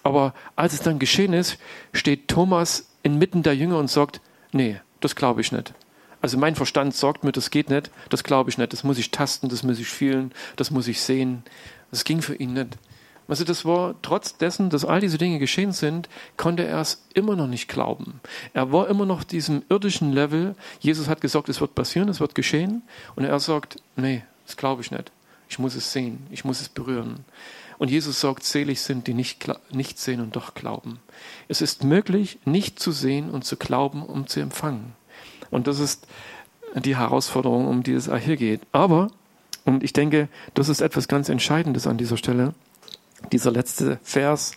Aber 0.03 0.33
als 0.55 0.73
es 0.73 0.81
dann 0.81 0.99
geschehen 0.99 1.33
ist, 1.33 1.57
steht 1.91 2.27
Thomas 2.27 2.89
inmitten 3.03 3.43
der 3.43 3.55
Jünger 3.55 3.77
und 3.77 3.89
sagt, 3.89 4.21
nee, 4.51 4.79
das 5.01 5.15
glaube 5.15 5.41
ich 5.41 5.51
nicht. 5.51 5.73
Also 6.21 6.37
mein 6.37 6.55
Verstand 6.55 6.95
sagt 6.95 7.23
mir, 7.23 7.31
das 7.31 7.51
geht 7.51 7.69
nicht, 7.69 7.91
das 8.09 8.23
glaube 8.23 8.49
ich 8.49 8.57
nicht, 8.57 8.73
das 8.73 8.83
muss 8.83 8.97
ich 8.97 9.11
tasten, 9.11 9.49
das 9.49 9.63
muss 9.63 9.79
ich 9.79 9.87
fühlen, 9.87 10.31
das 10.55 10.71
muss 10.71 10.87
ich 10.87 11.01
sehen. 11.01 11.43
Das 11.91 12.03
ging 12.03 12.21
für 12.21 12.35
ihn 12.35 12.53
nicht. 12.53 12.77
Also 13.27 13.43
das 13.43 13.65
war 13.65 13.95
trotz 14.01 14.37
dessen, 14.37 14.69
dass 14.69 14.85
all 14.85 15.01
diese 15.01 15.17
Dinge 15.17 15.37
geschehen 15.39 15.73
sind, 15.73 16.07
konnte 16.37 16.63
er 16.63 16.79
es 16.79 17.05
immer 17.13 17.35
noch 17.35 17.47
nicht 17.47 17.67
glauben. 17.67 18.21
Er 18.53 18.71
war 18.71 18.87
immer 18.87 19.05
noch 19.05 19.23
diesem 19.23 19.63
irdischen 19.69 20.13
Level. 20.13 20.55
Jesus 20.79 21.09
hat 21.09 21.21
gesagt, 21.21 21.49
es 21.49 21.59
wird 21.59 21.75
passieren, 21.75 22.07
es 22.09 22.19
wird 22.19 22.35
geschehen. 22.35 22.83
Und 23.15 23.25
er 23.25 23.39
sagt, 23.39 23.81
nee, 23.97 24.23
das 24.45 24.55
glaube 24.55 24.81
ich 24.81 24.91
nicht. 24.91 25.11
Ich 25.49 25.59
muss 25.59 25.75
es 25.75 25.91
sehen, 25.91 26.27
ich 26.29 26.45
muss 26.45 26.61
es 26.61 26.69
berühren. 26.69 27.25
Und 27.77 27.91
Jesus 27.91 28.19
sagt, 28.19 28.43
selig 28.43 28.81
sind, 28.81 29.07
die 29.07 29.13
nicht, 29.13 29.47
nicht 29.71 29.99
sehen 29.99 30.21
und 30.21 30.35
doch 30.35 30.55
glauben. 30.55 30.99
Es 31.47 31.61
ist 31.61 31.83
möglich, 31.83 32.39
nicht 32.45 32.79
zu 32.79 32.91
sehen 32.91 33.29
und 33.29 33.45
zu 33.45 33.55
glauben, 33.55 34.03
um 34.03 34.27
zu 34.27 34.39
empfangen. 34.39 34.93
Und 35.51 35.67
das 35.67 35.79
ist 35.79 36.07
die 36.75 36.97
Herausforderung, 36.97 37.67
um 37.67 37.83
die 37.83 37.93
es 37.93 38.09
hier 38.11 38.37
geht. 38.37 38.61
Aber, 38.71 39.11
und 39.65 39.83
ich 39.83 39.93
denke, 39.93 40.27
das 40.53 40.69
ist 40.69 40.81
etwas 40.81 41.07
ganz 41.07 41.29
Entscheidendes 41.29 41.87
an 41.87 41.97
dieser 41.97 42.17
Stelle, 42.17 42.53
dieser 43.31 43.51
letzte 43.51 43.99
Vers. 44.03 44.53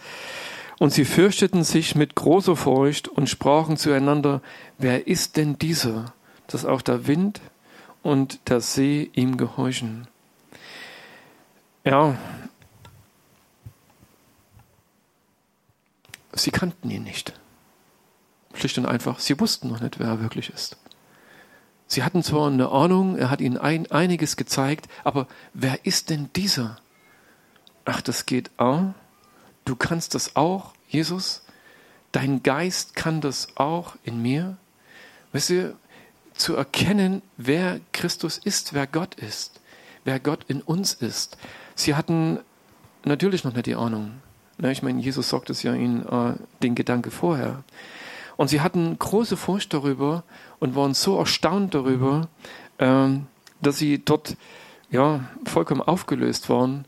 Und 0.78 0.92
sie 0.94 1.04
fürchteten 1.04 1.62
sich 1.62 1.94
mit 1.94 2.14
großer 2.14 2.56
Furcht 2.56 3.06
und 3.06 3.28
sprachen 3.28 3.76
zueinander, 3.76 4.40
wer 4.78 5.06
ist 5.06 5.36
denn 5.36 5.58
dieser, 5.58 6.14
dass 6.46 6.64
auch 6.64 6.80
der 6.80 7.06
Wind 7.06 7.42
und 8.02 8.48
der 8.48 8.60
See 8.60 9.10
ihm 9.12 9.36
gehorchen? 9.36 10.08
Ja, 11.90 12.16
sie 16.32 16.52
kannten 16.52 16.88
ihn 16.88 17.02
nicht. 17.02 17.32
Schlicht 18.54 18.78
und 18.78 18.86
einfach, 18.86 19.18
sie 19.18 19.40
wussten 19.40 19.66
noch 19.66 19.80
nicht, 19.80 19.98
wer 19.98 20.06
er 20.06 20.20
wirklich 20.20 20.50
ist. 20.50 20.76
Sie 21.88 22.04
hatten 22.04 22.22
zwar 22.22 22.46
eine 22.46 22.68
Ahnung, 22.68 23.18
er 23.18 23.28
hat 23.28 23.40
ihnen 23.40 23.58
ein, 23.58 23.90
einiges 23.90 24.36
gezeigt, 24.36 24.88
aber 25.02 25.26
wer 25.52 25.84
ist 25.84 26.10
denn 26.10 26.30
dieser? 26.36 26.76
Ach, 27.84 28.00
das 28.00 28.24
geht 28.24 28.52
auch. 28.56 28.94
Du 29.64 29.74
kannst 29.74 30.14
das 30.14 30.36
auch, 30.36 30.74
Jesus. 30.86 31.42
Dein 32.12 32.44
Geist 32.44 32.94
kann 32.94 33.20
das 33.20 33.48
auch 33.56 33.96
in 34.04 34.22
mir. 34.22 34.56
Weißt 35.32 35.50
du, 35.50 35.76
zu 36.34 36.54
erkennen, 36.54 37.20
wer 37.36 37.80
Christus 37.90 38.38
ist, 38.38 38.74
wer 38.74 38.86
Gott 38.86 39.16
ist, 39.16 39.60
wer 40.04 40.20
Gott 40.20 40.44
in 40.46 40.62
uns 40.62 40.94
ist. 40.94 41.36
Sie 41.80 41.94
hatten 41.94 42.40
natürlich 43.04 43.42
noch 43.44 43.54
nicht 43.54 43.64
die 43.64 43.74
Ahnung. 43.74 44.20
Ich 44.62 44.82
meine, 44.82 45.00
Jesus 45.00 45.30
sagt 45.30 45.48
es 45.48 45.62
ja 45.62 45.72
in 45.72 46.04
äh, 46.06 46.34
den 46.62 46.74
Gedanke 46.74 47.10
vorher. 47.10 47.64
Und 48.36 48.48
sie 48.48 48.60
hatten 48.60 48.98
große 48.98 49.38
Furcht 49.38 49.72
darüber 49.72 50.22
und 50.58 50.74
waren 50.76 50.92
so 50.92 51.18
erstaunt 51.18 51.74
darüber, 51.74 52.28
ähm, 52.78 53.28
dass 53.62 53.78
sie 53.78 54.04
dort 54.04 54.36
ja, 54.90 55.24
vollkommen 55.46 55.80
aufgelöst 55.80 56.50
waren. 56.50 56.84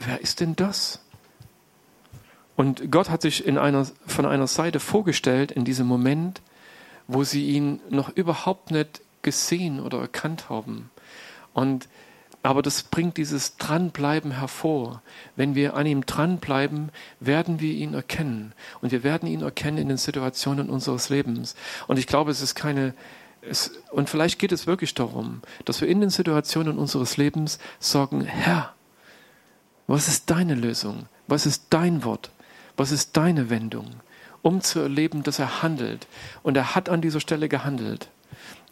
Wer 0.00 0.20
ist 0.20 0.40
denn 0.40 0.56
das? 0.56 1.04
Und 2.56 2.90
Gott 2.90 3.10
hat 3.10 3.22
sich 3.22 3.46
in 3.46 3.58
einer, 3.58 3.86
von 4.08 4.26
einer 4.26 4.48
Seite 4.48 4.80
vorgestellt 4.80 5.52
in 5.52 5.64
diesem 5.64 5.86
Moment, 5.86 6.42
wo 7.06 7.22
sie 7.22 7.46
ihn 7.46 7.80
noch 7.88 8.08
überhaupt 8.08 8.72
nicht 8.72 9.02
gesehen 9.22 9.78
oder 9.78 10.00
erkannt 10.00 10.50
haben. 10.50 10.90
Und 11.54 11.88
aber 12.42 12.62
das 12.62 12.82
bringt 12.82 13.18
dieses 13.18 13.56
Dranbleiben 13.56 14.32
hervor. 14.32 15.02
Wenn 15.36 15.54
wir 15.54 15.74
an 15.74 15.86
ihm 15.86 16.06
dranbleiben, 16.06 16.90
werden 17.20 17.60
wir 17.60 17.74
ihn 17.74 17.92
erkennen. 17.92 18.52
Und 18.80 18.92
wir 18.92 19.02
werden 19.02 19.28
ihn 19.28 19.42
erkennen 19.42 19.76
in 19.76 19.88
den 19.88 19.98
Situationen 19.98 20.70
unseres 20.70 21.10
Lebens. 21.10 21.54
Und 21.86 21.98
ich 21.98 22.06
glaube, 22.06 22.30
es 22.30 22.40
ist 22.40 22.54
keine, 22.54 22.94
es, 23.42 23.72
und 23.90 24.08
vielleicht 24.08 24.38
geht 24.38 24.52
es 24.52 24.66
wirklich 24.66 24.94
darum, 24.94 25.42
dass 25.66 25.82
wir 25.82 25.88
in 25.88 26.00
den 26.00 26.10
Situationen 26.10 26.78
unseres 26.78 27.18
Lebens 27.18 27.58
sagen, 27.78 28.22
Herr, 28.22 28.74
was 29.86 30.08
ist 30.08 30.30
deine 30.30 30.54
Lösung? 30.54 31.06
Was 31.26 31.44
ist 31.44 31.64
dein 31.70 32.04
Wort? 32.04 32.30
Was 32.76 32.90
ist 32.90 33.16
deine 33.16 33.50
Wendung? 33.50 33.86
Um 34.40 34.62
zu 34.62 34.80
erleben, 34.80 35.22
dass 35.22 35.38
er 35.38 35.62
handelt. 35.62 36.06
Und 36.42 36.56
er 36.56 36.74
hat 36.74 36.88
an 36.88 37.02
dieser 37.02 37.20
Stelle 37.20 37.50
gehandelt. 37.50 38.08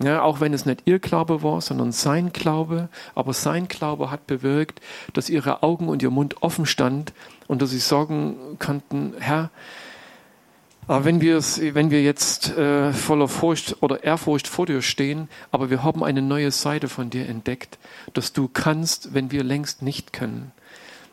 Ja, 0.00 0.22
auch 0.22 0.40
wenn 0.40 0.54
es 0.54 0.64
nicht 0.64 0.82
ihr 0.84 1.00
Glaube 1.00 1.42
war, 1.42 1.60
sondern 1.60 1.90
sein 1.92 2.32
Glaube. 2.32 2.88
Aber 3.14 3.32
sein 3.32 3.66
Glaube 3.68 4.10
hat 4.10 4.26
bewirkt, 4.26 4.80
dass 5.12 5.28
ihre 5.28 5.62
Augen 5.62 5.88
und 5.88 6.02
ihr 6.02 6.10
Mund 6.10 6.42
offen 6.42 6.66
stand 6.66 7.12
und 7.48 7.62
dass 7.62 7.70
sie 7.70 7.78
sagen 7.78 8.36
konnten, 8.58 9.14
Herr, 9.18 9.50
aber 10.88 11.04
wenn 11.04 11.20
wir, 11.20 11.36
es, 11.36 11.60
wenn 11.60 11.90
wir 11.90 12.02
jetzt 12.02 12.56
äh, 12.56 12.94
voller 12.94 13.28
Furcht 13.28 13.76
oder 13.82 14.04
Ehrfurcht 14.04 14.48
vor 14.48 14.64
dir 14.64 14.80
stehen, 14.80 15.28
aber 15.50 15.68
wir 15.68 15.84
haben 15.84 16.02
eine 16.02 16.22
neue 16.22 16.50
Seite 16.50 16.88
von 16.88 17.10
dir 17.10 17.28
entdeckt, 17.28 17.78
dass 18.14 18.32
du 18.32 18.48
kannst, 18.48 19.12
wenn 19.12 19.30
wir 19.30 19.44
längst 19.44 19.82
nicht 19.82 20.14
können. 20.14 20.50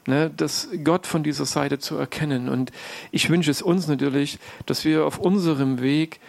Ne, 0.08 0.30
dass 0.30 0.70
Gott 0.84 1.08
von 1.08 1.24
dieser 1.24 1.46
Seite 1.46 1.80
zu 1.80 1.98
erkennen. 1.98 2.48
Und 2.48 2.72
ich 3.12 3.30
wünsche 3.32 3.50
es 3.50 3.64
uns 3.64 3.88
natürlich, 3.88 4.38
dass 4.68 4.86
wir 4.86 5.04
auf 5.04 5.18
unserem 5.18 5.82
Weg 5.82 6.20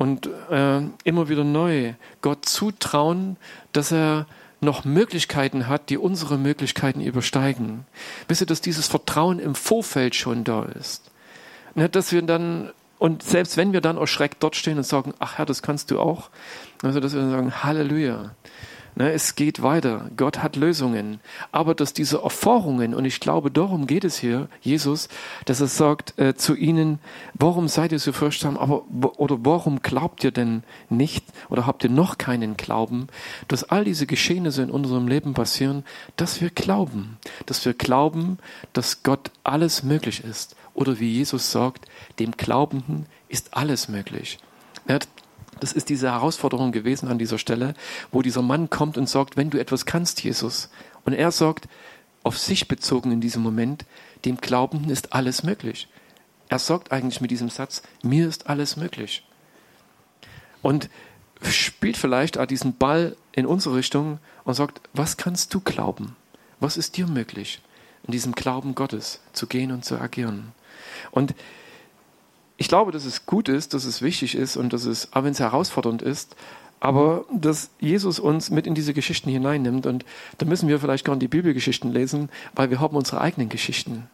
und 0.00 0.30
äh, 0.50 0.80
immer 1.04 1.28
wieder 1.28 1.44
neu 1.44 1.92
Gott 2.22 2.46
zutrauen, 2.46 3.36
dass 3.74 3.92
er 3.92 4.24
noch 4.62 4.86
Möglichkeiten 4.86 5.68
hat, 5.68 5.90
die 5.90 5.98
unsere 5.98 6.38
Möglichkeiten 6.38 7.02
übersteigen. 7.02 7.84
Wisst 8.26 8.40
ihr, 8.40 8.46
dass 8.46 8.62
dieses 8.62 8.88
Vertrauen 8.88 9.38
im 9.38 9.54
Vorfeld 9.54 10.14
schon 10.14 10.42
da 10.42 10.62
ist. 10.64 11.10
Ne, 11.74 11.90
dass 11.90 12.12
wir 12.12 12.22
dann, 12.22 12.70
und 12.98 13.22
selbst 13.22 13.58
wenn 13.58 13.74
wir 13.74 13.82
dann 13.82 13.98
erschreckt 13.98 14.42
dort 14.42 14.56
stehen 14.56 14.78
und 14.78 14.84
sagen, 14.84 15.12
ach 15.18 15.36
Herr, 15.36 15.44
das 15.44 15.60
kannst 15.60 15.90
du 15.90 16.00
auch, 16.00 16.30
also 16.82 16.98
dass 16.98 17.12
wir 17.12 17.20
dann 17.20 17.30
sagen, 17.30 17.62
Halleluja. 17.62 18.34
Ne, 18.96 19.12
es 19.12 19.36
geht 19.36 19.62
weiter. 19.62 20.10
Gott 20.16 20.42
hat 20.42 20.56
Lösungen. 20.56 21.20
Aber 21.52 21.74
dass 21.74 21.92
diese 21.92 22.22
Erfahrungen, 22.22 22.94
und 22.94 23.04
ich 23.04 23.20
glaube, 23.20 23.50
darum 23.50 23.86
geht 23.86 24.04
es 24.04 24.18
hier, 24.18 24.48
Jesus, 24.60 25.08
dass 25.44 25.60
er 25.60 25.68
sagt 25.68 26.18
äh, 26.18 26.34
zu 26.34 26.54
ihnen, 26.54 26.98
warum 27.34 27.68
seid 27.68 27.92
ihr 27.92 27.98
so 27.98 28.12
fürchtsam, 28.12 28.56
aber, 28.56 28.84
oder 29.18 29.38
warum 29.44 29.80
glaubt 29.82 30.24
ihr 30.24 30.32
denn 30.32 30.64
nicht, 30.88 31.24
oder 31.48 31.66
habt 31.66 31.84
ihr 31.84 31.90
noch 31.90 32.18
keinen 32.18 32.56
Glauben, 32.56 33.06
dass 33.48 33.64
all 33.64 33.84
diese 33.84 34.06
Geschehnisse 34.06 34.62
in 34.62 34.70
unserem 34.70 35.06
Leben 35.06 35.34
passieren, 35.34 35.84
dass 36.16 36.40
wir 36.40 36.50
glauben. 36.50 37.18
Dass 37.46 37.64
wir 37.64 37.74
glauben, 37.74 38.38
dass 38.72 39.02
Gott 39.02 39.30
alles 39.44 39.82
möglich 39.82 40.24
ist. 40.24 40.56
Oder 40.74 40.98
wie 40.98 41.12
Jesus 41.12 41.52
sagt, 41.52 41.86
dem 42.18 42.32
Glaubenden 42.32 43.06
ist 43.28 43.54
alles 43.54 43.88
möglich. 43.88 44.38
Das 45.60 45.72
ist 45.72 45.88
diese 45.88 46.10
Herausforderung 46.10 46.72
gewesen 46.72 47.08
an 47.08 47.18
dieser 47.18 47.38
Stelle, 47.38 47.74
wo 48.10 48.22
dieser 48.22 48.42
Mann 48.42 48.70
kommt 48.70 48.98
und 48.98 49.08
sagt, 49.08 49.36
wenn 49.36 49.50
du 49.50 49.58
etwas 49.58 49.86
kannst, 49.86 50.22
Jesus. 50.22 50.70
Und 51.04 51.12
er 51.12 51.30
sagt, 51.30 51.68
auf 52.22 52.38
sich 52.38 52.68
bezogen 52.68 53.12
in 53.12 53.20
diesem 53.20 53.42
Moment, 53.42 53.84
dem 54.24 54.36
Glaubenden 54.36 54.90
ist 54.90 55.12
alles 55.12 55.42
möglich. 55.42 55.88
Er 56.48 56.58
sagt 56.58 56.92
eigentlich 56.92 57.20
mit 57.20 57.30
diesem 57.30 57.48
Satz, 57.48 57.82
mir 58.02 58.28
ist 58.28 58.48
alles 58.48 58.76
möglich. 58.76 59.24
Und 60.62 60.90
spielt 61.42 61.96
vielleicht 61.96 62.38
auch 62.38 62.46
diesen 62.46 62.76
Ball 62.76 63.16
in 63.32 63.46
unsere 63.46 63.76
Richtung 63.76 64.18
und 64.44 64.54
sagt, 64.54 64.80
was 64.92 65.16
kannst 65.16 65.54
du 65.54 65.60
glauben? 65.60 66.16
Was 66.58 66.76
ist 66.76 66.96
dir 66.96 67.06
möglich, 67.06 67.60
in 68.06 68.12
diesem 68.12 68.34
Glauben 68.34 68.74
Gottes 68.74 69.20
zu 69.32 69.46
gehen 69.46 69.72
und 69.72 69.84
zu 69.84 69.98
agieren? 69.98 70.52
Und 71.10 71.34
ich 72.60 72.68
glaube, 72.68 72.92
dass 72.92 73.06
es 73.06 73.24
gut 73.24 73.48
ist, 73.48 73.72
dass 73.72 73.86
es 73.86 74.02
wichtig 74.02 74.34
ist 74.34 74.58
und 74.58 74.74
dass 74.74 74.84
es, 74.84 75.14
auch 75.14 75.24
wenn 75.24 75.32
es 75.32 75.40
herausfordernd 75.40 76.02
ist, 76.02 76.36
aber 76.78 77.24
dass 77.32 77.70
Jesus 77.80 78.20
uns 78.20 78.50
mit 78.50 78.66
in 78.66 78.74
diese 78.74 78.92
Geschichten 78.92 79.30
hineinnimmt 79.30 79.86
und 79.86 80.04
da 80.36 80.44
müssen 80.44 80.68
wir 80.68 80.78
vielleicht 80.78 81.06
gar 81.06 81.14
nicht 81.14 81.22
die 81.22 81.28
Bibelgeschichten 81.28 81.90
lesen, 81.90 82.28
weil 82.54 82.68
wir 82.68 82.78
haben 82.78 82.94
unsere 82.96 83.22
eigenen 83.22 83.48
Geschichten. 83.48 84.08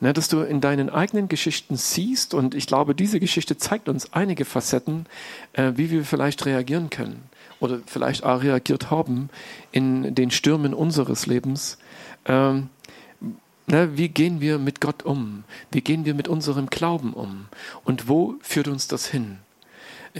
Ne, 0.00 0.12
dass 0.12 0.28
du 0.28 0.40
in 0.42 0.60
deinen 0.60 0.90
eigenen 0.90 1.28
Geschichten 1.28 1.76
siehst 1.76 2.34
und 2.34 2.54
ich 2.54 2.66
glaube, 2.66 2.94
diese 2.94 3.18
Geschichte 3.20 3.56
zeigt 3.56 3.88
uns 3.88 4.12
einige 4.12 4.44
Facetten, 4.44 5.06
äh, 5.54 5.72
wie 5.76 5.90
wir 5.90 6.04
vielleicht 6.04 6.44
reagieren 6.44 6.90
können 6.90 7.22
oder 7.60 7.80
vielleicht 7.86 8.22
auch 8.22 8.42
reagiert 8.42 8.90
haben 8.90 9.30
in 9.72 10.14
den 10.14 10.30
Stürmen 10.30 10.74
unseres 10.74 11.24
Lebens. 11.24 11.78
Ähm, 12.26 12.68
Ne, 13.66 13.96
wie 13.96 14.08
gehen 14.08 14.40
wir 14.40 14.58
mit 14.58 14.80
Gott 14.80 15.02
um? 15.02 15.44
Wie 15.72 15.80
gehen 15.80 16.04
wir 16.04 16.14
mit 16.14 16.28
unserem 16.28 16.66
Glauben 16.66 17.12
um? 17.12 17.46
Und 17.84 18.08
wo 18.08 18.36
führt 18.40 18.68
uns 18.68 18.86
das 18.86 19.06
hin? 19.06 19.38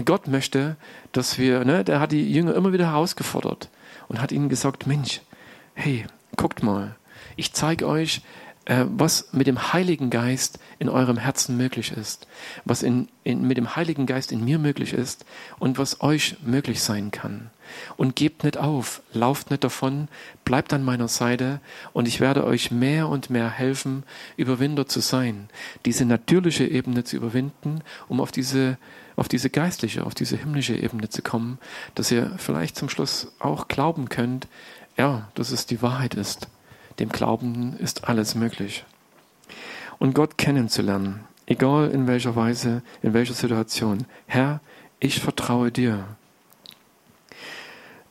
Gott 0.05 0.27
möchte, 0.27 0.77
dass 1.13 1.39
wir, 1.39 1.65
ne, 1.65 1.85
der 1.85 2.01
hat 2.01 2.13
die 2.13 2.31
Jünger 2.31 2.55
immer 2.55 2.73
wieder 2.73 2.87
herausgefordert 2.87 3.71
und 4.09 4.21
hat 4.21 4.33
ihnen 4.33 4.49
gesagt, 4.49 4.87
Mensch, 4.87 5.21
hey, 5.75 6.07
guckt 6.37 6.63
mal, 6.63 6.97
ich 7.37 7.53
zeige 7.53 7.87
euch, 7.87 8.21
äh, 8.67 8.85
was 8.89 9.33
mit 9.33 9.47
dem 9.47 9.73
Heiligen 9.73 10.11
Geist 10.11 10.59
in 10.79 10.89
eurem 10.89 11.17
Herzen 11.17 11.57
möglich 11.57 11.93
ist, 11.93 12.27
was 12.65 12.83
in, 12.83 13.09
in, 13.25 13.47
mit 13.47 13.57
dem 13.57 13.77
Heiligen 13.77 14.07
Geist 14.07 14.33
in 14.33 14.45
mir 14.45 14.59
möglich 14.59 14.93
ist 14.93 15.25
und 15.59 15.79
was 15.79 16.01
euch 16.01 16.37
möglich 16.45 16.83
sein 16.83 17.11
kann. 17.11 17.51
Und 17.97 18.17
gebt 18.17 18.45
nicht 18.45 18.57
auf, 18.57 19.03
lauft 19.12 19.51
nicht 19.51 19.64
davon, 19.64 20.09
bleibt 20.45 20.73
an 20.73 20.85
meiner 20.85 21.09
Seite 21.09 21.61
und 21.93 22.07
ich 22.07 22.21
werde 22.21 22.45
euch 22.45 22.71
mehr 22.71 23.09
und 23.09 23.31
mehr 23.31 23.51
helfen, 23.51 24.05
Überwinder 24.37 24.87
zu 24.87 25.01
sein, 25.01 25.49
diese 25.85 26.05
natürliche 26.05 26.67
Ebene 26.67 27.05
zu 27.05 27.17
überwinden, 27.17 27.83
um 28.09 28.21
auf 28.21 28.33
diese, 28.33 28.79
auf 29.17 29.29
diese 29.29 29.51
geistliche, 29.51 30.05
auf 30.05 30.14
diese 30.14 30.37
himmlische 30.37 30.77
Ebene 30.77 31.09
zu 31.09 31.23
kommen, 31.23 31.59
dass 31.95 32.11
ihr 32.11 32.33
vielleicht 32.39 32.77
zum 32.77 32.89
Schluss 32.89 33.33
auch 33.39 33.69
glauben 33.69 34.09
könnt, 34.09 34.49
ja, 34.97 35.29
dass 35.35 35.51
es 35.51 35.67
die 35.67 35.83
Wahrheit 35.83 36.14
ist. 36.14 36.49
Dem 36.99 37.11
Glaubenden 37.11 37.77
ist 37.79 38.09
alles 38.09 38.35
möglich. 38.35 38.85
Und 39.99 40.14
Gott 40.14 40.39
kennenzulernen, 40.39 41.25
egal 41.47 41.91
in 41.91 42.07
welcher 42.07 42.37
Weise, 42.37 42.83
in 43.03 43.14
welcher 43.14 43.35
Situation. 43.35 44.07
Herr, 44.27 44.61
ich 45.01 45.21
vertraue 45.21 45.71
dir. 45.71 46.05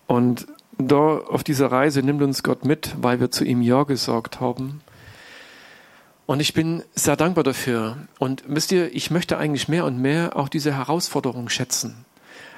Und 0.08 0.47
da 0.78 1.18
auf 1.18 1.43
dieser 1.43 1.72
Reise 1.72 2.01
nimmt 2.01 2.22
uns 2.22 2.43
Gott 2.43 2.66
mit, 2.66 2.95
weil 3.01 3.20
wir 3.20 3.32
zu 3.32 3.43
ihm 3.45 3.62
Ja 3.62 3.84
gesagt 3.84 4.39
haben. 4.39 4.82
Und 6.26 6.39
ich 6.39 6.53
bin 6.53 6.84
sehr 6.95 7.16
dankbar 7.16 7.43
dafür. 7.43 7.97
Und 8.20 8.43
wisst 8.47 8.72
ihr, 8.72 8.93
ich 8.93 9.12
möchte 9.12 9.38
eigentlich 9.38 9.68
mehr 9.68 9.86
und 9.86 10.01
mehr 10.01 10.36
auch 10.36 10.49
diese 10.49 10.76
Herausforderung 10.76 11.49
schätzen. 11.49 12.06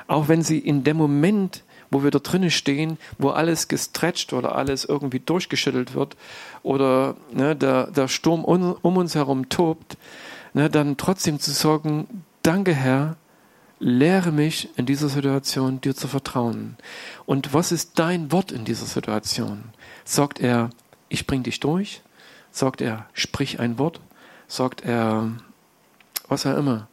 Auch 0.07 0.29
wenn 0.29 0.41
sie 0.41 0.57
in 0.57 0.83
dem 0.83 0.97
Moment, 0.97 1.63
wo 1.91 2.03
wir 2.03 2.11
da 2.11 2.19
drinnen 2.19 2.51
stehen, 2.51 2.97
wo 3.17 3.29
alles 3.29 3.67
gestretcht 3.67 4.33
oder 4.33 4.55
alles 4.55 4.85
irgendwie 4.85 5.19
durchgeschüttelt 5.19 5.95
wird 5.95 6.15
oder 6.63 7.15
ne, 7.33 7.55
der, 7.55 7.87
der 7.87 8.07
Sturm 8.07 8.45
um, 8.45 8.75
um 8.81 8.97
uns 8.97 9.15
herum 9.15 9.49
tobt, 9.49 9.97
ne, 10.53 10.69
dann 10.69 10.95
trotzdem 10.97 11.39
zu 11.39 11.51
sagen, 11.51 12.23
danke 12.43 12.73
Herr, 12.73 13.17
lehre 13.79 14.31
mich 14.31 14.69
in 14.77 14.85
dieser 14.85 15.09
Situation 15.09 15.81
dir 15.81 15.95
zu 15.95 16.07
vertrauen. 16.07 16.77
Und 17.25 17.53
was 17.53 17.71
ist 17.71 17.99
dein 17.99 18.31
Wort 18.31 18.51
in 18.51 18.65
dieser 18.65 18.85
Situation? 18.85 19.65
Sagt 20.03 20.39
er, 20.39 20.69
ich 21.09 21.27
bring 21.27 21.43
dich 21.43 21.59
durch? 21.59 22.01
Sagt 22.51 22.81
er, 22.81 23.07
sprich 23.13 23.59
ein 23.59 23.77
Wort? 23.77 23.99
Sagt 24.47 24.81
er, 24.81 25.31
was 26.27 26.45
auch 26.45 26.57
immer, 26.57 26.87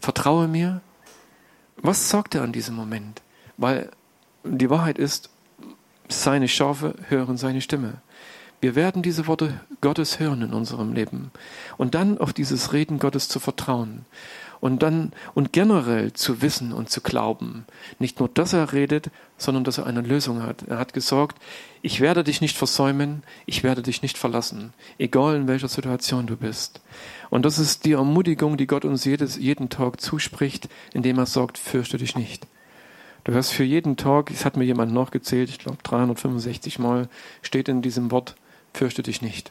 vertraue 0.00 0.48
mir? 0.48 0.80
Was 1.76 2.08
sagt 2.08 2.34
er 2.34 2.42
an 2.42 2.52
diesem 2.52 2.76
Moment? 2.76 3.22
Weil 3.56 3.90
die 4.44 4.70
Wahrheit 4.70 4.98
ist, 4.98 5.30
seine 6.08 6.48
Schafe 6.48 6.94
hören 7.08 7.36
seine 7.36 7.60
Stimme. 7.60 8.00
Wir 8.60 8.74
werden 8.76 9.02
diese 9.02 9.26
Worte 9.26 9.60
Gottes 9.80 10.20
hören 10.20 10.42
in 10.42 10.52
unserem 10.52 10.92
Leben 10.92 11.32
und 11.78 11.96
dann 11.96 12.18
auf 12.18 12.32
dieses 12.32 12.72
Reden 12.72 13.00
Gottes 13.00 13.28
zu 13.28 13.40
vertrauen 13.40 14.04
und 14.62 14.80
dann 14.84 15.12
und 15.34 15.52
generell 15.52 16.12
zu 16.12 16.40
wissen 16.40 16.72
und 16.72 16.88
zu 16.88 17.00
glauben, 17.00 17.66
nicht 17.98 18.20
nur, 18.20 18.28
dass 18.28 18.52
er 18.52 18.72
redet, 18.72 19.10
sondern 19.36 19.64
dass 19.64 19.78
er 19.78 19.86
eine 19.86 20.02
Lösung 20.02 20.40
hat. 20.40 20.62
Er 20.68 20.78
hat 20.78 20.92
gesagt, 20.92 21.36
ich 21.82 22.00
werde 22.00 22.22
dich 22.22 22.40
nicht 22.40 22.56
versäumen, 22.56 23.24
ich 23.44 23.64
werde 23.64 23.82
dich 23.82 24.02
nicht 24.02 24.16
verlassen, 24.16 24.72
egal 24.98 25.34
in 25.34 25.48
welcher 25.48 25.66
Situation 25.66 26.28
du 26.28 26.36
bist. 26.36 26.80
Und 27.28 27.44
das 27.44 27.58
ist 27.58 27.84
die 27.84 27.92
Ermutigung, 27.94 28.56
die 28.56 28.68
Gott 28.68 28.84
uns 28.84 29.04
jedes, 29.04 29.36
jeden 29.36 29.68
Tag 29.68 30.00
zuspricht, 30.00 30.68
indem 30.94 31.18
er 31.18 31.26
sagt, 31.26 31.58
fürchte 31.58 31.98
dich 31.98 32.14
nicht. 32.14 32.46
Du 33.24 33.34
hast 33.34 33.50
für 33.50 33.64
jeden 33.64 33.96
Tag, 33.96 34.30
es 34.30 34.44
hat 34.44 34.56
mir 34.56 34.64
jemand 34.64 34.92
nachgezählt, 34.92 35.48
ich 35.48 35.58
glaube 35.58 35.78
365 35.82 36.78
Mal 36.78 37.08
steht 37.42 37.68
in 37.68 37.82
diesem 37.82 38.12
Wort, 38.12 38.36
fürchte 38.72 39.02
dich 39.02 39.22
nicht. 39.22 39.50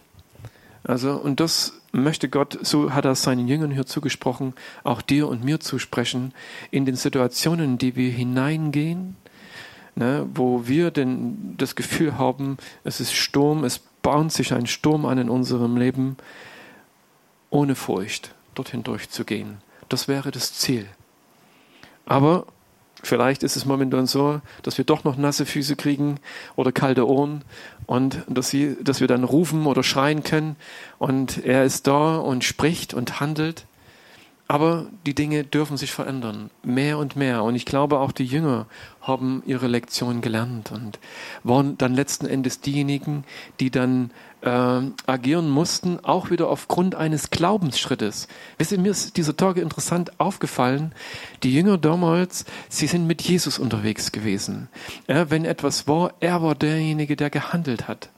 Also, 0.86 1.12
und 1.12 1.42
das 1.42 1.81
möchte 1.92 2.30
Gott, 2.30 2.58
so 2.62 2.94
hat 2.94 3.06
er 3.06 3.16
seinen 3.16 3.48
Jüngern 3.48 3.72
hier 3.72 3.86
zugesprochen, 3.86 4.54
auch 4.84 5.02
dir 5.02 5.28
und 5.28 5.44
mir 5.44 5.60
zusprechen, 5.60 6.34
in 6.72 6.86
den 6.86 6.96
Situationen, 6.96 7.78
die 7.78 7.96
wir 7.96 8.12
hineingehen, 8.12 9.16
ne, 9.96 10.28
wo 10.34 10.68
wir 10.68 10.92
denn 10.92 11.56
das 11.58 11.76
Gefühl 11.76 12.18
haben, 12.18 12.58
es 12.84 13.00
ist 13.00 13.14
Sturm, 13.14 13.64
es 13.64 13.80
baut 13.80 14.32
sich 14.32 14.54
ein 14.54 14.68
Sturm 14.68 15.06
an 15.06 15.18
in 15.18 15.30
unserem 15.30 15.78
Leben, 15.78 16.18
ohne 17.50 17.76
Furcht 17.76 18.34
dorthin 18.56 18.84
durchzugehen. 18.84 19.58
Das 19.90 20.08
wäre 20.08 20.32
das 20.32 20.54
Ziel. 20.54 20.88
Aber 22.06 22.46
Vielleicht 23.04 23.44
ist 23.44 23.56
es 23.56 23.66
momentan 23.66 24.06
so, 24.06 24.42
dass 24.62 24.78
wir 24.78 24.86
doch 24.86 25.04
noch 25.04 25.18
nasse 25.18 25.46
Füße 25.46 25.76
kriegen 25.76 26.20
oder 26.56 26.72
kalte 26.72 27.08
Ohren 27.08 27.44
und 27.88 28.24
dass, 28.28 28.50
sie, 28.50 28.78
dass 28.82 29.02
wir 29.02 29.08
dann 29.08 29.24
rufen 29.24 29.66
oder 29.66 29.84
schreien 29.84 30.24
können 30.24 30.56
und 31.00 31.44
er 31.44 31.66
ist 31.66 31.88
da 31.88 32.18
und 32.18 32.44
spricht 32.44 32.94
und 32.94 33.20
handelt. 33.20 33.66
Aber 34.48 34.88
die 35.06 35.16
Dinge 35.16 35.46
dürfen 35.46 35.78
sich 35.78 35.94
verändern, 35.94 36.50
mehr 36.62 36.98
und 36.98 37.16
mehr. 37.16 37.44
Und 37.44 37.56
ich 37.56 37.66
glaube, 37.66 38.00
auch 38.00 38.12
die 38.12 38.26
Jünger 38.26 38.66
haben 39.02 39.42
ihre 39.46 39.68
Lektion 39.68 40.22
gelernt 40.22 40.72
und 40.72 41.00
waren 41.44 41.78
dann 41.78 41.96
letzten 41.96 42.28
Endes 42.28 42.62
diejenigen, 42.62 43.24
die 43.60 43.72
dann 43.72 44.12
äh, 44.42 44.82
agieren 45.08 45.50
mussten, 45.50 46.00
auch 46.04 46.30
wieder 46.30 46.50
aufgrund 46.50 46.96
eines 46.96 47.30
Glaubensschrittes. 47.30 48.28
Wisst 48.58 48.72
ihr, 48.72 48.80
mir 48.80 48.92
ist 48.92 49.18
dieser 49.18 49.36
Tage 49.36 49.62
interessant 49.62 50.20
aufgefallen, 50.20 50.94
die 51.44 51.54
Jünger 51.54 51.78
damals, 51.78 52.46
sie 52.70 52.88
sind 52.88 53.08
mit 53.08 53.22
Jesus 53.22 53.60
unterwegs 53.60 54.12
gewesen. 54.12 54.70
Ja, 55.08 55.30
wenn 55.30 55.46
etwas 55.46 55.88
war, 55.88 56.14
er 56.20 56.42
war 56.44 56.56
derjenige, 56.56 57.16
der 57.16 57.30
gehandelt 57.30 57.88
hat. 57.88 58.10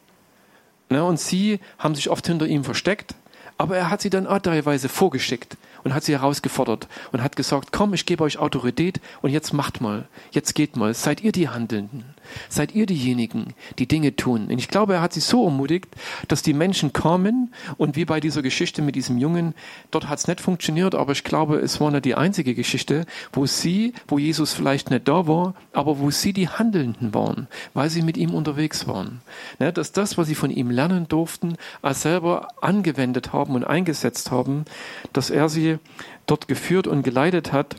Ja, 0.89 1.03
und 1.03 1.19
sie 1.19 1.59
haben 1.79 1.95
sich 1.95 2.09
oft 2.09 2.27
hinter 2.27 2.45
ihm 2.45 2.63
versteckt, 2.63 3.15
aber 3.57 3.77
er 3.77 3.89
hat 3.89 4.01
sie 4.01 4.09
dann 4.09 4.27
auch 4.27 4.39
teilweise 4.39 4.89
vorgeschickt 4.89 5.57
und 5.83 5.93
hat 5.93 6.03
sie 6.03 6.13
herausgefordert 6.13 6.87
und 7.11 7.23
hat 7.23 7.35
gesagt, 7.35 7.71
komm, 7.71 7.93
ich 7.93 8.05
gebe 8.05 8.23
euch 8.23 8.37
Autorität 8.37 9.01
und 9.21 9.31
jetzt 9.31 9.53
macht 9.53 9.81
mal, 9.81 10.07
jetzt 10.31 10.55
geht 10.55 10.75
mal, 10.75 10.93
seid 10.93 11.21
ihr 11.21 11.31
die 11.31 11.49
Handelnden, 11.49 12.05
seid 12.49 12.75
ihr 12.75 12.85
diejenigen, 12.85 13.53
die 13.79 13.87
Dinge 13.87 14.15
tun. 14.15 14.47
Und 14.47 14.59
ich 14.59 14.67
glaube, 14.67 14.95
er 14.95 15.01
hat 15.01 15.13
sie 15.13 15.19
so 15.19 15.45
ermutigt, 15.45 15.87
dass 16.27 16.41
die 16.41 16.53
Menschen 16.53 16.93
kamen 16.93 17.53
und 17.77 17.95
wie 17.95 18.05
bei 18.05 18.19
dieser 18.19 18.41
Geschichte 18.41 18.81
mit 18.81 18.95
diesem 18.95 19.17
Jungen, 19.17 19.53
dort 19.91 20.09
hat 20.09 20.19
es 20.19 20.27
nicht 20.27 20.41
funktioniert, 20.41 20.95
aber 20.95 21.11
ich 21.11 21.23
glaube, 21.23 21.57
es 21.57 21.79
war 21.79 21.91
nicht 21.91 22.05
die 22.05 22.15
einzige 22.15 22.55
Geschichte, 22.55 23.05
wo 23.31 23.45
sie, 23.45 23.93
wo 24.07 24.19
Jesus 24.19 24.53
vielleicht 24.53 24.89
nicht 24.89 25.07
da 25.07 25.27
war, 25.27 25.55
aber 25.71 25.99
wo 25.99 26.11
sie 26.11 26.33
die 26.33 26.49
Handelnden 26.49 27.13
waren, 27.13 27.47
weil 27.73 27.89
sie 27.89 28.01
mit 28.01 28.17
ihm 28.17 28.33
unterwegs 28.33 28.87
waren. 28.87 29.21
Ne, 29.59 29.73
dass 29.73 29.91
das, 29.91 30.17
was 30.17 30.27
sie 30.27 30.35
von 30.35 30.51
ihm 30.51 30.69
lernen 30.69 31.07
durften, 31.07 31.55
als 31.81 32.01
selber 32.01 32.47
angewendet 32.61 33.33
haben 33.33 33.55
und 33.55 33.63
eingesetzt 33.63 34.31
haben, 34.31 34.65
dass 35.11 35.29
er 35.29 35.49
sie 35.49 35.77
dort 36.25 36.47
geführt 36.47 36.87
und 36.87 37.03
geleitet 37.03 37.51
hat, 37.51 37.75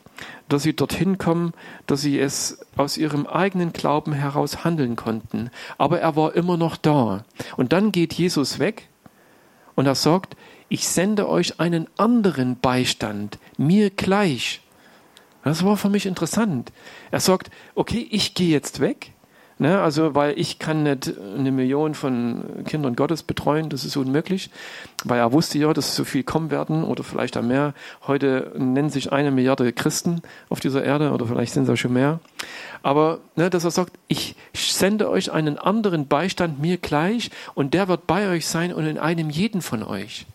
dass 0.48 0.62
sie 0.62 0.74
dorthin 0.74 1.18
kommen, 1.18 1.52
dass 1.86 2.02
sie 2.02 2.18
es 2.18 2.64
aus 2.76 2.96
ihrem 2.96 3.26
eigenen 3.26 3.72
Glauben 3.72 4.12
heraus 4.12 4.64
handeln 4.64 4.96
konnten. 4.96 5.50
Aber 5.78 6.00
er 6.00 6.16
war 6.16 6.34
immer 6.34 6.56
noch 6.56 6.76
da. 6.76 7.24
Und 7.56 7.72
dann 7.72 7.92
geht 7.92 8.14
Jesus 8.14 8.58
weg 8.58 8.88
und 9.74 9.86
er 9.86 9.94
sagt, 9.94 10.36
ich 10.68 10.88
sende 10.88 11.28
euch 11.28 11.60
einen 11.60 11.88
anderen 11.96 12.58
Beistand, 12.58 13.38
mir 13.56 13.90
gleich. 13.90 14.60
Das 15.42 15.64
war 15.64 15.76
für 15.76 15.90
mich 15.90 16.06
interessant. 16.06 16.72
Er 17.10 17.20
sagt, 17.20 17.50
okay, 17.74 18.06
ich 18.10 18.34
gehe 18.34 18.48
jetzt 18.48 18.80
weg, 18.80 19.12
Ne? 19.64 19.80
Also, 19.80 20.14
weil 20.14 20.38
ich 20.38 20.58
kann 20.58 20.82
nicht 20.82 21.14
eine 21.38 21.50
Million 21.50 21.94
von 21.94 22.64
Kindern 22.66 22.94
Gottes 22.96 23.22
betreuen, 23.22 23.70
das 23.70 23.86
ist 23.86 23.96
unmöglich, 23.96 24.50
weil 25.04 25.18
er 25.18 25.32
wusste 25.32 25.56
ja, 25.56 25.72
dass 25.72 25.96
so 25.96 26.04
viel 26.04 26.22
kommen 26.22 26.50
werden 26.50 26.84
oder 26.84 27.02
vielleicht 27.02 27.34
auch 27.38 27.42
mehr. 27.42 27.72
Heute 28.06 28.52
nennen 28.58 28.90
sich 28.90 29.10
eine 29.10 29.30
Milliarde 29.30 29.72
Christen 29.72 30.20
auf 30.50 30.60
dieser 30.60 30.84
Erde 30.84 31.12
oder 31.12 31.24
vielleicht 31.24 31.54
sind 31.54 31.62
es 31.62 31.70
auch 31.70 31.76
schon 31.76 31.94
mehr. 31.94 32.20
Aber 32.82 33.20
ne, 33.36 33.48
dass 33.48 33.64
er 33.64 33.70
sagt, 33.70 33.94
ich 34.06 34.36
sende 34.52 35.08
euch 35.08 35.32
einen 35.32 35.56
anderen 35.56 36.08
Beistand 36.08 36.60
mir 36.60 36.76
gleich 36.76 37.30
und 37.54 37.72
der 37.72 37.88
wird 37.88 38.06
bei 38.06 38.28
euch 38.28 38.46
sein 38.46 38.70
und 38.70 38.84
in 38.84 38.98
einem 38.98 39.30
jeden 39.30 39.62
von 39.62 39.82
euch. 39.82 40.26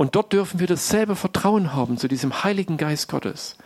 Und 0.00 0.14
dort 0.14 0.32
dürfen 0.32 0.60
wir 0.60 0.66
dasselbe 0.66 1.14
Vertrauen 1.14 1.74
haben 1.74 1.98
zu 1.98 2.08
diesem 2.08 2.42
Heiligen 2.42 2.78
Geist 2.78 3.10
Gottes, 3.10 3.56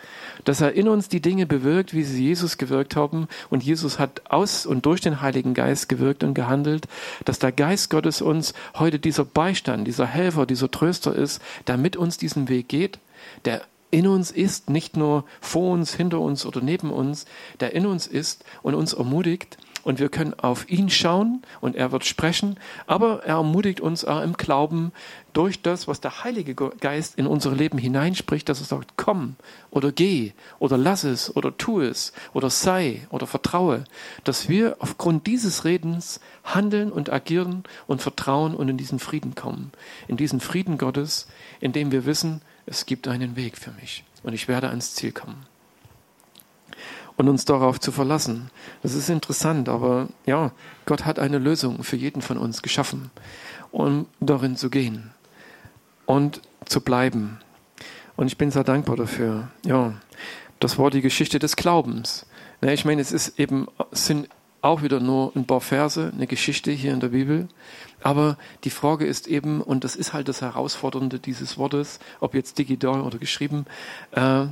dass 0.45 0.61
er 0.61 0.73
in 0.73 0.89
uns 0.89 1.09
die 1.09 1.21
Dinge 1.21 1.47
bewirkt, 1.47 1.95
wie 1.95 2.03
sie 2.03 2.25
Jesus 2.25 2.59
gewirkt 2.59 2.97
haben. 2.97 3.29
Und 3.51 3.63
Jesus 3.63 4.01
hat 4.01 4.21
aus 4.31 4.67
und 4.67 4.85
durch 4.85 5.01
den 5.01 5.21
Heiligen 5.21 5.55
Geist 5.55 5.89
gewirkt 5.89 6.25
und 6.25 6.35
gehandelt, 6.35 6.89
dass 7.25 7.39
der 7.39 7.53
Geist 7.53 7.89
Gottes 7.89 8.21
uns 8.21 8.53
heute 8.75 8.99
dieser 8.99 9.25
Beistand, 9.25 9.87
dieser 9.87 10.07
Helfer, 10.07 10.45
dieser 10.45 10.69
Tröster 10.73 11.15
ist, 11.15 11.41
der 11.69 11.77
mit 11.77 11.97
uns 11.97 12.17
diesen 12.17 12.49
Weg 12.49 12.67
geht, 12.67 12.99
der 13.45 13.63
in 13.93 14.09
uns 14.09 14.33
ist, 14.33 14.69
nicht 14.69 14.97
nur 14.97 15.25
vor 15.41 15.71
uns, 15.71 15.95
hinter 15.95 16.19
uns 16.19 16.45
oder 16.45 16.61
neben 16.61 16.91
uns, 16.91 17.27
der 17.61 17.77
in 17.77 17.87
uns 17.87 18.09
ist 18.09 18.45
und 18.65 18.75
uns 18.75 18.93
ermutigt 18.93 19.57
und 19.85 19.99
wir 19.99 20.09
können 20.09 20.35
auf 20.35 20.69
ihn 20.69 20.91
schauen 20.91 21.43
und 21.61 21.77
er 21.77 21.93
wird 21.93 22.05
sprechen, 22.05 22.59
aber 22.87 23.23
er 23.25 23.37
ermutigt 23.37 23.81
uns 23.81 24.05
auch 24.05 24.23
im 24.23 24.33
Glauben 24.35 24.93
durch 25.33 25.63
das, 25.63 25.87
was 25.87 26.01
der 26.01 26.25
Heilige 26.25 26.55
Geist 26.55 27.17
in 27.17 27.27
unser 27.27 27.53
Leben 27.53 27.79
hineinspricht, 27.79 28.49
dass 28.49 28.61
er 28.61 28.67
sagt, 28.67 28.95
komm 28.97 29.37
oder 29.71 29.93
geh 29.93 30.33
oder 30.59 30.79
lass 30.79 31.05
es 31.05 31.35
oder 31.37 31.57
tu 31.57 31.81
es 31.81 32.13
oder 32.33 32.51
sei 32.51 33.07
oder 33.11 33.27
vertraue, 33.27 33.85
dass 34.25 34.49
wir 34.49 34.77
aufgrund 34.81 35.27
dieses 35.27 35.65
Redens 35.65 36.21
handeln 36.45 36.91
und 36.91 37.13
agieren 37.13 37.65
und 37.87 38.03
vertrauen 38.03 38.55
und 38.55 38.69
in 38.69 38.77
diesen 38.77 38.99
Frieden 38.99 39.35
kommen, 39.35 39.73
in 40.09 40.17
diesen 40.17 40.41
Frieden 40.41 40.79
Gottes, 40.79 41.27
in 41.61 41.73
dem 41.73 41.93
wir 41.93 42.07
wissen, 42.07 42.41
es 42.67 42.87
gibt 42.87 43.09
einen 43.09 43.37
Weg 43.37 43.59
für 43.59 43.73
mich 43.73 44.05
und 44.23 44.33
ich 44.33 44.49
werde 44.49 44.69
ans 44.69 44.95
Ziel 44.95 45.13
kommen 45.13 45.54
und 47.17 47.29
uns 47.29 47.45
darauf 47.45 47.81
zu 47.81 47.93
verlassen. 47.93 48.51
Das 48.83 48.95
ist 48.95 49.09
interessant, 49.09 49.69
aber 49.69 50.09
ja, 50.27 50.53
Gott 50.87 51.05
hat 51.05 51.19
eine 51.19 51.39
Lösung 51.39 51.85
für 51.85 51.97
jeden 51.97 52.23
von 52.23 52.39
uns 52.39 52.63
geschaffen, 52.63 53.11
um 53.71 54.07
darin 54.21 54.57
zu 54.57 54.71
gehen 54.71 55.13
und 56.07 56.41
zu 56.67 56.81
bleiben. 56.81 57.39
Und 58.17 58.27
ich 58.27 58.39
bin 58.39 58.51
sehr 58.51 58.65
dankbar 58.65 58.97
dafür. 58.97 59.49
Ja, 59.65 59.95
das 60.61 60.79
war 60.79 60.91
die 60.91 61.03
Geschichte 61.03 61.39
des 61.39 61.57
Glaubens. 61.57 62.27
Ich 62.63 62.85
meine, 62.85 63.03
es 63.03 63.13
ist 63.13 63.39
eben, 63.39 63.67
sind 63.91 64.29
auch 64.63 64.83
wieder 64.83 64.99
nur 64.99 65.33
ein 65.37 65.47
paar 65.47 65.61
Verse, 65.61 66.11
eine 66.15 66.27
Geschichte 66.27 66.71
hier 66.71 66.95
in 66.95 67.01
der 67.01 67.09
Bibel. 67.09 67.49
Aber 68.03 68.39
die 68.65 68.71
Frage 68.71 69.05
ist 69.05 69.27
eben, 69.27 69.61
und 69.61 69.85
das 69.85 69.95
ist 69.95 70.13
halt 70.13 70.29
das 70.29 70.41
Herausfordernde 70.41 71.19
dieses 71.19 71.59
Wortes, 71.59 72.01
ob 72.21 72.35
jetzt 72.35 72.59
digital 72.59 73.03
oder 73.03 73.19
geschrieben, 73.19 73.67
äh, 74.13 74.47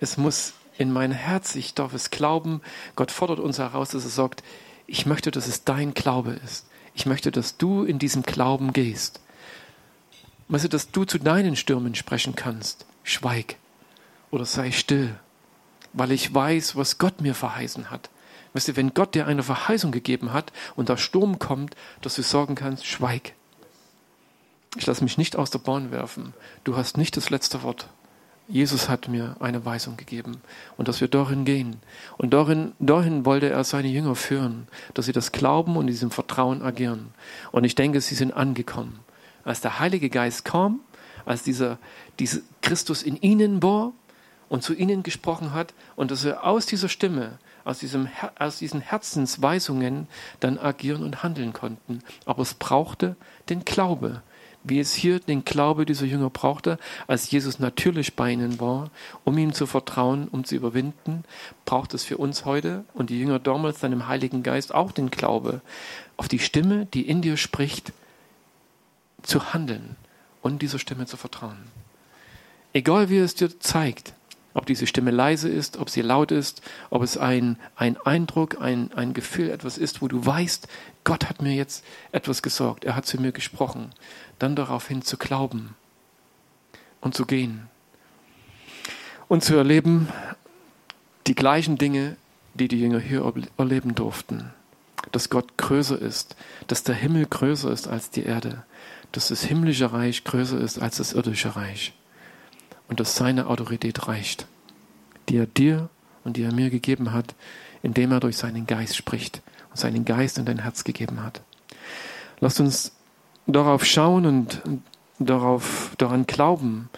es 0.00 0.16
muss 0.16 0.54
in 0.80 0.90
mein 0.90 1.12
Herz, 1.12 1.56
ich 1.56 1.74
darf 1.74 1.92
es 1.92 2.08
glauben. 2.08 2.62
Gott 2.96 3.10
fordert 3.10 3.38
uns 3.38 3.58
heraus, 3.58 3.90
dass 3.90 4.04
er 4.04 4.10
sagt, 4.10 4.42
ich 4.86 5.04
möchte, 5.04 5.30
dass 5.30 5.46
es 5.46 5.64
dein 5.64 5.92
Glaube 5.92 6.32
ist. 6.42 6.66
Ich 6.94 7.04
möchte, 7.04 7.30
dass 7.30 7.58
du 7.58 7.84
in 7.84 7.98
diesem 7.98 8.22
Glauben 8.22 8.72
gehst. 8.72 9.20
Weißt 10.48 10.64
du, 10.64 10.68
dass 10.68 10.90
du 10.90 11.04
zu 11.04 11.18
deinen 11.18 11.54
Stürmen 11.54 11.94
sprechen 11.94 12.34
kannst. 12.34 12.86
Schweig 13.04 13.56
oder 14.30 14.46
sei 14.46 14.72
still, 14.72 15.14
weil 15.92 16.12
ich 16.12 16.34
weiß, 16.34 16.76
was 16.76 16.96
Gott 16.96 17.20
mir 17.20 17.34
verheißen 17.34 17.90
hat. 17.90 18.08
Weißt 18.54 18.68
du, 18.68 18.76
wenn 18.76 18.94
Gott 18.94 19.14
dir 19.14 19.26
eine 19.26 19.42
Verheißung 19.42 19.92
gegeben 19.92 20.32
hat 20.32 20.50
und 20.76 20.88
der 20.88 20.96
Sturm 20.96 21.38
kommt, 21.38 21.76
dass 22.00 22.14
du 22.14 22.22
sagen 22.22 22.54
kannst, 22.54 22.86
schweig. 22.86 23.34
Ich 24.78 24.86
lasse 24.86 25.04
mich 25.04 25.18
nicht 25.18 25.36
aus 25.36 25.50
der 25.50 25.58
Bahn 25.58 25.90
werfen. 25.90 26.32
Du 26.64 26.76
hast 26.76 26.96
nicht 26.96 27.18
das 27.18 27.28
letzte 27.28 27.62
Wort. 27.62 27.88
Jesus 28.50 28.88
hat 28.88 29.06
mir 29.06 29.36
eine 29.38 29.64
Weisung 29.64 29.96
gegeben 29.96 30.40
und 30.76 30.88
dass 30.88 31.00
wir 31.00 31.08
darin 31.08 31.44
gehen. 31.44 31.76
Und 32.18 32.34
darin, 32.34 32.72
dahin 32.80 33.24
wollte 33.24 33.48
er 33.48 33.62
seine 33.62 33.88
Jünger 33.88 34.16
führen, 34.16 34.66
dass 34.94 35.06
sie 35.06 35.12
das 35.12 35.30
Glauben 35.30 35.76
und 35.76 35.86
diesem 35.86 36.10
Vertrauen 36.10 36.60
agieren. 36.62 37.14
Und 37.52 37.64
ich 37.64 37.76
denke, 37.76 38.00
sie 38.00 38.16
sind 38.16 38.32
angekommen. 38.32 39.00
Als 39.44 39.60
der 39.60 39.78
Heilige 39.78 40.10
Geist 40.10 40.44
kam, 40.44 40.80
als 41.24 41.44
dieser, 41.44 41.78
dieser 42.18 42.40
Christus 42.60 43.02
in 43.02 43.16
ihnen 43.16 43.62
war 43.62 43.92
und 44.48 44.64
zu 44.64 44.74
ihnen 44.74 45.04
gesprochen 45.04 45.54
hat 45.54 45.72
und 45.94 46.10
dass 46.10 46.24
wir 46.24 46.44
aus 46.44 46.66
dieser 46.66 46.88
Stimme, 46.88 47.38
aus, 47.64 47.78
diesem, 47.78 48.08
aus 48.38 48.58
diesen 48.58 48.80
Herzensweisungen 48.80 50.08
dann 50.40 50.58
agieren 50.58 51.04
und 51.04 51.22
handeln 51.22 51.52
konnten. 51.52 52.02
Aber 52.26 52.42
es 52.42 52.54
brauchte 52.54 53.16
den 53.48 53.64
Glaube 53.64 54.22
wie 54.62 54.78
es 54.78 54.92
hier 54.92 55.20
den 55.20 55.44
Glaube 55.44 55.86
dieser 55.86 56.06
Jünger 56.06 56.30
brauchte, 56.30 56.78
als 57.06 57.30
Jesus 57.30 57.58
natürlich 57.58 58.14
bei 58.14 58.30
ihnen 58.30 58.60
war, 58.60 58.90
um 59.24 59.36
ihm 59.38 59.52
zu 59.52 59.66
vertrauen, 59.66 60.28
um 60.28 60.44
zu 60.44 60.54
überwinden, 60.54 61.24
braucht 61.64 61.94
es 61.94 62.04
für 62.04 62.18
uns 62.18 62.44
heute 62.44 62.84
und 62.94 63.10
die 63.10 63.18
Jünger 63.18 63.38
damals 63.38 63.80
dann 63.80 64.06
Heiligen 64.06 64.42
Geist 64.42 64.74
auch 64.74 64.92
den 64.92 65.10
Glaube, 65.10 65.60
auf 66.16 66.28
die 66.28 66.38
Stimme, 66.38 66.86
die 66.86 67.08
in 67.08 67.22
dir 67.22 67.36
spricht, 67.36 67.92
zu 69.22 69.52
handeln 69.52 69.96
und 70.42 70.62
dieser 70.62 70.78
Stimme 70.78 71.06
zu 71.06 71.16
vertrauen. 71.16 71.58
Egal 72.72 73.10
wie 73.10 73.18
es 73.18 73.34
dir 73.34 73.58
zeigt, 73.60 74.14
ob 74.54 74.66
diese 74.66 74.86
Stimme 74.86 75.10
leise 75.10 75.48
ist, 75.48 75.76
ob 75.76 75.90
sie 75.90 76.02
laut 76.02 76.32
ist, 76.32 76.62
ob 76.90 77.02
es 77.02 77.16
ein, 77.16 77.56
ein 77.76 77.96
Eindruck, 77.98 78.60
ein, 78.60 78.92
ein 78.94 79.14
Gefühl, 79.14 79.50
etwas 79.50 79.78
ist, 79.78 80.02
wo 80.02 80.08
du 80.08 80.24
weißt, 80.24 80.68
Gott 81.04 81.28
hat 81.28 81.40
mir 81.40 81.54
jetzt 81.54 81.84
etwas 82.12 82.42
gesorgt, 82.42 82.84
er 82.84 82.96
hat 82.96 83.06
zu 83.06 83.20
mir 83.20 83.32
gesprochen, 83.32 83.90
dann 84.40 84.56
daraufhin 84.56 85.02
zu 85.02 85.16
glauben 85.16 85.76
und 87.00 87.14
zu 87.14 87.26
gehen 87.26 87.68
und 89.28 89.44
zu 89.44 89.54
erleben 89.54 90.08
die 91.28 91.34
gleichen 91.36 91.78
Dinge, 91.78 92.16
die 92.54 92.66
die 92.66 92.80
Jünger 92.80 92.98
hier 92.98 93.32
erleben 93.56 93.94
durften. 93.94 94.50
Dass 95.12 95.30
Gott 95.30 95.56
größer 95.56 96.00
ist, 96.00 96.36
dass 96.66 96.82
der 96.82 96.94
Himmel 96.94 97.26
größer 97.26 97.70
ist 97.70 97.86
als 97.86 98.10
die 98.10 98.24
Erde, 98.24 98.64
dass 99.12 99.28
das 99.28 99.44
himmlische 99.44 99.92
Reich 99.92 100.24
größer 100.24 100.58
ist 100.60 100.80
als 100.80 100.96
das 100.96 101.12
irdische 101.12 101.54
Reich 101.54 101.92
und 102.88 102.98
dass 102.98 103.16
seine 103.16 103.46
Autorität 103.46 104.08
reicht, 104.08 104.46
die 105.28 105.36
er 105.36 105.46
dir 105.46 105.88
und 106.24 106.36
die 106.36 106.42
er 106.42 106.52
mir 106.52 106.70
gegeben 106.70 107.12
hat, 107.12 107.34
indem 107.82 108.12
er 108.12 108.20
durch 108.20 108.36
seinen 108.36 108.66
Geist 108.66 108.96
spricht 108.96 109.42
und 109.70 109.78
seinen 109.78 110.04
Geist 110.04 110.38
in 110.38 110.44
dein 110.44 110.58
Herz 110.58 110.84
gegeben 110.84 111.22
hat. 111.22 111.40
Lasst 112.40 112.60
uns 112.60 112.92
darauf 113.52 113.84
schauen 113.84 114.26
und 114.26 114.62
darauf, 115.18 115.92
daran 115.98 116.26
glauben 116.26 116.88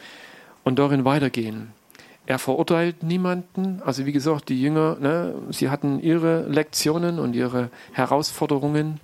und 0.64 0.78
darin 0.78 1.04
weitergehen. 1.04 1.72
Er 2.26 2.38
verurteilt 2.38 3.02
niemanden. 3.02 3.82
Also 3.84 4.06
wie 4.06 4.12
gesagt, 4.12 4.48
die 4.48 4.60
Jünger, 4.60 4.96
ne, 5.00 5.34
sie 5.50 5.70
hatten 5.70 6.00
ihre 6.00 6.46
Lektionen 6.48 7.18
und 7.18 7.34
ihre 7.34 7.70
Herausforderungen 7.92 9.00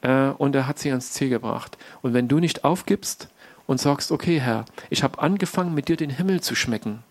äh, 0.00 0.28
und 0.28 0.54
er 0.54 0.66
hat 0.66 0.78
sie 0.78 0.90
ans 0.90 1.12
Ziel 1.12 1.28
gebracht. 1.28 1.76
Und 2.02 2.14
wenn 2.14 2.28
du 2.28 2.38
nicht 2.38 2.64
aufgibst 2.64 3.28
und 3.66 3.80
sagst, 3.80 4.10
okay 4.10 4.40
Herr, 4.40 4.64
ich 4.90 5.02
habe 5.02 5.18
angefangen 5.18 5.74
mit 5.74 5.88
dir 5.88 5.96
den 5.96 6.10
Himmel 6.10 6.40
zu 6.40 6.54
schmecken. 6.54 7.02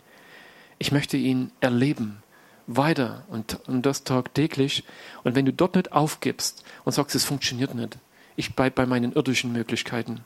Ich 0.80 0.92
möchte 0.92 1.18
ihn 1.18 1.52
erleben 1.62 2.24
weiter 2.68 3.24
und, 3.30 3.60
und 3.68 3.86
das 3.86 4.04
tagtäglich. 4.04 4.84
Und 5.24 5.36
wenn 5.36 5.46
du 5.46 5.54
dort 5.54 5.76
nicht 5.76 5.92
aufgibst 5.92 6.64
und 6.84 6.94
sagst, 6.94 7.16
es 7.16 7.26
funktioniert 7.26 7.76
nicht, 7.76 7.98
ich 8.36 8.56
bleibe 8.56 8.76
bei 8.76 8.86
meinen 8.86 9.14
irdischen 9.14 9.54
Möglichkeiten, 9.54 10.22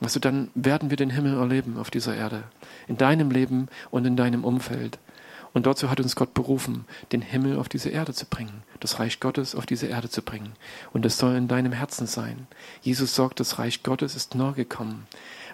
du, 0.00 0.20
dann 0.20 0.50
werden 0.54 0.90
wir 0.90 0.96
den 0.96 1.10
Himmel 1.10 1.38
erleben 1.38 1.78
auf 1.78 1.90
dieser 1.90 2.14
Erde, 2.14 2.44
in 2.86 2.96
deinem 2.96 3.30
Leben 3.30 3.68
und 3.90 4.04
in 4.04 4.16
deinem 4.16 4.44
Umfeld. 4.44 4.98
Und 5.52 5.64
dazu 5.64 5.88
hat 5.88 6.00
uns 6.00 6.16
Gott 6.16 6.34
berufen, 6.34 6.84
den 7.12 7.22
Himmel 7.22 7.58
auf 7.58 7.70
diese 7.70 7.88
Erde 7.88 8.12
zu 8.12 8.26
bringen, 8.26 8.62
das 8.80 8.98
Reich 8.98 9.20
Gottes 9.20 9.54
auf 9.54 9.64
diese 9.64 9.86
Erde 9.86 10.10
zu 10.10 10.20
bringen. 10.20 10.52
Und 10.92 11.06
das 11.06 11.16
soll 11.16 11.34
in 11.34 11.48
deinem 11.48 11.72
Herzen 11.72 12.06
sein. 12.06 12.46
Jesus 12.82 13.14
sagt, 13.14 13.40
das 13.40 13.58
Reich 13.58 13.82
Gottes 13.82 14.16
ist 14.16 14.34
nahe 14.34 14.52
gekommen, 14.52 15.06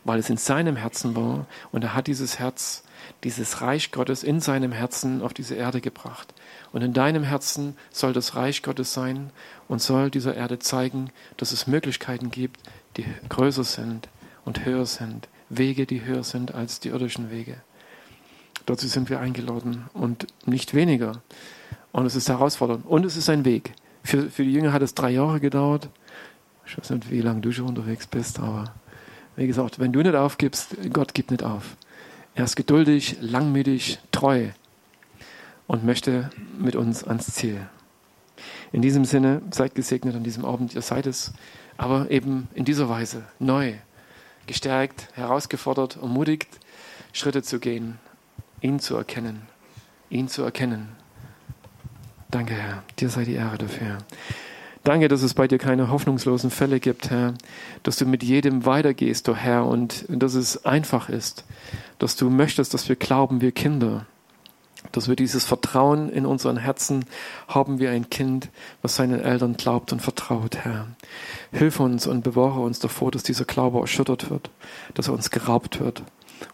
weil 0.02 0.18
es 0.18 0.28
in 0.28 0.38
seinem 0.38 0.74
Herzen 0.74 1.14
war 1.14 1.46
und 1.70 1.84
er 1.84 1.94
hat 1.94 2.08
dieses 2.08 2.40
Herz 2.40 2.82
dieses 3.24 3.60
Reich 3.60 3.92
Gottes 3.92 4.22
in 4.22 4.40
seinem 4.40 4.72
Herzen 4.72 5.22
auf 5.22 5.34
diese 5.34 5.54
Erde 5.54 5.80
gebracht. 5.80 6.34
Und 6.72 6.82
in 6.82 6.92
deinem 6.92 7.22
Herzen 7.22 7.76
soll 7.90 8.12
das 8.12 8.34
Reich 8.34 8.62
Gottes 8.62 8.94
sein 8.94 9.30
und 9.68 9.82
soll 9.82 10.10
dieser 10.10 10.34
Erde 10.34 10.58
zeigen, 10.58 11.10
dass 11.36 11.52
es 11.52 11.66
Möglichkeiten 11.66 12.30
gibt, 12.30 12.60
die 12.96 13.04
größer 13.28 13.64
sind 13.64 14.08
und 14.44 14.64
höher 14.64 14.86
sind, 14.86 15.28
Wege, 15.50 15.86
die 15.86 16.04
höher 16.04 16.24
sind 16.24 16.54
als 16.54 16.80
die 16.80 16.88
irdischen 16.88 17.30
Wege. 17.30 17.56
Dazu 18.66 18.86
sind 18.86 19.10
wir 19.10 19.20
eingeladen 19.20 19.84
und 19.92 20.26
nicht 20.46 20.72
weniger. 20.72 21.20
Und 21.92 22.06
es 22.06 22.14
ist 22.14 22.28
herausfordernd. 22.28 22.86
Und 22.86 23.04
es 23.04 23.16
ist 23.16 23.28
ein 23.28 23.44
Weg. 23.44 23.74
Für, 24.02 24.30
für 24.30 24.44
die 24.44 24.52
Jünger 24.52 24.72
hat 24.72 24.82
es 24.82 24.94
drei 24.94 25.10
Jahre 25.10 25.40
gedauert. 25.40 25.88
Ich 26.66 26.78
weiß 26.78 26.90
nicht, 26.90 27.10
wie 27.10 27.20
lange 27.20 27.40
du 27.40 27.52
schon 27.52 27.66
unterwegs 27.66 28.06
bist, 28.06 28.38
aber 28.38 28.72
wie 29.36 29.46
gesagt, 29.46 29.78
wenn 29.78 29.92
du 29.92 30.00
nicht 30.00 30.14
aufgibst, 30.14 30.76
Gott 30.92 31.12
gibt 31.12 31.30
nicht 31.30 31.42
auf. 31.42 31.76
Er 32.34 32.44
ist 32.44 32.56
geduldig, 32.56 33.16
langmütig, 33.20 33.98
treu 34.10 34.50
und 35.72 35.86
möchte 35.86 36.28
mit 36.58 36.76
uns 36.76 37.02
ans 37.02 37.32
Ziel. 37.32 37.66
In 38.72 38.82
diesem 38.82 39.06
Sinne, 39.06 39.40
seid 39.52 39.74
gesegnet 39.74 40.14
an 40.14 40.22
diesem 40.22 40.44
Abend, 40.44 40.74
ihr 40.74 40.82
seid 40.82 41.06
es, 41.06 41.32
aber 41.78 42.10
eben 42.10 42.46
in 42.52 42.66
dieser 42.66 42.90
Weise 42.90 43.22
neu, 43.38 43.72
gestärkt, 44.46 45.08
herausgefordert, 45.14 45.96
ermutigt, 45.96 46.60
Schritte 47.14 47.42
zu 47.42 47.58
gehen, 47.58 47.98
ihn 48.60 48.80
zu 48.80 48.96
erkennen, 48.96 49.46
ihn 50.10 50.28
zu 50.28 50.42
erkennen. 50.42 50.90
Danke, 52.30 52.52
Herr, 52.52 52.82
dir 52.98 53.08
sei 53.08 53.24
die 53.24 53.34
Ehre 53.34 53.56
dafür. 53.56 53.96
Danke, 54.84 55.08
dass 55.08 55.22
es 55.22 55.32
bei 55.32 55.48
dir 55.48 55.58
keine 55.58 55.88
hoffnungslosen 55.88 56.50
Fälle 56.50 56.80
gibt, 56.80 57.08
Herr, 57.08 57.32
dass 57.82 57.96
du 57.96 58.04
mit 58.04 58.22
jedem 58.22 58.66
weitergehst, 58.66 59.26
o 59.30 59.32
oh 59.32 59.36
Herr, 59.36 59.64
und 59.64 60.04
dass 60.10 60.34
es 60.34 60.66
einfach 60.66 61.08
ist, 61.08 61.46
dass 61.98 62.14
du 62.16 62.28
möchtest, 62.28 62.74
dass 62.74 62.90
wir 62.90 62.96
glauben, 62.96 63.40
wir 63.40 63.52
Kinder, 63.52 64.04
dass 64.92 65.08
wir 65.08 65.16
dieses 65.16 65.44
Vertrauen 65.44 66.10
in 66.10 66.26
unseren 66.26 66.56
Herzen 66.56 67.04
haben 67.48 67.78
wie 67.78 67.88
ein 67.88 68.10
Kind, 68.10 68.50
was 68.82 68.96
seinen 68.96 69.20
Eltern 69.20 69.56
glaubt 69.56 69.92
und 69.92 70.00
vertraut, 70.00 70.56
Herr. 70.56 70.86
Hilf 71.50 71.80
uns 71.80 72.06
und 72.06 72.22
bewahre 72.22 72.60
uns 72.60 72.78
davor, 72.78 73.10
dass 73.10 73.22
dieser 73.22 73.44
Glaube 73.44 73.80
erschüttert 73.80 74.30
wird, 74.30 74.50
dass 74.94 75.08
er 75.08 75.14
uns 75.14 75.30
geraubt 75.30 75.80
wird. 75.80 76.02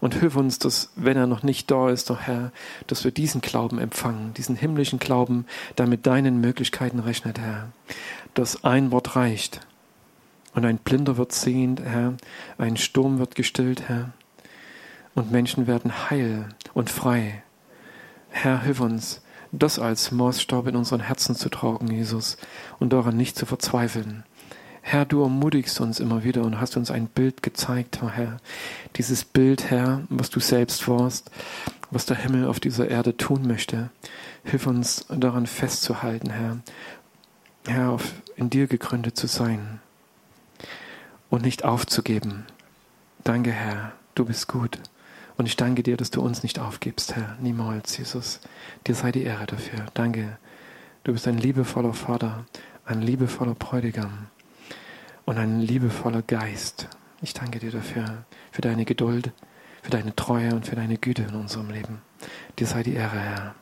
Und 0.00 0.14
hilf 0.14 0.36
uns, 0.36 0.58
dass, 0.58 0.90
wenn 0.96 1.16
er 1.16 1.26
noch 1.26 1.42
nicht 1.42 1.70
da 1.70 1.88
ist, 1.88 2.10
doch 2.10 2.20
Herr, 2.20 2.52
dass 2.86 3.04
wir 3.04 3.10
diesen 3.10 3.40
Glauben 3.40 3.78
empfangen, 3.78 4.34
diesen 4.34 4.54
himmlischen 4.54 4.98
Glauben, 4.98 5.46
der 5.78 5.86
mit 5.86 6.06
deinen 6.06 6.40
Möglichkeiten 6.40 6.98
rechnet, 6.98 7.38
Herr. 7.38 7.68
Dass 8.34 8.64
ein 8.64 8.92
Wort 8.92 9.16
reicht 9.16 9.60
und 10.54 10.64
ein 10.64 10.78
Blinder 10.78 11.16
wird 11.16 11.32
sehend, 11.32 11.80
Herr, 11.80 12.14
ein 12.58 12.76
Sturm 12.76 13.18
wird 13.18 13.34
gestillt, 13.34 13.88
Herr, 13.88 14.12
und 15.14 15.32
Menschen 15.32 15.66
werden 15.66 16.10
heil 16.10 16.48
und 16.74 16.90
frei. 16.90 17.42
Herr, 18.30 18.62
hilf 18.62 18.80
uns, 18.80 19.22
das 19.52 19.78
als 19.78 20.12
Maßstab 20.12 20.66
in 20.66 20.76
unseren 20.76 21.00
Herzen 21.00 21.34
zu 21.34 21.48
tragen, 21.48 21.90
Jesus, 21.90 22.36
und 22.78 22.92
daran 22.92 23.16
nicht 23.16 23.36
zu 23.36 23.46
verzweifeln. 23.46 24.24
Herr, 24.82 25.04
du 25.04 25.22
ermutigst 25.22 25.80
uns 25.80 26.00
immer 26.00 26.24
wieder 26.24 26.42
und 26.42 26.60
hast 26.60 26.76
uns 26.76 26.90
ein 26.90 27.08
Bild 27.08 27.42
gezeigt, 27.42 28.00
Herr. 28.02 28.38
Dieses 28.96 29.24
Bild, 29.24 29.70
Herr, 29.70 30.02
was 30.08 30.30
du 30.30 30.40
selbst 30.40 30.88
warst, 30.88 31.30
was 31.90 32.06
der 32.06 32.16
Himmel 32.16 32.46
auf 32.46 32.60
dieser 32.60 32.88
Erde 32.88 33.16
tun 33.16 33.46
möchte. 33.46 33.90
Hilf 34.44 34.66
uns 34.66 35.06
daran 35.08 35.46
festzuhalten, 35.46 36.30
Herr. 36.30 36.58
Herr, 37.66 37.90
auf, 37.90 38.12
in 38.36 38.48
dir 38.48 38.66
gegründet 38.66 39.16
zu 39.16 39.26
sein 39.26 39.80
und 41.28 41.42
nicht 41.42 41.64
aufzugeben. 41.64 42.46
Danke, 43.24 43.50
Herr, 43.50 43.92
du 44.14 44.24
bist 44.24 44.48
gut. 44.48 44.78
Und 45.38 45.46
ich 45.46 45.56
danke 45.56 45.84
dir, 45.84 45.96
dass 45.96 46.10
du 46.10 46.20
uns 46.20 46.42
nicht 46.42 46.58
aufgibst, 46.58 47.14
Herr. 47.14 47.36
Niemals, 47.40 47.96
Jesus. 47.96 48.40
Dir 48.88 48.96
sei 48.96 49.12
die 49.12 49.22
Ehre 49.22 49.46
dafür. 49.46 49.86
Danke. 49.94 50.36
Du 51.04 51.12
bist 51.12 51.28
ein 51.28 51.38
liebevoller 51.38 51.94
Vater, 51.94 52.44
ein 52.84 53.00
liebevoller 53.02 53.54
Bräutigam 53.54 54.26
und 55.24 55.38
ein 55.38 55.60
liebevoller 55.60 56.22
Geist. 56.22 56.88
Ich 57.22 57.34
danke 57.34 57.60
dir 57.60 57.70
dafür, 57.70 58.24
für 58.50 58.62
deine 58.62 58.84
Geduld, 58.84 59.32
für 59.80 59.90
deine 59.90 60.14
Treue 60.16 60.54
und 60.54 60.66
für 60.66 60.74
deine 60.74 60.98
Güte 60.98 61.22
in 61.22 61.36
unserem 61.36 61.70
Leben. 61.70 62.02
Dir 62.58 62.66
sei 62.66 62.82
die 62.82 62.94
Ehre, 62.94 63.20
Herr. 63.20 63.54